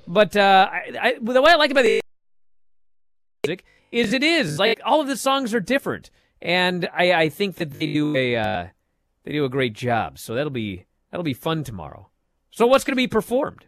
But 0.08 0.36
uh, 0.36 0.70
I, 0.72 0.92
I, 1.02 1.16
the 1.22 1.42
way 1.42 1.52
I 1.52 1.56
like 1.56 1.72
about 1.72 1.84
the 1.84 2.02
music 3.44 3.66
is 3.92 4.14
it 4.14 4.24
is 4.24 4.58
like 4.58 4.80
all 4.86 5.02
of 5.02 5.08
the 5.08 5.18
songs 5.18 5.54
are 5.54 5.60
different, 5.60 6.10
and 6.42 6.88
I, 6.94 7.14
I 7.14 7.30
think 7.30 7.58
that 7.58 7.72
they 7.72 7.92
do 7.92 8.16
a 8.16 8.36
uh, 8.36 8.68
they 9.24 9.32
do 9.32 9.46
a 9.46 9.50
great 9.50 9.74
job. 9.74 10.18
So 10.18 10.34
that'll 10.34 10.50
be 10.50 10.86
that'll 11.12 11.24
be 11.24 11.34
fun 11.34 11.64
tomorrow. 11.64 12.10
So 12.52 12.68
what's 12.68 12.84
going 12.84 12.94
to 12.94 13.02
be 13.02 13.08
performed? 13.08 13.66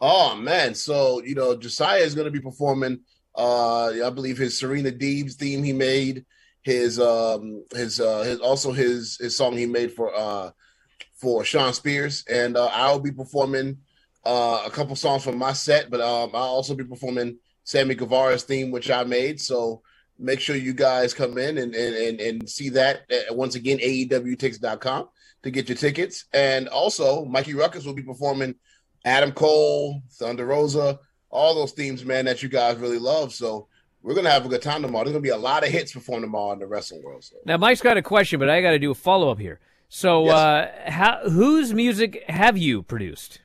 Oh 0.00 0.34
man, 0.34 0.74
so 0.74 1.22
you 1.22 1.34
know 1.34 1.56
Josiah 1.56 2.00
is 2.00 2.14
going 2.14 2.26
to 2.26 2.30
be 2.30 2.40
performing. 2.40 3.00
Uh, 3.36 3.92
I 4.04 4.10
believe 4.10 4.36
his 4.36 4.58
Serena 4.58 4.90
Deeb's 4.90 5.36
theme 5.36 5.62
he 5.62 5.72
made, 5.72 6.26
his 6.62 6.98
um 6.98 7.64
his 7.74 8.00
uh 8.00 8.22
his 8.22 8.40
also 8.40 8.72
his 8.72 9.16
his 9.18 9.36
song 9.36 9.56
he 9.56 9.66
made 9.66 9.92
for 9.92 10.14
uh 10.14 10.50
for 11.14 11.44
Shawn 11.44 11.72
Spears, 11.72 12.24
and 12.28 12.56
uh, 12.56 12.70
I'll 12.72 13.00
be 13.00 13.12
performing 13.12 13.78
uh 14.24 14.62
a 14.64 14.70
couple 14.70 14.96
songs 14.96 15.24
from 15.24 15.38
my 15.38 15.52
set, 15.52 15.90
but 15.90 16.00
um 16.00 16.30
I'll 16.34 16.42
also 16.42 16.74
be 16.74 16.84
performing 16.84 17.38
Sammy 17.64 17.94
Guevara's 17.94 18.44
theme, 18.44 18.70
which 18.70 18.90
I 18.90 19.04
made. 19.04 19.40
So 19.40 19.82
make 20.18 20.40
sure 20.40 20.56
you 20.56 20.74
guys 20.74 21.14
come 21.14 21.38
in 21.38 21.58
and 21.58 21.74
and 21.74 21.94
and, 21.94 22.20
and 22.20 22.48
see 22.48 22.70
that 22.70 23.02
once 23.30 23.54
again 23.54 23.78
AEWTix.com 23.78 25.08
to 25.42 25.50
get 25.50 25.68
your 25.68 25.76
tickets, 25.76 26.26
and 26.32 26.68
also 26.68 27.24
Mikey 27.24 27.54
Rukus 27.54 27.84
will 27.84 27.94
be 27.94 28.02
performing. 28.02 28.54
Adam 29.04 29.32
Cole, 29.32 30.00
Thunder 30.12 30.46
Rosa, 30.46 31.00
all 31.28 31.56
those 31.56 31.72
themes, 31.72 32.04
man, 32.04 32.26
that 32.26 32.40
you 32.40 32.48
guys 32.48 32.76
really 32.76 33.00
love. 33.00 33.32
So 33.32 33.66
we're 34.02 34.14
gonna 34.14 34.30
have 34.30 34.44
a 34.44 34.48
good 34.48 34.62
time 34.62 34.82
tomorrow. 34.82 35.04
There's 35.04 35.12
gonna 35.12 35.22
be 35.22 35.28
a 35.30 35.36
lot 35.36 35.64
of 35.64 35.70
hits 35.70 35.92
performed 35.92 36.24
tomorrow 36.24 36.52
in 36.52 36.58
the 36.58 36.66
wrestling 36.66 37.02
world. 37.02 37.24
So 37.24 37.36
Now, 37.44 37.56
Mike's 37.56 37.80
got 37.80 37.96
a 37.96 38.02
question, 38.02 38.38
but 38.40 38.50
I 38.50 38.60
got 38.60 38.72
to 38.72 38.78
do 38.78 38.90
a 38.90 38.94
follow 38.94 39.30
up 39.30 39.38
here. 39.38 39.60
So, 39.88 40.24
Yes. 40.24 40.34
uh, 40.34 40.90
how, 40.90 41.28
whose 41.30 41.72
music 41.74 42.24
have 42.28 42.56
you 42.58 42.82
produced? 42.82 43.40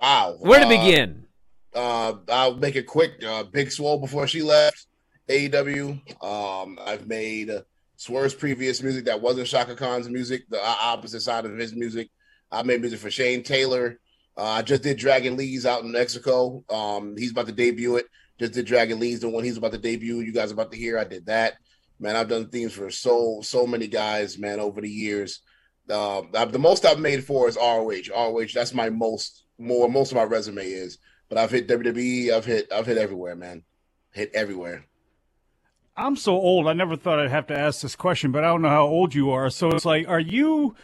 wow, 0.00 0.36
Where 0.40 0.60
to 0.60 0.66
Uh, 0.66 0.68
begin? 0.68 1.26
Uh, 1.74 2.14
I'll 2.28 2.56
make 2.56 2.76
it 2.76 2.86
quick. 2.86 3.22
Uh, 3.24 3.44
Big 3.44 3.70
Swole 3.72 3.98
before 3.98 4.26
she 4.26 4.42
left 4.42 4.86
AEW. 5.28 6.00
Um, 6.22 6.78
I've 6.84 7.06
made 7.06 7.50
Swerve's 7.96 8.34
previous 8.34 8.82
music 8.82 9.06
that 9.06 9.20
wasn't 9.22 9.48
Shaka 9.48 9.74
Khan's 9.74 10.08
music, 10.08 10.42
the 10.50 10.62
opposite 10.62 11.22
side 11.22 11.46
of 11.46 11.56
his 11.56 11.74
music. 11.74 12.10
I 12.50 12.62
made 12.62 12.80
music 12.80 12.98
for 13.00 13.10
Shane 13.10 13.42
Taylor. 13.42 13.98
Uh, 14.36 14.42
I 14.44 14.62
just 14.62 14.82
did 14.82 14.98
Dragon 14.98 15.36
Lee's 15.36 15.64
out 15.66 15.82
in 15.82 15.92
Mexico. 15.92 16.62
Um, 16.68 17.16
he's 17.16 17.30
about 17.30 17.46
to 17.46 17.52
debut 17.52 17.96
it. 17.96 18.06
Just 18.38 18.54
did 18.54 18.66
Dragon 18.66 18.98
Lee's, 18.98 19.20
the 19.20 19.28
one 19.28 19.44
he's 19.44 19.56
about 19.56 19.72
to 19.72 19.78
debut. 19.78 20.20
You 20.20 20.32
guys 20.32 20.50
about 20.50 20.72
to 20.72 20.78
hear. 20.78 20.98
I 20.98 21.04
did 21.04 21.26
that. 21.26 21.54
Man, 22.00 22.16
I've 22.16 22.28
done 22.28 22.48
themes 22.48 22.72
for 22.72 22.90
so 22.90 23.40
so 23.42 23.66
many 23.66 23.86
guys, 23.86 24.38
man, 24.38 24.58
over 24.58 24.80
the 24.80 24.88
years. 24.88 25.40
Uh, 25.88 26.22
the 26.46 26.58
most 26.58 26.84
I've 26.84 26.98
made 26.98 27.24
for 27.24 27.48
is 27.48 27.56
ROH. 27.56 28.10
ROH. 28.14 28.46
That's 28.54 28.74
my 28.74 28.90
most 28.90 29.44
more 29.58 29.88
most 29.88 30.10
of 30.12 30.16
my 30.16 30.24
resume 30.24 30.66
is. 30.66 30.98
But 31.28 31.38
I've 31.38 31.50
hit 31.50 31.68
WWE. 31.68 32.32
I've 32.32 32.44
hit 32.44 32.72
I've 32.72 32.86
hit 32.86 32.98
everywhere, 32.98 33.36
man. 33.36 33.62
Hit 34.10 34.30
everywhere. 34.34 34.86
I'm 35.96 36.16
so 36.16 36.32
old. 36.32 36.68
I 36.68 36.72
never 36.72 36.96
thought 36.96 37.18
I'd 37.18 37.30
have 37.30 37.46
to 37.48 37.58
ask 37.58 37.82
this 37.82 37.96
question, 37.96 38.32
but 38.32 38.44
I 38.44 38.48
don't 38.48 38.62
know 38.62 38.68
how 38.68 38.86
old 38.86 39.14
you 39.14 39.30
are. 39.30 39.50
So 39.50 39.68
it's 39.70 39.84
like, 39.84 40.08
are 40.08 40.20
you 40.20 40.74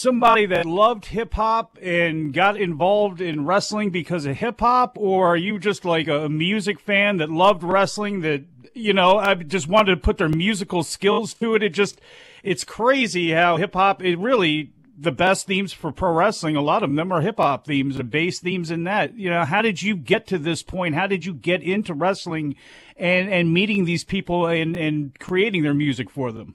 somebody 0.00 0.46
that 0.46 0.66
loved 0.66 1.06
hip 1.06 1.34
hop 1.34 1.78
and 1.80 2.32
got 2.32 2.56
involved 2.56 3.20
in 3.20 3.44
wrestling 3.44 3.90
because 3.90 4.26
of 4.26 4.36
hip 4.36 4.60
hop, 4.60 4.96
or 4.98 5.28
are 5.28 5.36
you 5.36 5.58
just 5.58 5.84
like 5.84 6.08
a 6.08 6.28
music 6.28 6.80
fan 6.80 7.18
that 7.18 7.30
loved 7.30 7.62
wrestling 7.62 8.20
that 8.22 8.44
you 8.74 8.92
know 8.92 9.18
I 9.18 9.34
just 9.34 9.68
wanted 9.68 9.94
to 9.94 10.00
put 10.00 10.18
their 10.18 10.28
musical 10.28 10.82
skills 10.82 11.34
to 11.34 11.54
it? 11.54 11.62
It 11.62 11.74
just 11.74 12.00
it's 12.42 12.64
crazy 12.64 13.30
how 13.32 13.56
hip 13.56 13.74
hop 13.74 14.02
it 14.02 14.18
really 14.18 14.72
the 14.98 15.12
best 15.12 15.46
themes 15.46 15.72
for 15.72 15.92
pro 15.92 16.12
wrestling. 16.12 16.56
A 16.56 16.60
lot 16.60 16.82
of 16.82 16.94
them 16.94 17.10
are 17.10 17.22
hip 17.22 17.38
hop 17.38 17.66
themes 17.66 17.98
and 17.98 18.10
bass 18.10 18.38
themes 18.38 18.70
in 18.70 18.84
that. 18.84 19.16
You 19.16 19.30
know, 19.30 19.44
how 19.44 19.62
did 19.62 19.82
you 19.82 19.96
get 19.96 20.26
to 20.28 20.38
this 20.38 20.62
point? 20.62 20.94
How 20.94 21.06
did 21.06 21.24
you 21.24 21.32
get 21.32 21.62
into 21.62 21.94
wrestling 21.94 22.56
and 22.96 23.30
and 23.30 23.52
meeting 23.52 23.84
these 23.84 24.04
people 24.04 24.46
and 24.46 24.76
and 24.76 25.18
creating 25.18 25.62
their 25.62 25.74
music 25.74 26.10
for 26.10 26.32
them? 26.32 26.54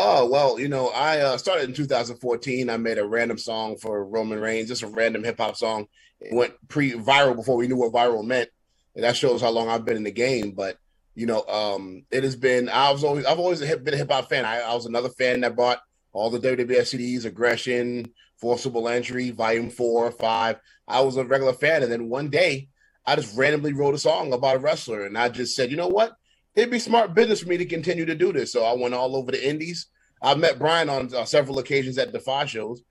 Oh 0.00 0.28
well, 0.30 0.60
you 0.60 0.68
know, 0.68 0.88
I 0.90 1.18
uh, 1.18 1.38
started 1.38 1.68
in 1.68 1.74
2014. 1.74 2.70
I 2.70 2.76
made 2.76 2.98
a 2.98 3.06
random 3.06 3.36
song 3.36 3.76
for 3.76 4.04
Roman 4.04 4.38
Reigns, 4.38 4.68
just 4.68 4.84
a 4.84 4.86
random 4.86 5.24
hip 5.24 5.38
hop 5.38 5.56
song. 5.56 5.86
It 6.20 6.32
went 6.34 6.54
pre 6.68 6.92
viral 6.92 7.34
before 7.34 7.56
we 7.56 7.66
knew 7.66 7.76
what 7.76 7.92
viral 7.92 8.24
meant, 8.24 8.48
and 8.94 9.02
that 9.02 9.16
shows 9.16 9.40
how 9.40 9.50
long 9.50 9.68
I've 9.68 9.84
been 9.84 9.96
in 9.96 10.04
the 10.04 10.12
game. 10.12 10.52
But 10.52 10.78
you 11.16 11.26
know, 11.26 11.42
um, 11.46 12.04
it 12.12 12.22
has 12.22 12.36
been. 12.36 12.68
I 12.68 12.92
was 12.92 13.02
always, 13.02 13.26
I've 13.26 13.40
always 13.40 13.60
been 13.60 13.94
a 13.94 13.96
hip 13.96 14.10
hop 14.10 14.28
fan. 14.28 14.44
I, 14.44 14.60
I 14.60 14.74
was 14.74 14.86
another 14.86 15.08
fan 15.08 15.40
that 15.40 15.56
bought 15.56 15.80
all 16.12 16.30
the 16.30 16.38
WWF 16.38 16.66
CDs, 16.68 17.24
Aggression, 17.24 18.12
Forcible 18.36 18.88
Entry, 18.88 19.30
Volume 19.30 19.68
Four, 19.68 20.12
Five. 20.12 20.60
I 20.86 21.00
was 21.00 21.16
a 21.16 21.24
regular 21.24 21.54
fan, 21.54 21.82
and 21.82 21.90
then 21.90 22.08
one 22.08 22.30
day 22.30 22.68
I 23.04 23.16
just 23.16 23.36
randomly 23.36 23.72
wrote 23.72 23.96
a 23.96 23.98
song 23.98 24.32
about 24.32 24.56
a 24.56 24.60
wrestler, 24.60 25.04
and 25.04 25.18
I 25.18 25.28
just 25.28 25.56
said, 25.56 25.72
you 25.72 25.76
know 25.76 25.88
what, 25.88 26.12
it'd 26.54 26.70
be 26.70 26.78
smart 26.78 27.14
business 27.14 27.40
for 27.40 27.48
me 27.48 27.56
to 27.58 27.66
continue 27.66 28.04
to 28.04 28.14
do 28.14 28.32
this. 28.32 28.52
So 28.52 28.64
I 28.64 28.74
went 28.74 28.94
all 28.94 29.16
over 29.16 29.30
the 29.30 29.48
Indies. 29.48 29.86
I've 30.20 30.38
met 30.38 30.58
Bryan 30.58 30.88
on 30.88 31.14
uh, 31.14 31.24
several 31.24 31.58
occasions 31.58 31.98
at 31.98 32.12
Defy 32.12 32.46
shows, 32.46 32.82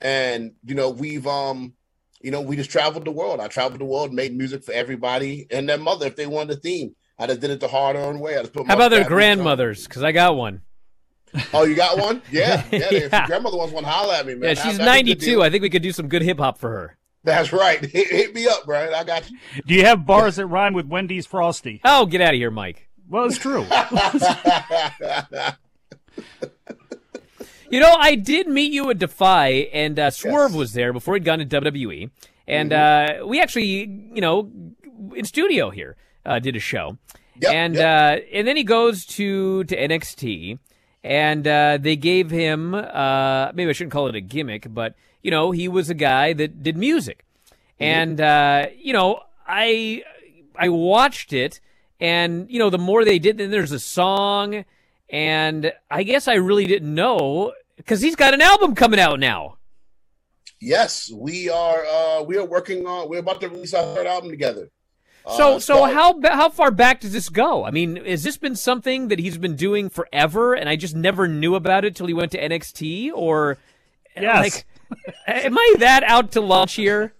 and 0.00 0.52
you 0.64 0.74
know 0.74 0.90
we've 0.90 1.26
um 1.26 1.74
you 2.20 2.30
know 2.30 2.40
we 2.40 2.56
just 2.56 2.70
traveled 2.70 3.04
the 3.04 3.12
world. 3.12 3.40
I 3.40 3.48
traveled 3.48 3.80
the 3.80 3.84
world, 3.86 4.12
made 4.12 4.36
music 4.36 4.64
for 4.64 4.72
everybody 4.72 5.46
and 5.50 5.68
their 5.68 5.78
mother 5.78 6.06
if 6.06 6.16
they 6.16 6.26
wanted 6.26 6.58
a 6.58 6.60
theme. 6.60 6.94
I 7.18 7.26
just 7.26 7.40
did 7.40 7.50
it 7.50 7.60
the 7.60 7.68
hard 7.68 7.94
earned 7.94 8.20
way. 8.20 8.36
I 8.36 8.40
just 8.40 8.52
put 8.52 8.66
How 8.66 8.74
about 8.74 8.90
their 8.90 9.04
grandmothers? 9.04 9.86
Because 9.86 10.02
I 10.02 10.10
got 10.12 10.34
one. 10.34 10.62
Oh, 11.54 11.64
you 11.64 11.74
got 11.74 11.98
one? 11.98 12.20
Yeah, 12.30 12.64
yeah. 12.70 12.88
If 12.90 13.12
your 13.12 13.26
grandmother 13.26 13.56
wants 13.56 13.72
one, 13.72 13.84
holla 13.84 14.18
at 14.18 14.26
me, 14.26 14.34
man. 14.34 14.50
Yeah, 14.50 14.54
she's 14.54 14.64
that's 14.64 14.74
a 14.74 14.78
good 14.78 14.86
92. 14.86 15.42
I 15.42 15.50
think 15.50 15.62
we 15.62 15.70
could 15.70 15.82
do 15.82 15.92
some 15.92 16.08
good 16.08 16.22
hip 16.22 16.38
hop 16.38 16.58
for 16.58 16.70
her. 16.70 16.98
That's 17.24 17.52
right. 17.52 17.80
Hit, 17.84 18.08
hit 18.08 18.34
me 18.34 18.48
up, 18.48 18.64
Bryan. 18.66 18.92
I 18.92 19.04
got 19.04 19.30
you. 19.30 19.38
Do 19.66 19.74
you 19.74 19.84
have 19.84 20.04
bars 20.04 20.36
that 20.36 20.46
rhyme 20.46 20.74
with 20.74 20.86
Wendy's 20.86 21.24
Frosty? 21.24 21.80
Oh, 21.84 22.06
get 22.06 22.20
out 22.20 22.30
of 22.30 22.34
here, 22.34 22.50
Mike. 22.50 22.88
Well, 23.12 23.26
it's 23.26 23.36
true. 23.36 23.66
You 27.70 27.80
know, 27.80 27.94
I 27.98 28.14
did 28.16 28.48
meet 28.48 28.72
you 28.72 28.90
at 28.90 28.98
Defy, 28.98 29.48
and 29.72 29.98
uh, 29.98 30.10
Swerve 30.10 30.54
was 30.54 30.74
there 30.74 30.92
before 30.92 31.14
he'd 31.14 31.24
gone 31.24 31.38
to 31.38 31.46
WWE, 31.46 32.10
and 32.46 32.70
Mm-hmm. 32.70 33.22
uh, 33.22 33.26
we 33.26 33.40
actually, 33.40 34.08
you 34.14 34.20
know, 34.20 34.50
in 35.14 35.24
studio 35.24 35.70
here 35.70 35.96
uh, 36.26 36.38
did 36.38 36.54
a 36.56 36.58
show, 36.60 36.98
and 37.50 37.76
Uh, 37.78 38.16
and 38.32 38.46
then 38.46 38.56
he 38.56 38.64
goes 38.64 39.06
to 39.16 39.64
to 39.64 39.76
NXT, 39.76 40.58
and 41.02 41.46
uh, 41.48 41.78
they 41.80 41.96
gave 41.96 42.30
him 42.30 42.74
uh, 42.74 43.52
maybe 43.54 43.70
I 43.70 43.72
shouldn't 43.72 43.92
call 43.92 44.06
it 44.08 44.14
a 44.14 44.20
gimmick, 44.20 44.66
but 44.72 44.94
you 45.22 45.30
know, 45.30 45.50
he 45.50 45.66
was 45.68 45.88
a 45.88 45.94
guy 45.94 46.34
that 46.34 46.62
did 46.62 46.76
music, 46.76 47.24
and 47.80 48.20
uh, 48.20 48.66
you 48.78 48.92
know, 48.92 49.20
I 49.46 50.02
I 50.56 50.68
watched 50.68 51.32
it, 51.32 51.58
and 52.02 52.50
you 52.50 52.58
know, 52.58 52.68
the 52.68 52.78
more 52.78 53.04
they 53.04 53.18
did, 53.20 53.38
then 53.38 53.50
there's 53.50 53.70
a 53.72 53.78
song, 53.78 54.64
and 55.08 55.72
I 55.90 56.02
guess 56.02 56.26
I 56.26 56.34
really 56.34 56.66
didn't 56.66 56.92
know 56.94 57.52
because 57.76 58.00
he's 58.02 58.16
got 58.16 58.34
an 58.34 58.42
album 58.42 58.74
coming 58.74 58.98
out 59.00 59.20
now. 59.20 59.56
Yes, 60.60 61.10
we 61.14 61.48
are. 61.48 61.84
uh 61.86 62.22
We 62.22 62.36
are 62.38 62.44
working 62.44 62.86
on. 62.86 63.08
We're 63.08 63.20
about 63.20 63.40
to 63.40 63.48
release 63.48 63.74
our 63.74 63.94
third 63.94 64.06
album 64.06 64.30
together. 64.30 64.70
So, 65.36 65.54
Uh, 65.56 65.60
so 65.60 65.84
how 65.84 66.20
how 66.24 66.48
far 66.50 66.70
back 66.72 67.00
does 67.00 67.12
this 67.12 67.28
go? 67.28 67.64
I 67.64 67.70
mean, 67.70 67.96
has 68.04 68.22
this 68.24 68.36
been 68.36 68.56
something 68.56 69.08
that 69.08 69.20
he's 69.20 69.38
been 69.38 69.54
doing 69.56 69.88
forever, 69.88 70.54
and 70.54 70.68
I 70.68 70.74
just 70.76 70.96
never 70.96 71.28
knew 71.28 71.54
about 71.54 71.84
it 71.84 71.94
till 71.94 72.06
he 72.08 72.14
went 72.14 72.32
to 72.32 72.38
NXT, 72.42 73.12
or 73.14 73.58
Yes. 74.16 74.40
like, 74.42 74.66
am 75.26 75.56
I 75.56 75.74
that 75.78 76.02
out 76.04 76.32
to 76.32 76.40
lunch 76.40 76.74
here? 76.74 77.14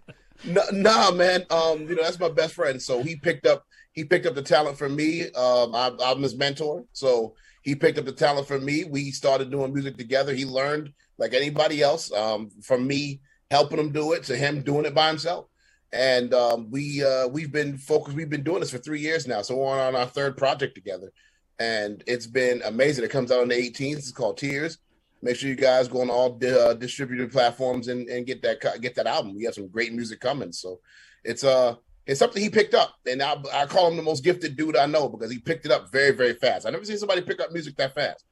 No, 0.45 0.63
nah, 0.73 1.11
man. 1.13 1.47
Um, 1.51 1.83
you 1.89 1.95
know 1.95 2.03
that's 2.03 2.19
my 2.19 2.29
best 2.29 2.55
friend. 2.55 2.83
So 2.83 3.03
he 3.05 3.15
picked 3.17 3.47
up 3.47 3.65
he 3.93 4.05
picked 4.05 4.27
up 4.27 4.35
the 4.35 4.43
talent 4.43 4.79
from 4.79 4.97
me. 4.97 5.31
Um, 5.33 5.75
I'm, 5.75 6.01
I'm 6.01 6.23
his 6.23 6.35
mentor. 6.35 6.85
So 6.93 7.35
he 7.63 7.75
picked 7.75 7.99
up 7.99 8.05
the 8.05 8.13
talent 8.13 8.49
from 8.49 8.65
me. 8.65 8.85
We 8.85 9.11
started 9.11 9.51
doing 9.51 9.73
music 9.73 9.97
together. 9.97 10.35
He 10.35 10.45
learned 10.45 10.93
like 11.19 11.35
anybody 11.35 11.83
else 11.83 12.13
um, 12.13 12.51
from 12.63 12.87
me 12.87 13.21
helping 13.51 13.79
him 13.79 13.93
do 13.93 14.13
it 14.15 14.25
to 14.25 14.37
him 14.37 14.63
doing 14.63 14.87
it 14.87 14.95
by 14.95 15.09
himself. 15.09 15.47
And 15.93 16.33
um, 16.33 16.71
we 16.71 17.05
uh, 17.05 17.29
we've 17.29 17.53
been 17.53 17.77
focused. 17.77 18.17
We've 18.17 18.31
been 18.31 18.43
doing 18.43 18.61
this 18.61 18.71
for 18.71 18.79
three 18.79 19.01
years 19.01 19.27
now. 19.27 19.43
So 19.43 19.57
we're 19.57 19.79
on 19.79 19.95
our 19.95 20.07
third 20.07 20.39
project 20.39 20.75
together, 20.75 21.13
and 21.59 22.03
it's 22.07 22.27
been 22.27 22.63
amazing. 22.65 23.05
It 23.05 23.11
comes 23.11 23.31
out 23.31 23.43
on 23.43 23.49
the 23.49 23.55
18th. 23.55 23.99
It's 23.99 24.11
called 24.11 24.39
Tears. 24.39 24.79
Make 25.21 25.37
sure 25.37 25.51
you 25.51 25.55
guys 25.55 25.89
go 25.89 26.01
on 26.01 26.09
all 26.09 26.31
di- 26.31 26.49
uh, 26.49 26.73
distributed 26.73 27.31
platforms 27.31 27.89
and, 27.89 28.09
and 28.09 28.27
get 28.27 28.41
that 28.41 28.81
get 28.81 28.95
that 28.95 29.07
album. 29.07 29.37
We 29.37 29.45
have 29.45 29.53
some 29.53 29.69
great 29.69 29.93
music 29.93 30.19
coming. 30.19 30.51
So 30.51 30.81
it's 31.25 31.45
uh 31.45 31.75
it's 32.07 32.19
something 32.19 32.43
he 32.43 32.51
picked 32.51 32.75
up, 32.75 32.95
and 33.11 33.23
I, 33.23 33.37
I 33.53 33.67
call 33.67 33.89
him 33.89 33.97
the 33.97 34.03
most 34.03 34.25
gifted 34.25 34.57
dude 34.57 34.77
I 34.77 34.87
know 34.87 35.09
because 35.09 35.31
he 35.31 35.39
picked 35.39 35.67
it 35.67 35.73
up 35.73 35.91
very 35.93 36.11
very 36.13 36.35
fast. 36.35 36.67
I 36.67 36.71
never 36.71 36.85
seen 36.85 36.99
somebody 36.99 37.21
pick 37.23 37.41
up 37.41 37.53
music 37.53 37.77
that 37.77 37.95
fast 37.95 38.25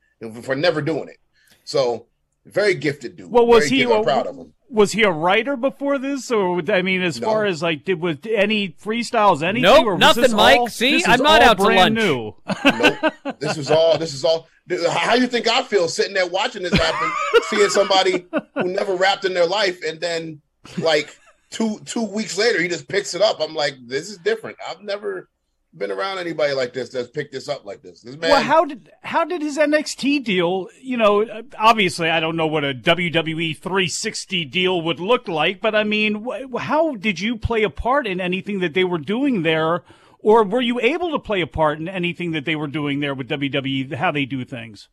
for 0.43 0.55
never 0.57 0.83
doing 0.83 1.09
it. 1.09 1.19
So 1.65 2.07
very 2.47 2.75
gifted 2.75 3.17
dude. 3.17 3.31
Well, 3.31 3.47
was 3.47 3.65
Very 3.65 3.71
he? 3.71 3.77
gifted. 3.83 3.97
I'm 3.99 4.05
proud 4.05 4.27
of 4.27 4.37
him. 4.37 4.53
Was 4.71 4.93
he 4.93 5.03
a 5.03 5.11
writer 5.11 5.57
before 5.57 5.99
this, 5.99 6.31
or 6.31 6.63
I 6.73 6.81
mean, 6.83 7.03
as 7.03 7.21
No. 7.21 7.27
far 7.29 7.45
as 7.45 7.61
like, 7.63 7.85
did 7.85 8.01
with 8.01 8.25
any 8.27 8.71
freestyles, 8.83 9.43
anything? 9.43 9.63
Nope, 9.63 9.99
nothing, 9.99 10.33
Mike. 10.35 10.59
all- 10.61 10.69
See, 10.69 11.05
I'm 11.05 11.23
not 11.23 11.43
all 11.43 11.49
out 11.51 11.59
to 11.59 11.65
brand 11.65 11.97
lunch. 11.97 12.07
New. 12.07 13.33
This 13.41 13.57
is 13.59 13.71
all. 13.71 13.99
This 13.99 14.15
is 14.15 14.25
all. 14.25 14.49
How 14.91 15.15
you 15.15 15.27
think 15.27 15.49
I 15.49 15.63
feel 15.65 15.89
sitting 15.89 16.15
there 16.15 16.27
watching 16.27 16.63
this 16.63 16.73
happen, 16.73 17.11
seeing 17.49 17.69
somebody 17.69 18.27
who 18.55 18.65
never 18.65 18.95
rapped 18.95 19.25
in 19.25 19.35
their 19.35 19.47
life, 19.47 19.81
and 19.87 20.01
then 20.01 20.41
like 20.79 21.15
two 21.51 21.81
two 21.85 22.05
weeks 22.05 22.39
later, 22.39 22.61
he 22.61 22.69
just 22.69 22.89
picks 22.89 23.15
it 23.15 23.23
up. 23.23 23.41
I'm 23.41 23.55
like, 23.55 23.75
this 23.87 24.09
is 24.09 24.19
different. 24.19 24.57
I've 24.67 24.83
never 24.83 25.29
been 25.77 25.91
around 25.91 26.19
anybody 26.19 26.53
like 26.53 26.73
this 26.73 26.89
that's 26.89 27.09
picked 27.09 27.33
this 27.33 27.49
up 27.49 27.65
like 27.65 27.83
this. 27.83 28.01
This 28.01 28.17
man. 28.17 28.31
well, 28.31 28.43
how 28.43 28.65
did 28.65 28.91
how 29.03 29.25
did 29.25 29.43
his 29.43 29.59
NXT 29.59 30.25
deal? 30.25 30.69
You 30.81 30.97
know, 30.97 31.43
obviously, 31.59 32.11
I 32.11 32.21
don't 32.21 32.37
know 32.37 32.47
what 32.47 32.65
a 32.65 32.75
WWE 32.75 33.57
360 33.57 34.45
deal 34.47 34.81
would 34.83 35.01
look 35.01 35.29
like, 35.29 35.61
but 35.61 35.75
I 35.75 35.85
mean, 35.85 36.27
how 36.59 36.97
did 36.97 37.21
you 37.21 37.37
play 37.37 37.63
a 37.63 37.71
part 37.71 38.07
in 38.07 38.21
anything 38.21 38.61
that 38.61 38.75
they 38.75 38.85
were 38.85 38.99
doing 38.99 39.43
there, 39.43 39.85
or 40.19 40.45
were 40.45 40.61
you 40.61 40.81
able 40.81 41.11
to 41.13 41.19
play 41.19 41.41
a 41.41 41.47
part 41.47 41.79
in 41.79 41.89
anything 41.89 42.33
that 42.33 42.45
they 42.45 42.57
were 42.57 42.69
doing 42.69 43.01
there 43.01 43.15
with 43.15 43.29
WWE? 43.29 43.95
How 43.95 44.11
they 44.11 44.25
do 44.25 44.45
things? 44.45 44.89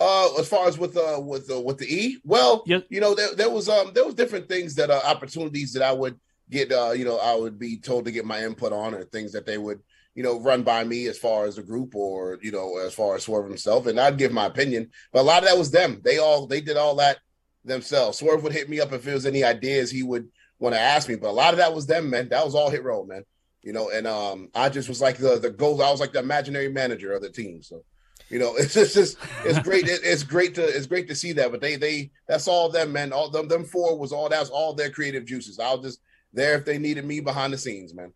Uh, 0.00 0.34
as 0.38 0.48
far 0.48 0.66
as 0.66 0.78
with 0.78 0.96
uh 0.96 1.20
with 1.22 1.50
uh, 1.50 1.60
with 1.60 1.76
the 1.76 1.84
E, 1.86 2.18
well, 2.24 2.62
you 2.88 3.00
know 3.00 3.14
there, 3.14 3.34
there 3.34 3.50
was 3.50 3.68
um 3.68 3.92
there 3.94 4.04
was 4.06 4.14
different 4.14 4.48
things 4.48 4.74
that 4.76 4.90
uh, 4.90 5.00
opportunities 5.04 5.74
that 5.74 5.82
I 5.82 5.92
would 5.92 6.18
get 6.48 6.72
uh 6.72 6.92
you 6.92 7.04
know 7.04 7.18
I 7.18 7.34
would 7.36 7.58
be 7.58 7.76
told 7.78 8.06
to 8.06 8.10
get 8.10 8.24
my 8.24 8.42
input 8.42 8.72
on 8.72 8.94
or 8.94 9.04
things 9.04 9.32
that 9.32 9.44
they 9.44 9.58
would 9.58 9.80
you 10.14 10.22
know 10.22 10.40
run 10.40 10.62
by 10.62 10.84
me 10.84 11.06
as 11.06 11.18
far 11.18 11.44
as 11.44 11.56
the 11.56 11.62
group 11.62 11.94
or 11.94 12.38
you 12.40 12.50
know 12.50 12.78
as 12.78 12.94
far 12.94 13.14
as 13.14 13.24
Swerve 13.24 13.46
himself 13.46 13.86
and 13.86 14.00
I'd 14.00 14.16
give 14.16 14.32
my 14.32 14.46
opinion, 14.46 14.90
but 15.12 15.20
a 15.20 15.22
lot 15.22 15.42
of 15.42 15.48
that 15.50 15.58
was 15.58 15.70
them. 15.70 16.00
They 16.02 16.16
all 16.16 16.46
they 16.46 16.62
did 16.62 16.78
all 16.78 16.94
that 16.96 17.18
themselves. 17.64 18.18
Swerve 18.18 18.42
would 18.42 18.52
hit 18.52 18.70
me 18.70 18.80
up 18.80 18.92
if 18.92 19.04
there 19.04 19.14
was 19.14 19.26
any 19.26 19.44
ideas 19.44 19.90
he 19.90 20.02
would 20.02 20.28
want 20.58 20.74
to 20.74 20.80
ask 20.80 21.08
me, 21.08 21.16
but 21.16 21.28
a 21.28 21.32
lot 21.32 21.52
of 21.52 21.58
that 21.58 21.74
was 21.74 21.86
them, 21.86 22.08
man. 22.08 22.30
That 22.30 22.44
was 22.44 22.54
all 22.54 22.70
Hit 22.70 22.84
Row, 22.84 23.04
man. 23.04 23.24
You 23.62 23.74
know, 23.74 23.90
and 23.90 24.06
um 24.06 24.48
I 24.54 24.70
just 24.70 24.88
was 24.88 25.02
like 25.02 25.18
the 25.18 25.38
the 25.38 25.50
goal. 25.50 25.82
I 25.82 25.90
was 25.90 26.00
like 26.00 26.12
the 26.12 26.20
imaginary 26.20 26.70
manager 26.70 27.12
of 27.12 27.20
the 27.20 27.30
team, 27.30 27.62
so 27.62 27.84
you 28.30 28.38
know 28.38 28.54
it's 28.58 28.74
just, 28.74 28.94
just 28.94 29.18
it's 29.44 29.58
great 29.68 29.86
it, 29.86 30.00
it's 30.02 30.22
great 30.22 30.54
to 30.54 30.62
it's 30.62 30.86
great 30.86 31.08
to 31.08 31.14
see 31.14 31.32
that 31.32 31.50
but 31.50 31.60
they 31.60 31.76
they 31.76 32.10
that's 32.26 32.48
all 32.48 32.68
them 32.68 32.92
man 32.92 33.12
all 33.12 33.30
them 33.30 33.48
them 33.48 33.64
four 33.64 33.98
was 33.98 34.12
all 34.12 34.28
that's 34.28 34.50
all 34.50 34.72
their 34.72 34.90
creative 34.90 35.26
juices 35.26 35.58
i 35.58 35.72
was 35.74 35.84
just 35.84 36.00
there 36.32 36.54
if 36.56 36.64
they 36.64 36.78
needed 36.78 37.04
me 37.04 37.20
behind 37.20 37.52
the 37.52 37.58
scenes 37.58 37.92
man 37.92 38.12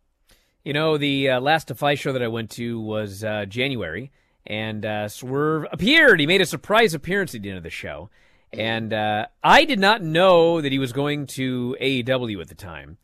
You 0.64 0.72
know, 0.72 0.96
the 0.96 1.28
uh, 1.28 1.40
last 1.40 1.68
Defy 1.68 1.94
show 1.94 2.12
that 2.14 2.22
I 2.22 2.28
went 2.28 2.50
to 2.52 2.80
was 2.80 3.22
uh, 3.22 3.44
January, 3.44 4.10
and 4.46 4.86
uh, 4.86 5.08
Swerve 5.08 5.66
appeared. 5.70 6.20
He 6.20 6.26
made 6.26 6.40
a 6.40 6.46
surprise 6.46 6.94
appearance 6.94 7.34
at 7.34 7.42
the 7.42 7.50
end 7.50 7.58
of 7.58 7.64
the 7.64 7.68
show, 7.70 8.08
and 8.50 8.90
uh, 8.94 9.26
I 9.42 9.66
did 9.66 9.78
not 9.78 10.02
know 10.02 10.62
that 10.62 10.72
he 10.72 10.78
was 10.78 10.94
going 10.94 11.26
to 11.36 11.76
AEW 11.82 12.40
at 12.40 12.48
the 12.48 12.54
time. 12.54 12.96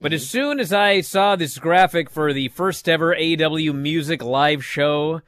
But 0.00 0.14
as 0.14 0.26
soon 0.26 0.58
as 0.58 0.72
I 0.72 1.02
saw 1.02 1.36
this 1.36 1.58
graphic 1.58 2.08
for 2.08 2.32
the 2.32 2.48
first 2.48 2.88
ever 2.88 3.14
AEW 3.14 3.74
music 3.74 4.24
live 4.24 4.64
show, 4.64 5.20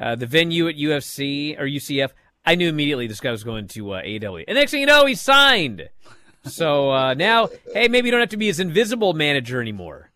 uh, 0.00 0.14
the 0.16 0.26
venue 0.26 0.68
at 0.68 0.76
UFC 0.76 1.58
or 1.58 1.64
UCF, 1.64 2.10
I 2.44 2.54
knew 2.56 2.68
immediately 2.68 3.06
this 3.06 3.20
guy 3.20 3.30
was 3.30 3.44
going 3.44 3.68
to 3.68 3.92
uh, 3.92 4.02
AEW. 4.02 4.44
And 4.48 4.56
next 4.56 4.70
thing 4.72 4.80
you 4.80 4.86
know, 4.86 5.06
he's 5.06 5.20
signed. 5.20 5.88
So 6.44 6.90
uh, 6.90 7.14
now, 7.14 7.48
hey, 7.72 7.88
maybe 7.88 8.08
you 8.08 8.10
don't 8.10 8.20
have 8.20 8.28
to 8.30 8.36
be 8.36 8.46
his 8.48 8.60
invisible 8.60 9.14
manager 9.14 9.60
anymore. 9.62 10.10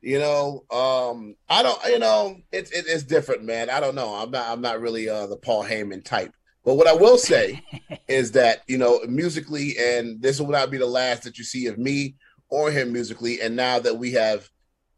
you 0.00 0.18
know 0.18 0.64
um 0.72 1.36
i 1.48 1.62
don't 1.62 1.78
you 1.86 1.98
know 2.00 2.36
it's 2.50 2.72
it, 2.72 2.86
it's 2.88 3.04
different 3.04 3.44
man 3.44 3.70
i 3.70 3.78
don't 3.78 3.94
know 3.94 4.14
i'm 4.16 4.32
not 4.32 4.48
i'm 4.48 4.60
not 4.60 4.80
really 4.80 5.08
uh 5.08 5.28
the 5.28 5.36
paul 5.36 5.62
heyman 5.62 6.04
type 6.04 6.34
but 6.64 6.74
what 6.74 6.88
i 6.88 6.92
will 6.92 7.16
say 7.16 7.62
is 8.08 8.32
that 8.32 8.62
you 8.66 8.76
know 8.76 8.98
musically 9.06 9.76
and 9.78 10.20
this 10.20 10.40
will 10.40 10.48
not 10.50 10.72
be 10.72 10.76
the 10.76 10.86
last 10.86 11.22
that 11.22 11.38
you 11.38 11.44
see 11.44 11.66
of 11.68 11.78
me 11.78 12.16
or 12.48 12.72
him 12.72 12.92
musically 12.92 13.40
and 13.40 13.54
now 13.54 13.78
that 13.78 13.96
we 13.96 14.10
have 14.10 14.50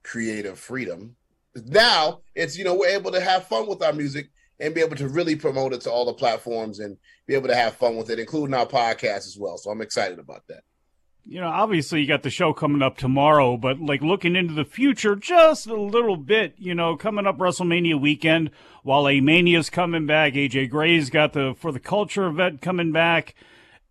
creative 0.02 0.58
freedom 0.58 1.16
now 1.66 2.20
it's 2.34 2.56
you 2.56 2.64
know 2.64 2.74
we're 2.74 2.88
able 2.88 3.10
to 3.10 3.20
have 3.20 3.46
fun 3.46 3.66
with 3.66 3.82
our 3.82 3.92
music 3.92 4.30
and 4.60 4.74
be 4.74 4.80
able 4.80 4.96
to 4.96 5.08
really 5.08 5.36
promote 5.36 5.72
it 5.72 5.80
to 5.80 5.90
all 5.90 6.04
the 6.04 6.12
platforms 6.12 6.78
and 6.78 6.96
be 7.26 7.34
able 7.34 7.48
to 7.48 7.56
have 7.56 7.74
fun 7.74 7.96
with 7.96 8.10
it 8.10 8.18
including 8.18 8.54
our 8.54 8.66
podcast 8.66 9.26
as 9.26 9.36
well 9.38 9.56
so 9.56 9.70
i'm 9.70 9.80
excited 9.80 10.18
about 10.18 10.46
that 10.48 10.62
you 11.26 11.40
know, 11.40 11.48
obviously 11.48 12.02
you 12.02 12.06
got 12.06 12.22
the 12.22 12.30
show 12.30 12.52
coming 12.52 12.82
up 12.82 12.98
tomorrow, 12.98 13.56
but 13.56 13.80
like 13.80 14.02
looking 14.02 14.36
into 14.36 14.52
the 14.52 14.64
future 14.64 15.16
just 15.16 15.66
a 15.66 15.74
little 15.74 16.18
bit, 16.18 16.54
you 16.58 16.74
know, 16.74 16.96
coming 16.96 17.26
up 17.26 17.38
WrestleMania 17.38 17.98
weekend, 17.98 18.50
while 18.82 19.08
A 19.08 19.20
Mania's 19.20 19.70
coming 19.70 20.06
back, 20.06 20.34
AJ 20.34 20.68
Gray's 20.68 21.08
got 21.08 21.32
the 21.32 21.54
for 21.58 21.72
the 21.72 21.80
culture 21.80 22.26
event 22.26 22.60
coming 22.60 22.92
back. 22.92 23.34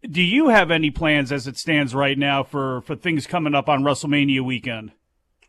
Do 0.04 0.22
you 0.22 0.50
have 0.50 0.70
any 0.70 0.92
plans 0.92 1.32
as 1.32 1.48
it 1.48 1.58
stands 1.58 1.96
right 1.96 2.18
now 2.18 2.44
for 2.44 2.82
for 2.82 2.96
things 2.96 3.26
coming 3.26 3.56
up 3.56 3.68
on 3.68 3.82
WrestleMania 3.82 4.42
weekend? 4.42 4.92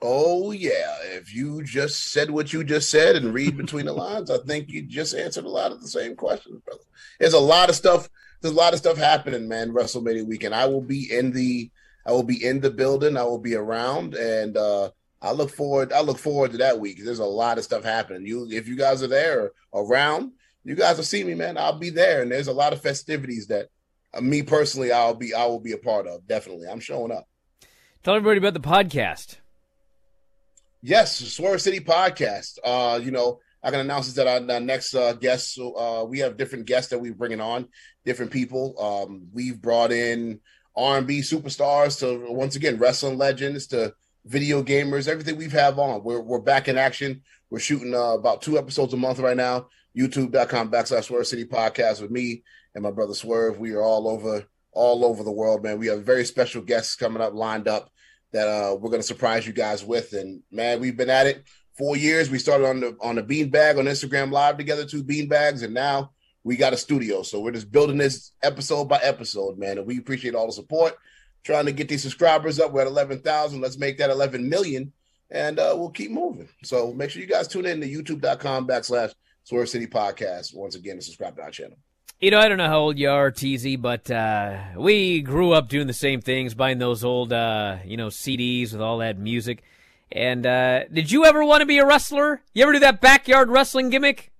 Oh 0.06 0.50
yeah, 0.50 0.98
if 1.12 1.34
you 1.34 1.64
just 1.64 2.12
said 2.12 2.30
what 2.30 2.52
you 2.52 2.62
just 2.62 2.90
said 2.90 3.16
and 3.16 3.32
read 3.32 3.56
between 3.56 3.86
the 3.86 3.92
lines, 3.94 4.30
I 4.30 4.36
think 4.36 4.68
you 4.68 4.82
just 4.82 5.14
answered 5.14 5.46
a 5.46 5.48
lot 5.48 5.72
of 5.72 5.80
the 5.80 5.88
same 5.88 6.14
questions, 6.14 6.60
brother. 6.60 6.82
There's 7.18 7.32
a 7.32 7.40
lot 7.40 7.70
of 7.70 7.74
stuff. 7.74 8.10
There's 8.42 8.52
a 8.52 8.56
lot 8.56 8.74
of 8.74 8.80
stuff 8.80 8.98
happening, 8.98 9.48
man. 9.48 9.72
WrestleMania 9.72 10.26
weekend. 10.26 10.54
I 10.54 10.66
will 10.66 10.82
be 10.82 11.10
in 11.10 11.32
the. 11.32 11.70
I 12.04 12.12
will 12.12 12.22
be 12.22 12.44
in 12.44 12.60
the 12.60 12.70
building. 12.70 13.16
I 13.16 13.22
will 13.22 13.38
be 13.38 13.54
around, 13.54 14.12
and 14.12 14.58
uh, 14.58 14.90
I 15.22 15.32
look 15.32 15.48
forward. 15.48 15.90
I 15.90 16.02
look 16.02 16.18
forward 16.18 16.50
to 16.50 16.58
that 16.58 16.78
week. 16.78 17.02
There's 17.02 17.18
a 17.18 17.24
lot 17.24 17.56
of 17.56 17.64
stuff 17.64 17.82
happening. 17.82 18.26
You, 18.26 18.46
if 18.50 18.68
you 18.68 18.76
guys 18.76 19.02
are 19.02 19.06
there 19.06 19.52
or 19.72 19.86
around, 19.86 20.32
you 20.64 20.74
guys 20.74 20.98
will 20.98 21.04
see 21.04 21.24
me, 21.24 21.34
man. 21.34 21.56
I'll 21.56 21.78
be 21.78 21.88
there, 21.88 22.20
and 22.20 22.30
there's 22.30 22.48
a 22.48 22.52
lot 22.52 22.74
of 22.74 22.82
festivities 22.82 23.46
that 23.46 23.70
uh, 24.12 24.20
me 24.20 24.42
personally, 24.42 24.92
I'll 24.92 25.14
be, 25.14 25.32
I 25.32 25.46
will 25.46 25.60
be 25.60 25.72
a 25.72 25.78
part 25.78 26.06
of. 26.06 26.26
Definitely, 26.26 26.68
I'm 26.68 26.80
showing 26.80 27.10
up. 27.10 27.26
Tell 28.02 28.16
everybody 28.16 28.36
about 28.36 28.52
the 28.52 28.60
podcast. 28.60 29.38
Yes, 30.86 31.16
Swerve 31.16 31.62
City 31.62 31.80
podcast. 31.80 32.58
Uh, 32.62 33.00
you 33.02 33.10
know, 33.10 33.40
I 33.62 33.70
can 33.70 33.80
announce 33.80 34.12
that 34.12 34.26
our, 34.26 34.54
our 34.54 34.60
next 34.60 34.94
uh, 34.94 35.14
guests. 35.14 35.58
Uh, 35.58 36.04
we 36.06 36.18
have 36.18 36.36
different 36.36 36.66
guests 36.66 36.90
that 36.90 36.98
we're 36.98 37.14
bringing 37.14 37.40
on, 37.40 37.68
different 38.04 38.30
people. 38.30 38.78
Um, 38.78 39.28
we've 39.32 39.62
brought 39.62 39.92
in 39.92 40.40
R 40.76 40.98
and 40.98 41.06
B 41.06 41.20
superstars 41.20 41.98
to 42.00 42.30
once 42.30 42.56
again 42.56 42.76
wrestling 42.76 43.16
legends 43.16 43.66
to 43.68 43.94
video 44.26 44.62
gamers. 44.62 45.08
Everything 45.08 45.38
we've 45.38 45.52
have 45.52 45.78
on, 45.78 46.04
we're 46.04 46.20
we're 46.20 46.38
back 46.38 46.68
in 46.68 46.76
action. 46.76 47.22
We're 47.48 47.60
shooting 47.60 47.94
uh, 47.94 48.12
about 48.12 48.42
two 48.42 48.58
episodes 48.58 48.92
a 48.92 48.98
month 48.98 49.20
right 49.20 49.38
now. 49.38 49.68
YouTube.com 49.96 50.70
backslash 50.70 51.04
Swerve 51.04 51.26
City 51.26 51.46
podcast 51.46 52.02
with 52.02 52.10
me 52.10 52.42
and 52.74 52.82
my 52.82 52.90
brother 52.90 53.14
Swerve. 53.14 53.58
We 53.58 53.72
are 53.72 53.82
all 53.82 54.06
over 54.06 54.44
all 54.72 55.06
over 55.06 55.24
the 55.24 55.32
world, 55.32 55.62
man. 55.62 55.78
We 55.78 55.86
have 55.86 56.04
very 56.04 56.26
special 56.26 56.60
guests 56.60 56.94
coming 56.94 57.22
up 57.22 57.32
lined 57.32 57.68
up 57.68 57.90
that 58.34 58.48
uh, 58.48 58.74
we're 58.74 58.90
going 58.90 59.00
to 59.00 59.06
surprise 59.06 59.46
you 59.46 59.52
guys 59.52 59.84
with. 59.84 60.12
And 60.12 60.42
man, 60.50 60.80
we've 60.80 60.96
been 60.96 61.08
at 61.08 61.28
it 61.28 61.44
four 61.78 61.96
years. 61.96 62.28
We 62.28 62.38
started 62.38 62.66
on 62.66 62.80
the 62.80 62.96
on 63.00 63.14
the 63.14 63.22
beanbag 63.22 63.78
on 63.78 63.86
Instagram 63.86 64.32
Live 64.32 64.58
together, 64.58 64.84
two 64.84 65.04
beanbags, 65.04 65.62
and 65.62 65.72
now 65.72 66.10
we 66.42 66.56
got 66.56 66.72
a 66.72 66.76
studio. 66.76 67.22
So 67.22 67.40
we're 67.40 67.52
just 67.52 67.70
building 67.70 67.96
this 67.96 68.32
episode 68.42 68.86
by 68.86 68.98
episode, 69.02 69.56
man. 69.56 69.78
And 69.78 69.86
we 69.86 69.98
appreciate 69.98 70.34
all 70.34 70.46
the 70.46 70.52
support. 70.52 70.94
Trying 71.44 71.66
to 71.66 71.72
get 71.72 71.88
these 71.88 72.02
subscribers 72.02 72.58
up. 72.58 72.72
We're 72.72 72.82
at 72.82 72.86
eleven 72.88 73.20
thousand. 73.20 73.60
Let's 73.60 73.78
make 73.78 73.98
that 73.98 74.10
eleven 74.10 74.48
million, 74.48 74.92
and 75.30 75.58
uh, 75.58 75.74
we'll 75.76 75.90
keep 75.90 76.10
moving. 76.10 76.48
So 76.64 76.92
make 76.92 77.10
sure 77.10 77.22
you 77.22 77.28
guys 77.28 77.48
tune 77.48 77.66
in 77.66 77.80
to 77.80 77.88
YouTube.com 77.88 78.66
backslash 78.66 79.14
Swerve 79.44 79.68
City 79.68 79.86
Podcast 79.86 80.56
once 80.56 80.74
again 80.74 80.94
and 80.94 81.04
subscribe 81.04 81.36
to 81.36 81.42
our 81.42 81.50
channel. 81.50 81.76
You 82.20 82.30
know, 82.30 82.38
I 82.38 82.48
don't 82.48 82.58
know 82.58 82.68
how 82.68 82.78
old 82.78 82.98
you 82.98 83.10
are, 83.10 83.30
TZ, 83.30 83.76
but 83.76 84.10
uh, 84.10 84.58
we 84.76 85.20
grew 85.20 85.52
up 85.52 85.68
doing 85.68 85.86
the 85.86 85.92
same 85.92 86.20
things, 86.20 86.54
buying 86.54 86.78
those 86.78 87.04
old, 87.04 87.32
uh, 87.32 87.78
you 87.84 87.96
know, 87.96 88.06
CDs 88.06 88.72
with 88.72 88.80
all 88.80 88.98
that 88.98 89.18
music. 89.18 89.62
And 90.10 90.46
uh, 90.46 90.84
did 90.92 91.10
you 91.10 91.24
ever 91.24 91.44
want 91.44 91.60
to 91.60 91.66
be 91.66 91.78
a 91.78 91.86
wrestler? 91.86 92.40
You 92.54 92.62
ever 92.62 92.72
do 92.72 92.78
that 92.78 93.00
backyard 93.00 93.50
wrestling 93.50 93.90
gimmick? 93.90 94.32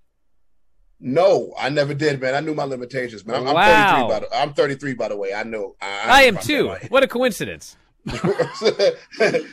No, 1.01 1.53
I 1.59 1.68
never 1.68 1.93
did, 1.93 2.20
man. 2.20 2.35
I 2.35 2.41
knew 2.41 2.55
my 2.55 2.64
limitations, 2.64 3.27
man. 3.27 3.47
I'm, 3.47 3.55
Wow. 3.55 4.09
I'm 4.09 4.09
33 4.09 4.09
by 4.09 4.20
the, 4.20 4.37
I'm 4.39 4.55
33 4.55 4.95
by 4.95 5.09
the 5.09 5.16
way. 5.16 5.35
I 5.35 5.43
know. 5.43 5.75
I, 5.83 6.22
am 6.22 6.39
too. 6.39 6.75
What 6.89 7.03
a 7.03 7.09
coincidence. 7.09 7.77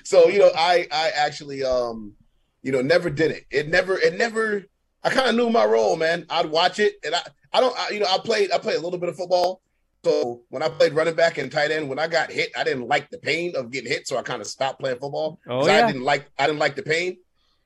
so 0.03 0.27
you 0.27 0.39
know, 0.39 0.51
I 0.55 0.87
I 0.91 1.11
actually 1.15 1.63
um 1.63 2.13
you 2.61 2.71
know 2.71 2.81
never 2.81 3.09
did 3.09 3.31
it. 3.31 3.45
It 3.49 3.69
never 3.69 3.97
it 3.97 4.17
never. 4.17 4.65
I 5.03 5.09
kind 5.09 5.29
of 5.29 5.35
knew 5.35 5.49
my 5.49 5.65
role, 5.65 5.95
man. 5.95 6.25
I'd 6.29 6.47
watch 6.47 6.79
it, 6.79 6.95
and 7.03 7.15
I 7.15 7.21
I 7.53 7.59
don't 7.59 7.77
I, 7.77 7.89
you 7.89 7.99
know 7.99 8.07
I 8.09 8.17
played 8.19 8.51
I 8.51 8.57
played 8.57 8.77
a 8.77 8.81
little 8.81 8.99
bit 8.99 9.09
of 9.09 9.15
football. 9.15 9.61
So 10.03 10.41
when 10.49 10.63
I 10.63 10.69
played 10.69 10.93
running 10.93 11.13
back 11.13 11.37
and 11.37 11.51
tight 11.51 11.69
end, 11.69 11.87
when 11.87 11.99
I 11.99 12.07
got 12.07 12.31
hit, 12.31 12.51
I 12.57 12.63
didn't 12.63 12.87
like 12.87 13.11
the 13.11 13.19
pain 13.19 13.55
of 13.55 13.69
getting 13.69 13.91
hit, 13.91 14.07
so 14.07 14.17
I 14.17 14.23
kind 14.23 14.41
of 14.41 14.47
stopped 14.47 14.79
playing 14.79 14.97
football. 14.97 15.39
Oh, 15.47 15.67
yeah? 15.67 15.85
I 15.85 15.87
didn't 15.91 16.03
like 16.03 16.29
I 16.39 16.47
didn't 16.47 16.59
like 16.59 16.75
the 16.75 16.83
pain. 16.83 17.17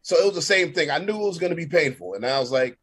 So 0.01 0.17
it 0.17 0.25
was 0.25 0.35
the 0.35 0.41
same 0.41 0.73
thing. 0.73 0.91
I 0.91 0.97
knew 0.97 1.15
it 1.15 1.27
was 1.27 1.39
going 1.39 1.51
to 1.51 1.55
be 1.55 1.65
painful, 1.65 2.13
and 2.13 2.25
I 2.25 2.39
was 2.39 2.51
like, 2.51 2.77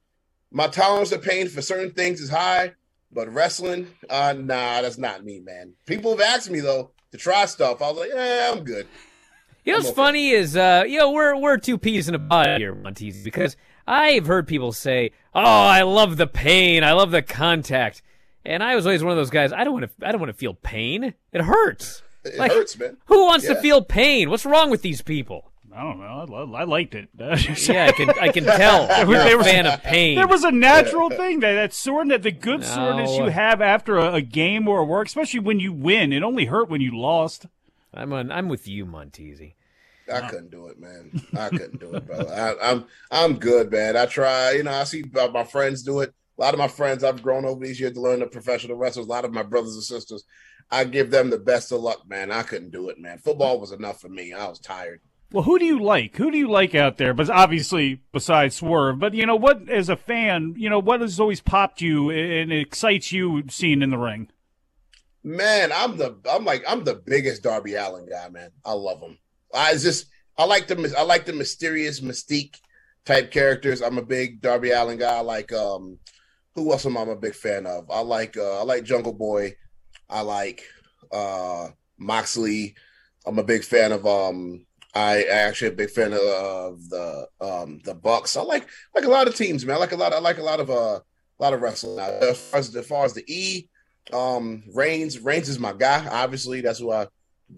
my 0.50 0.66
tolerance 0.68 1.12
of 1.12 1.22
pain 1.22 1.48
for 1.48 1.62
certain 1.62 1.92
things 1.92 2.20
is 2.20 2.30
high, 2.30 2.72
but 3.12 3.32
wrestling, 3.32 3.86
uh, 4.10 4.34
nah, 4.36 4.82
that's 4.82 4.98
not 4.98 5.24
me, 5.24 5.40
man. 5.40 5.74
People 5.86 6.12
have 6.12 6.20
asked 6.20 6.50
me 6.50 6.60
though 6.60 6.90
to 7.12 7.18
try 7.18 7.44
stuff. 7.46 7.82
I 7.82 7.90
was 7.90 7.98
like, 7.98 8.10
yeah, 8.14 8.52
I'm 8.52 8.64
good. 8.64 8.86
You 9.64 9.74
know 9.74 9.78
what's 9.78 9.90
funny 9.90 10.30
is, 10.30 10.56
uh, 10.56 10.84
you 10.86 10.98
know, 10.98 11.12
we're 11.12 11.36
we're 11.36 11.58
two 11.58 11.78
peas 11.78 12.08
in 12.08 12.14
a 12.14 12.18
pod 12.18 12.58
here, 12.58 12.74
Monteez, 12.74 13.22
because 13.22 13.56
I've 13.86 14.26
heard 14.26 14.46
people 14.46 14.72
say, 14.72 15.10
"Oh, 15.34 15.40
I 15.42 15.82
love 15.82 16.16
the 16.16 16.26
pain, 16.26 16.84
I 16.84 16.92
love 16.92 17.10
the 17.10 17.22
contact," 17.22 18.02
and 18.44 18.62
I 18.62 18.76
was 18.76 18.86
always 18.86 19.02
one 19.02 19.10
of 19.12 19.16
those 19.16 19.30
guys. 19.30 19.52
I 19.52 19.64
don't 19.64 19.72
want 19.74 19.86
to, 19.98 20.06
I 20.06 20.12
don't 20.12 20.20
want 20.20 20.30
to 20.30 20.38
feel 20.38 20.54
pain. 20.54 21.14
It 21.32 21.40
hurts. 21.42 22.02
It 22.24 22.38
Like, 22.38 22.52
hurts, 22.52 22.78
man. 22.78 22.96
Who 23.06 23.26
wants 23.26 23.46
to 23.46 23.56
feel 23.56 23.82
pain? 23.82 24.30
What's 24.30 24.46
wrong 24.46 24.70
with 24.70 24.82
these 24.82 25.02
people? 25.02 25.50
I 25.74 25.82
don't 25.82 25.98
know. 26.00 26.04
I, 26.06 26.24
lo- 26.24 26.54
I 26.54 26.64
liked 26.64 26.94
it. 26.94 27.08
Yeah, 27.18 27.86
I 27.86 27.92
can, 27.92 28.10
I 28.20 28.28
can 28.28 28.44
tell. 28.44 28.82
You're 29.08 29.18
There 29.18 29.34
a 29.34 29.38
was- 29.38 29.46
fan 29.46 29.66
of 29.66 29.82
pain. 29.82 30.16
There 30.16 30.28
was 30.28 30.44
a 30.44 30.52
natural 30.52 31.08
thing 31.10 31.40
that 31.40 31.54
that 31.54 31.72
soreness, 31.72 32.22
the 32.22 32.30
good 32.30 32.60
No. 32.60 32.66
soreness 32.66 33.16
you 33.16 33.24
have 33.24 33.60
after 33.62 33.96
a, 33.98 34.14
a 34.14 34.20
game 34.20 34.68
or 34.68 34.80
a 34.80 34.84
work, 34.84 35.06
especially 35.08 35.40
when 35.40 35.58
you 35.60 35.72
win. 35.72 36.12
It 36.12 36.22
only 36.22 36.44
hurt 36.44 36.68
when 36.68 36.80
you 36.82 36.96
lost. 36.96 37.46
I'm 37.94 38.12
on, 38.12 38.30
I'm 38.30 38.48
with 38.48 38.68
you, 38.68 38.84
Monteezy. 38.86 39.54
I 40.12 40.28
couldn't 40.28 40.50
do 40.50 40.68
it, 40.68 40.80
man. 40.80 41.22
I 41.36 41.48
couldn't 41.48 41.80
do 41.80 41.94
it, 41.94 42.06
brother. 42.06 42.32
I, 42.32 42.70
I'm 42.70 42.86
I'm 43.10 43.38
good, 43.38 43.70
man. 43.70 43.96
I 43.96 44.06
try. 44.06 44.52
You 44.52 44.62
know, 44.62 44.72
I 44.72 44.84
see 44.84 45.04
my 45.12 45.28
my 45.28 45.44
friends 45.44 45.82
do 45.82 46.00
it. 46.00 46.12
A 46.38 46.40
lot 46.40 46.54
of 46.54 46.58
my 46.58 46.68
friends 46.68 47.04
I've 47.04 47.22
grown 47.22 47.44
over 47.44 47.64
these 47.64 47.78
years 47.78 47.92
to 47.92 48.00
learn 48.00 48.20
the 48.20 48.26
professional 48.26 48.76
wrestlers. 48.76 49.06
A 49.06 49.10
lot 49.10 49.24
of 49.24 49.32
my 49.32 49.42
brothers 49.42 49.74
and 49.74 49.82
sisters, 49.82 50.24
I 50.70 50.84
give 50.84 51.10
them 51.10 51.30
the 51.30 51.38
best 51.38 51.72
of 51.72 51.80
luck, 51.80 52.08
man. 52.08 52.32
I 52.32 52.42
couldn't 52.42 52.70
do 52.70 52.88
it, 52.88 52.98
man. 52.98 53.18
Football 53.18 53.60
was 53.60 53.72
enough 53.72 54.00
for 54.00 54.08
me. 54.08 54.32
I 54.32 54.48
was 54.48 54.58
tired. 54.58 55.00
Well, 55.32 55.44
who 55.44 55.58
do 55.58 55.64
you 55.64 55.82
like? 55.82 56.16
Who 56.16 56.30
do 56.30 56.36
you 56.36 56.50
like 56.50 56.74
out 56.74 56.98
there? 56.98 57.14
But 57.14 57.30
obviously, 57.30 58.02
besides 58.12 58.56
Swerve, 58.56 58.98
but 58.98 59.14
you 59.14 59.24
know 59.24 59.36
what? 59.36 59.68
As 59.68 59.88
a 59.88 59.96
fan, 59.96 60.54
you 60.58 60.68
know 60.68 60.78
what 60.78 61.00
has 61.00 61.18
always 61.18 61.40
popped 61.40 61.80
you 61.80 62.10
and 62.10 62.52
excites 62.52 63.12
you 63.12 63.44
seeing 63.48 63.80
in 63.80 63.90
the 63.90 63.98
ring. 63.98 64.28
Man, 65.24 65.72
I'm 65.72 65.96
the 65.96 66.16
I'm 66.30 66.44
like 66.44 66.64
I'm 66.68 66.84
the 66.84 66.96
biggest 66.96 67.42
Darby 67.42 67.74
Allin 67.74 68.06
guy, 68.06 68.28
man. 68.28 68.50
I 68.64 68.72
love 68.72 69.00
him. 69.00 69.18
I 69.54 69.72
just 69.72 70.06
I 70.36 70.44
like 70.44 70.66
the 70.66 70.94
I 70.98 71.02
like 71.02 71.24
the 71.24 71.32
mysterious 71.32 72.00
mystique 72.00 72.56
type 73.04 73.30
characters. 73.30 73.82
I'm 73.82 73.98
a 73.98 74.02
big 74.02 74.40
Darby 74.40 74.70
Allin 74.70 74.98
guy. 74.98 75.16
I 75.16 75.20
like 75.20 75.52
um 75.52 75.98
who 76.54 76.70
else 76.72 76.84
am 76.86 76.98
I 76.98 77.02
a 77.02 77.16
big 77.16 77.34
fan 77.34 77.66
of? 77.66 77.90
I 77.90 78.00
like 78.00 78.36
uh 78.36 78.60
I 78.60 78.64
like 78.64 78.84
Jungle 78.84 79.12
Boy. 79.12 79.56
I 80.08 80.20
like 80.22 80.62
uh 81.12 81.68
Moxley. 81.98 82.74
I'm 83.26 83.38
a 83.38 83.44
big 83.44 83.64
fan 83.64 83.92
of 83.92 84.06
um 84.06 84.66
I 84.94 85.24
I 85.24 85.28
actually 85.28 85.68
a 85.68 85.76
big 85.76 85.90
fan 85.90 86.12
of, 86.12 86.20
of 86.20 86.88
the 86.88 87.26
um 87.40 87.80
the 87.84 87.94
Bucks. 87.94 88.36
I 88.36 88.42
like 88.42 88.68
like 88.94 89.04
a 89.04 89.10
lot 89.10 89.28
of 89.28 89.34
teams, 89.34 89.64
man. 89.64 89.76
I 89.76 89.78
like 89.78 89.92
a 89.92 89.96
lot 89.96 90.12
I 90.12 90.18
like 90.18 90.38
a 90.38 90.42
lot 90.42 90.60
of 90.60 90.70
uh 90.70 91.00
a 91.40 91.42
lot 91.42 91.54
of 91.54 91.60
wrestling. 91.60 91.98
As 91.98 92.38
far 92.50 92.60
as, 92.60 92.76
as 92.76 92.86
far 92.86 93.04
as 93.04 93.14
the 93.14 93.24
E, 93.26 93.68
um 94.12 94.62
Reigns, 94.74 95.18
Reigns 95.18 95.48
is 95.48 95.58
my 95.58 95.72
guy. 95.72 96.06
Obviously, 96.10 96.60
that's 96.60 96.78
who 96.78 96.92
I 96.92 97.06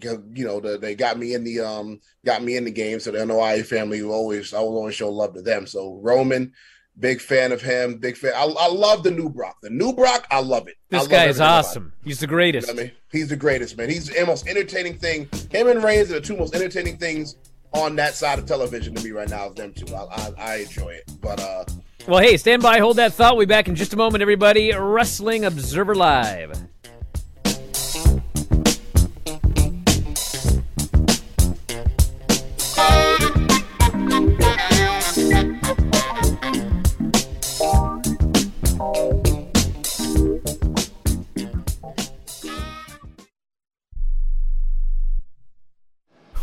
you 0.01 0.45
know, 0.45 0.59
the, 0.59 0.77
they 0.77 0.95
got 0.95 1.17
me 1.17 1.33
in 1.33 1.43
the 1.43 1.59
um 1.59 1.99
got 2.25 2.43
me 2.43 2.57
in 2.57 2.65
the 2.65 2.71
game. 2.71 2.99
So 2.99 3.11
the 3.11 3.25
NOI 3.25 3.63
family 3.63 4.01
will 4.01 4.13
always 4.13 4.53
I 4.53 4.59
will 4.59 4.75
always 4.77 4.95
show 4.95 5.09
love 5.09 5.33
to 5.35 5.41
them. 5.41 5.65
So 5.67 5.99
Roman, 6.01 6.53
big 6.99 7.21
fan 7.21 7.51
of 7.51 7.61
him, 7.61 7.97
big 7.97 8.17
fan. 8.17 8.33
I, 8.35 8.43
I 8.43 8.67
love 8.67 9.03
the 9.03 9.11
new 9.11 9.29
Brock. 9.29 9.57
The 9.61 9.69
new 9.69 9.93
Brock, 9.93 10.27
I 10.31 10.39
love 10.41 10.67
it. 10.67 10.75
This 10.89 11.01
love 11.01 11.09
guy 11.09 11.25
is 11.25 11.39
awesome. 11.41 11.93
He's 12.03 12.19
the 12.19 12.27
greatest. 12.27 12.69
it. 12.69 12.71
I 12.71 12.75
mean, 12.75 12.91
he's 13.11 13.29
the 13.29 13.35
greatest, 13.35 13.77
man. 13.77 13.89
He's 13.89 14.07
the 14.07 14.25
most 14.25 14.47
entertaining 14.47 14.97
thing. 14.97 15.29
Him 15.51 15.67
and 15.67 15.83
Reigns 15.83 16.11
are 16.11 16.15
the 16.15 16.21
two 16.21 16.37
most 16.37 16.55
entertaining 16.55 16.97
things 16.97 17.35
on 17.73 17.95
that 17.97 18.15
side 18.15 18.39
of 18.39 18.45
television 18.45 18.95
to 18.95 19.03
me 19.03 19.11
right 19.11 19.29
now. 19.29 19.49
Is 19.49 19.55
them 19.55 19.73
two. 19.73 19.93
I, 19.93 20.03
I, 20.11 20.33
I 20.37 20.55
enjoy 20.57 20.89
it. 20.89 21.11
But 21.21 21.39
uh 21.39 21.65
Well, 22.07 22.19
hey, 22.19 22.37
stand 22.37 22.61
by, 22.61 22.79
hold 22.79 22.97
that 22.97 23.13
thought. 23.13 23.35
We'll 23.35 23.45
be 23.45 23.49
back 23.49 23.67
in 23.67 23.75
just 23.75 23.93
a 23.93 23.97
moment, 23.97 24.21
everybody. 24.21 24.73
Wrestling 24.73 25.45
Observer 25.45 25.95
Live. 25.95 26.57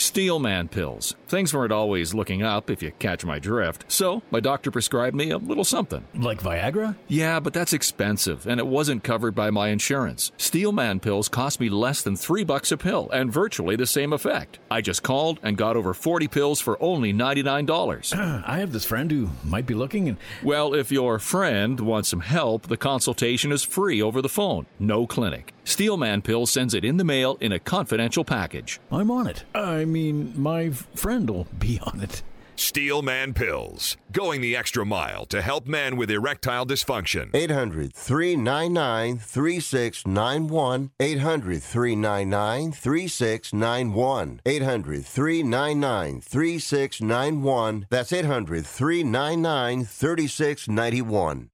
Steelman 0.00 0.68
pills. 0.68 1.14
Things 1.28 1.52
weren't 1.52 1.72
always 1.72 2.14
looking 2.14 2.42
up, 2.42 2.70
if 2.70 2.82
you 2.82 2.90
catch 2.98 3.22
my 3.22 3.38
drift. 3.38 3.84
So, 3.86 4.22
my 4.30 4.40
doctor 4.40 4.70
prescribed 4.70 5.14
me 5.14 5.30
a 5.30 5.36
little 5.36 5.62
something. 5.62 6.04
Like 6.14 6.40
Viagra? 6.40 6.96
Yeah, 7.06 7.38
but 7.38 7.52
that's 7.52 7.74
expensive, 7.74 8.46
and 8.46 8.58
it 8.58 8.66
wasn't 8.66 9.04
covered 9.04 9.34
by 9.34 9.50
my 9.50 9.68
insurance. 9.68 10.32
Steelman 10.38 11.00
pills 11.00 11.28
cost 11.28 11.60
me 11.60 11.68
less 11.68 12.00
than 12.00 12.16
three 12.16 12.44
bucks 12.44 12.72
a 12.72 12.78
pill, 12.78 13.10
and 13.12 13.30
virtually 13.30 13.76
the 13.76 13.86
same 13.86 14.14
effect. 14.14 14.58
I 14.70 14.80
just 14.80 15.02
called 15.02 15.38
and 15.42 15.58
got 15.58 15.76
over 15.76 15.92
40 15.92 16.28
pills 16.28 16.60
for 16.60 16.82
only 16.82 17.12
$99. 17.12 18.42
I 18.46 18.58
have 18.58 18.72
this 18.72 18.86
friend 18.86 19.10
who 19.10 19.28
might 19.44 19.66
be 19.66 19.74
looking 19.74 20.08
and. 20.08 20.16
Well, 20.42 20.72
if 20.72 20.90
your 20.90 21.18
friend 21.18 21.78
wants 21.78 22.08
some 22.08 22.20
help, 22.20 22.68
the 22.68 22.78
consultation 22.78 23.52
is 23.52 23.64
free 23.64 24.00
over 24.00 24.22
the 24.22 24.30
phone. 24.30 24.64
No 24.78 25.06
clinic. 25.06 25.52
Steelman 25.64 26.22
Pills 26.22 26.50
sends 26.50 26.74
it 26.74 26.84
in 26.84 26.96
the 26.96 27.04
mail 27.04 27.36
in 27.40 27.52
a 27.52 27.60
confidential 27.60 28.24
package. 28.24 28.80
I'm 28.90 29.10
on 29.10 29.28
it. 29.28 29.44
I 29.54 29.84
mean, 29.90 30.32
my 30.36 30.70
friend 30.70 31.28
will 31.28 31.46
be 31.58 31.78
on 31.80 32.00
it. 32.00 32.22
Steelman 32.60 33.32
Pills, 33.32 33.96
going 34.12 34.42
the 34.42 34.54
extra 34.54 34.84
mile 34.84 35.24
to 35.26 35.40
help 35.40 35.66
men 35.66 35.96
with 35.96 36.10
erectile 36.10 36.66
dysfunction. 36.66 37.34
800 37.34 37.94
399 37.94 39.18
3691. 39.18 40.90
800 41.00 41.62
399 41.62 42.72
3691. 42.72 44.40
800 44.44 45.06
399 45.06 46.20
3691. 46.20 47.86
That's 47.88 48.12
800 48.12 48.66
399 48.66 49.84
3691. 49.86 51.50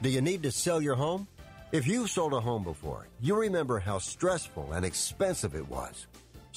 Do 0.00 0.08
you 0.08 0.20
need 0.20 0.44
to 0.44 0.52
sell 0.52 0.80
your 0.80 0.94
home? 0.94 1.26
If 1.70 1.86
you've 1.86 2.08
sold 2.08 2.32
a 2.32 2.40
home 2.40 2.64
before, 2.64 3.08
you 3.20 3.34
remember 3.38 3.78
how 3.78 3.98
stressful 3.98 4.72
and 4.72 4.86
expensive 4.86 5.54
it 5.54 5.68
was. 5.68 6.06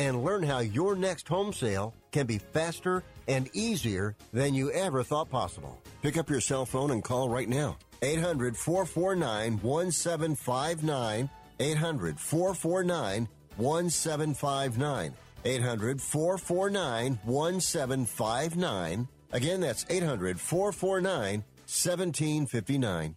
and 0.00 0.24
learn 0.24 0.42
how 0.42 0.60
your 0.60 0.96
next 0.96 1.28
home 1.28 1.52
sale 1.52 1.92
can 2.10 2.24
be 2.26 2.38
faster 2.38 3.02
and 3.28 3.50
easier 3.52 4.16
than 4.32 4.54
you 4.54 4.70
ever 4.72 5.02
thought 5.02 5.28
possible. 5.28 5.78
Pick 6.00 6.16
up 6.16 6.30
your 6.30 6.40
cell 6.40 6.64
phone 6.64 6.90
and 6.90 7.04
call 7.04 7.28
right 7.28 7.48
now. 7.48 7.76
800 8.00 8.56
449 8.56 9.58
1759. 9.60 11.28
800 11.60 12.18
449 12.18 13.28
1759. 13.56 15.14
800 15.44 16.00
449 16.00 17.18
1759. 17.24 19.08
Again, 19.32 19.60
that's 19.60 19.84
800 19.90 20.40
449 20.40 21.44
1759. 21.66 23.16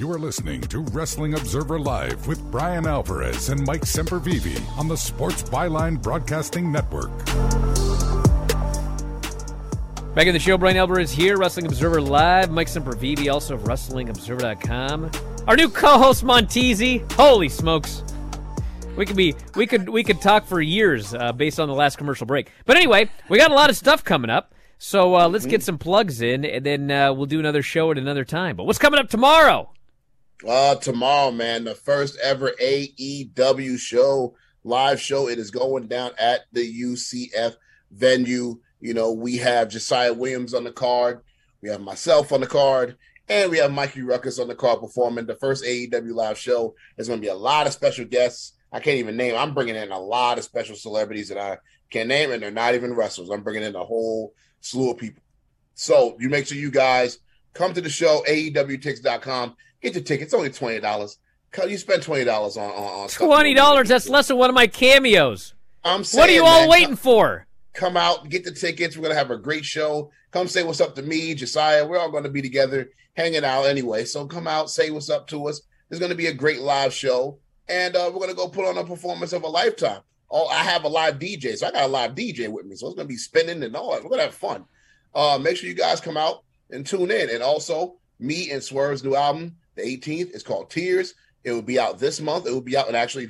You 0.00 0.10
are 0.12 0.18
listening 0.18 0.62
to 0.62 0.78
Wrestling 0.78 1.34
Observer 1.34 1.78
Live 1.78 2.26
with 2.26 2.42
Bryan 2.50 2.86
Alvarez 2.86 3.50
and 3.50 3.66
Mike 3.66 3.82
Sempervive 3.82 4.78
on 4.78 4.88
the 4.88 4.96
Sports 4.96 5.42
Byline 5.42 6.00
Broadcasting 6.00 6.72
Network. 6.72 7.10
Back 10.14 10.26
in 10.26 10.32
the 10.32 10.38
show, 10.38 10.56
Bryan 10.56 10.78
Alvarez 10.78 11.10
here, 11.10 11.36
Wrestling 11.36 11.66
Observer 11.66 12.00
Live. 12.00 12.50
Mike 12.50 12.68
Sempervive, 12.68 13.30
also 13.30 13.56
of 13.56 13.64
WrestlingObserver.com. 13.64 15.10
Our 15.46 15.56
new 15.56 15.68
co-host 15.68 16.24
Montezi. 16.24 17.00
Holy 17.12 17.50
smokes! 17.50 18.02
We 18.96 19.04
could 19.04 19.16
be, 19.16 19.34
we 19.54 19.66
could, 19.66 19.86
we 19.86 20.02
could 20.02 20.22
talk 20.22 20.46
for 20.46 20.62
years 20.62 21.12
uh, 21.12 21.32
based 21.32 21.60
on 21.60 21.68
the 21.68 21.74
last 21.74 21.98
commercial 21.98 22.26
break. 22.26 22.50
But 22.64 22.78
anyway, 22.78 23.10
we 23.28 23.36
got 23.36 23.50
a 23.50 23.54
lot 23.54 23.68
of 23.68 23.76
stuff 23.76 24.02
coming 24.02 24.30
up. 24.30 24.54
So 24.78 25.14
uh, 25.14 25.28
let's 25.28 25.44
get 25.44 25.62
some 25.62 25.76
plugs 25.76 26.22
in, 26.22 26.46
and 26.46 26.64
then 26.64 26.90
uh, 26.90 27.12
we'll 27.12 27.26
do 27.26 27.38
another 27.38 27.60
show 27.60 27.90
at 27.90 27.98
another 27.98 28.24
time. 28.24 28.56
But 28.56 28.64
what's 28.64 28.78
coming 28.78 28.98
up 28.98 29.10
tomorrow? 29.10 29.68
Uh, 30.46 30.74
tomorrow, 30.76 31.30
man, 31.30 31.64
the 31.64 31.74
first 31.74 32.18
ever 32.22 32.52
AEW 32.62 33.78
show, 33.78 34.34
live 34.64 35.00
show. 35.00 35.28
It 35.28 35.38
is 35.38 35.50
going 35.50 35.86
down 35.86 36.12
at 36.18 36.40
the 36.52 36.82
UCF 36.82 37.56
venue. 37.90 38.58
You 38.80 38.94
know, 38.94 39.12
we 39.12 39.36
have 39.36 39.68
Josiah 39.68 40.14
Williams 40.14 40.54
on 40.54 40.64
the 40.64 40.72
card, 40.72 41.20
we 41.62 41.68
have 41.68 41.82
myself 41.82 42.32
on 42.32 42.40
the 42.40 42.46
card, 42.46 42.96
and 43.28 43.50
we 43.50 43.58
have 43.58 43.70
Mikey 43.70 44.00
Rukus 44.00 44.38
on 44.38 44.48
the 44.48 44.54
card 44.54 44.80
performing 44.80 45.26
the 45.26 45.36
first 45.36 45.64
AEW 45.64 46.14
live 46.14 46.38
show. 46.38 46.74
There's 46.96 47.08
going 47.08 47.20
to 47.20 47.24
be 47.24 47.30
a 47.30 47.34
lot 47.34 47.66
of 47.66 47.74
special 47.74 48.06
guests. 48.06 48.54
I 48.72 48.80
can't 48.80 48.98
even 48.98 49.16
name. 49.16 49.34
I'm 49.36 49.52
bringing 49.52 49.76
in 49.76 49.90
a 49.90 50.00
lot 50.00 50.38
of 50.38 50.44
special 50.44 50.76
celebrities 50.76 51.28
that 51.28 51.38
I 51.38 51.58
can't 51.90 52.08
name, 52.08 52.30
and 52.30 52.42
they're 52.42 52.50
not 52.50 52.74
even 52.74 52.94
wrestlers. 52.94 53.28
I'm 53.28 53.42
bringing 53.42 53.64
in 53.64 53.76
a 53.76 53.84
whole 53.84 54.32
slew 54.60 54.92
of 54.92 54.98
people. 54.98 55.22
So 55.74 56.16
you 56.18 56.30
make 56.30 56.46
sure 56.46 56.56
you 56.56 56.70
guys 56.70 57.18
come 57.52 57.74
to 57.74 57.80
the 57.80 57.90
show, 57.90 58.22
AEWTix.com. 58.28 59.56
Get 59.82 59.94
your 59.94 60.02
tickets. 60.02 60.28
It's 60.28 60.34
only 60.34 60.50
twenty 60.50 60.80
dollars. 60.80 61.18
You 61.66 61.78
spend 61.78 62.02
twenty 62.02 62.24
dollars 62.24 62.56
on, 62.56 62.70
on, 62.70 63.00
on 63.00 63.08
twenty 63.08 63.54
dollars. 63.54 63.88
That's 63.88 64.08
less 64.08 64.28
than 64.28 64.36
one 64.36 64.50
of 64.50 64.54
my 64.54 64.66
cameos. 64.66 65.54
I'm 65.82 66.04
saying, 66.04 66.20
what 66.20 66.28
are 66.28 66.32
you 66.32 66.44
all 66.44 66.60
man, 66.60 66.68
waiting 66.68 66.88
come, 66.88 66.96
for? 66.96 67.46
Come 67.72 67.96
out, 67.96 68.28
get 68.28 68.44
the 68.44 68.52
tickets. 68.52 68.96
We're 68.96 69.04
gonna 69.04 69.14
have 69.14 69.30
a 69.30 69.38
great 69.38 69.64
show. 69.64 70.10
Come 70.30 70.48
say 70.48 70.62
what's 70.62 70.80
up 70.80 70.94
to 70.96 71.02
me, 71.02 71.34
Josiah. 71.34 71.86
We're 71.86 71.98
all 71.98 72.10
gonna 72.10 72.28
be 72.28 72.42
together, 72.42 72.90
hanging 73.14 73.44
out 73.44 73.64
anyway. 73.64 74.04
So 74.04 74.26
come 74.26 74.46
out, 74.46 74.70
say 74.70 74.90
what's 74.90 75.10
up 75.10 75.26
to 75.28 75.48
us. 75.48 75.62
There's 75.88 76.00
gonna 76.00 76.14
be 76.14 76.26
a 76.26 76.34
great 76.34 76.60
live 76.60 76.92
show, 76.92 77.38
and 77.68 77.96
uh, 77.96 78.10
we're 78.12 78.20
gonna 78.20 78.34
go 78.34 78.48
put 78.48 78.68
on 78.68 78.78
a 78.78 78.84
performance 78.84 79.32
of 79.32 79.42
a 79.42 79.48
lifetime. 79.48 80.02
Oh, 80.30 80.46
I 80.46 80.62
have 80.62 80.84
a 80.84 80.88
live 80.88 81.18
DJ, 81.18 81.56
so 81.56 81.66
I 81.66 81.72
got 81.72 81.84
a 81.84 81.88
live 81.88 82.14
DJ 82.14 82.48
with 82.48 82.66
me. 82.66 82.76
So 82.76 82.86
it's 82.86 82.96
gonna 82.96 83.08
be 83.08 83.16
spinning 83.16 83.62
and 83.62 83.74
all 83.74 83.92
that. 83.92 84.04
We're 84.04 84.10
gonna 84.10 84.22
have 84.22 84.34
fun. 84.34 84.66
Uh, 85.14 85.38
make 85.42 85.56
sure 85.56 85.68
you 85.68 85.74
guys 85.74 86.00
come 86.00 86.16
out 86.16 86.44
and 86.70 86.86
tune 86.86 87.10
in. 87.10 87.30
And 87.30 87.42
also, 87.42 87.96
me 88.20 88.50
and 88.50 88.62
Swerve's 88.62 89.02
new 89.02 89.16
album, 89.16 89.56
the 89.80 89.96
18th, 89.96 90.34
is 90.34 90.42
called 90.42 90.70
Tears. 90.70 91.14
It 91.44 91.52
will 91.52 91.62
be 91.62 91.78
out 91.78 91.98
this 91.98 92.20
month. 92.20 92.46
It 92.46 92.52
will 92.52 92.60
be 92.60 92.76
out 92.76 92.88
in 92.88 92.94
actually 92.94 93.28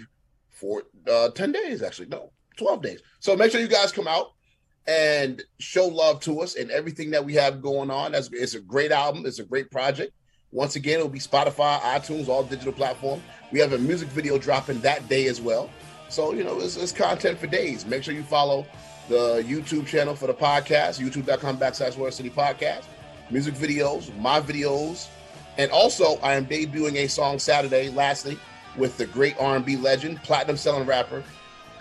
for 0.51 0.83
uh, 1.11 1.31
10 1.31 1.53
days, 1.53 1.83
actually. 1.83 2.09
No, 2.09 2.33
12 2.57 2.83
days. 2.83 3.03
So 3.21 3.37
make 3.37 3.53
sure 3.53 3.61
you 3.61 3.69
guys 3.69 3.93
come 3.93 4.09
out 4.09 4.33
and 4.87 5.43
show 5.59 5.87
love 5.87 6.21
to 6.21 6.41
us 6.41 6.57
and 6.57 6.71
everything 6.71 7.11
that 7.11 7.25
we 7.25 7.35
have 7.35 7.63
going 7.63 7.91
on. 7.91 8.13
That's 8.13 8.29
it's 8.33 8.55
a 8.55 8.61
great 8.61 8.93
album. 8.93 9.25
It's 9.27 9.39
a 9.39 9.45
great 9.45 9.71
project. 9.71 10.13
Once 10.53 10.75
again, 10.75 10.99
it 10.99 11.03
will 11.03 11.09
be 11.09 11.21
Spotify, 11.21 11.79
iTunes, 11.81 12.29
all 12.29 12.43
digital 12.43 12.73
platform. 12.73 13.23
We 13.53 13.61
have 13.61 13.73
a 13.73 13.79
music 13.79 14.09
video 14.09 14.37
dropping 14.37 14.81
that 14.81 15.09
day 15.09 15.29
as 15.29 15.41
well. 15.41 15.71
So, 16.09 16.33
you 16.33 16.43
know, 16.43 16.59
it's, 16.61 16.77
it's 16.77 16.91
content 16.91 17.39
for 17.39 17.47
days. 17.47 17.87
Make 17.87 18.03
sure 18.03 18.13
you 18.13 18.25
follow 18.25 18.67
the 19.09 19.45
YouTube 19.47 19.87
channel 19.87 20.17
for 20.17 20.27
the 20.27 20.35
podcast, 20.35 21.01
youtube.com 21.01 21.59
backslash 21.59 21.95
Swerve 21.95 22.15
City 22.15 22.31
Podcast, 22.31 22.85
music 23.31 23.55
videos, 23.55 24.17
my 24.19 24.41
videos. 24.41 25.07
And 25.59 25.71
also, 25.71 26.17
I 26.17 26.35
am 26.35 26.47
debuting 26.47 26.97
a 26.97 27.09
song 27.09 27.39
Saturday, 27.39 27.91
lastly, 27.91 28.39
with 28.77 28.97
the 28.97 29.07
great 29.07 29.37
R&B 29.39 29.77
legend, 29.77 30.23
platinum 30.23 30.57
selling 30.57 30.87
rapper, 30.87 31.23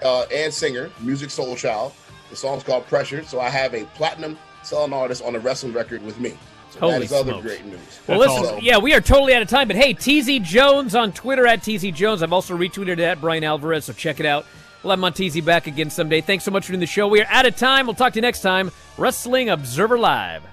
uh, 0.03 0.25
and 0.33 0.53
singer, 0.53 0.89
Musiq 1.01 1.27
Soulchild. 1.27 1.93
The 2.29 2.35
song's 2.35 2.63
called 2.63 2.85
Pressure. 2.87 3.23
So 3.23 3.39
I 3.39 3.49
have 3.49 3.73
a 3.73 3.85
platinum 3.85 4.37
selling 4.63 4.93
artist 4.93 5.23
on 5.23 5.35
a 5.35 5.39
wrestling 5.39 5.73
record 5.73 6.03
with 6.03 6.19
me. 6.19 6.37
So 6.71 6.81
Holy 6.81 6.93
that 6.93 7.01
is 7.03 7.13
other 7.13 7.41
great 7.41 7.65
news. 7.65 7.99
Well, 8.07 8.19
listen, 8.19 8.59
yeah, 8.61 8.77
we 8.77 8.93
are 8.93 9.01
totally 9.01 9.33
out 9.33 9.41
of 9.41 9.49
time. 9.49 9.67
But 9.67 9.77
hey, 9.77 9.93
TZ 9.93 10.47
Jones 10.47 10.93
on 10.93 11.11
Twitter 11.11 11.47
at 11.47 11.63
TZ 11.63 11.91
Jones. 11.91 12.21
I've 12.21 12.33
also 12.33 12.55
retweeted 12.55 12.89
it 12.89 12.99
at 12.99 13.19
Bryan 13.19 13.43
Alvarez, 13.43 13.85
so 13.85 13.93
check 13.93 14.19
it 14.19 14.25
out. 14.25 14.45
We'll 14.83 14.91
have 14.91 14.99
Montezi 14.99 15.43
back 15.43 15.67
again 15.67 15.89
someday. 15.89 16.21
Thanks 16.21 16.45
so 16.45 16.51
much 16.51 16.65
for 16.65 16.71
doing 16.71 16.79
the 16.79 16.85
show. 16.85 17.07
We 17.07 17.21
are 17.21 17.27
out 17.29 17.45
of 17.45 17.55
time. 17.55 17.85
We'll 17.85 17.95
talk 17.95 18.13
to 18.13 18.17
you 18.17 18.21
next 18.21 18.41
time. 18.41 18.71
Wrestling 18.97 19.49
Observer 19.49 19.97
Live. 19.97 20.43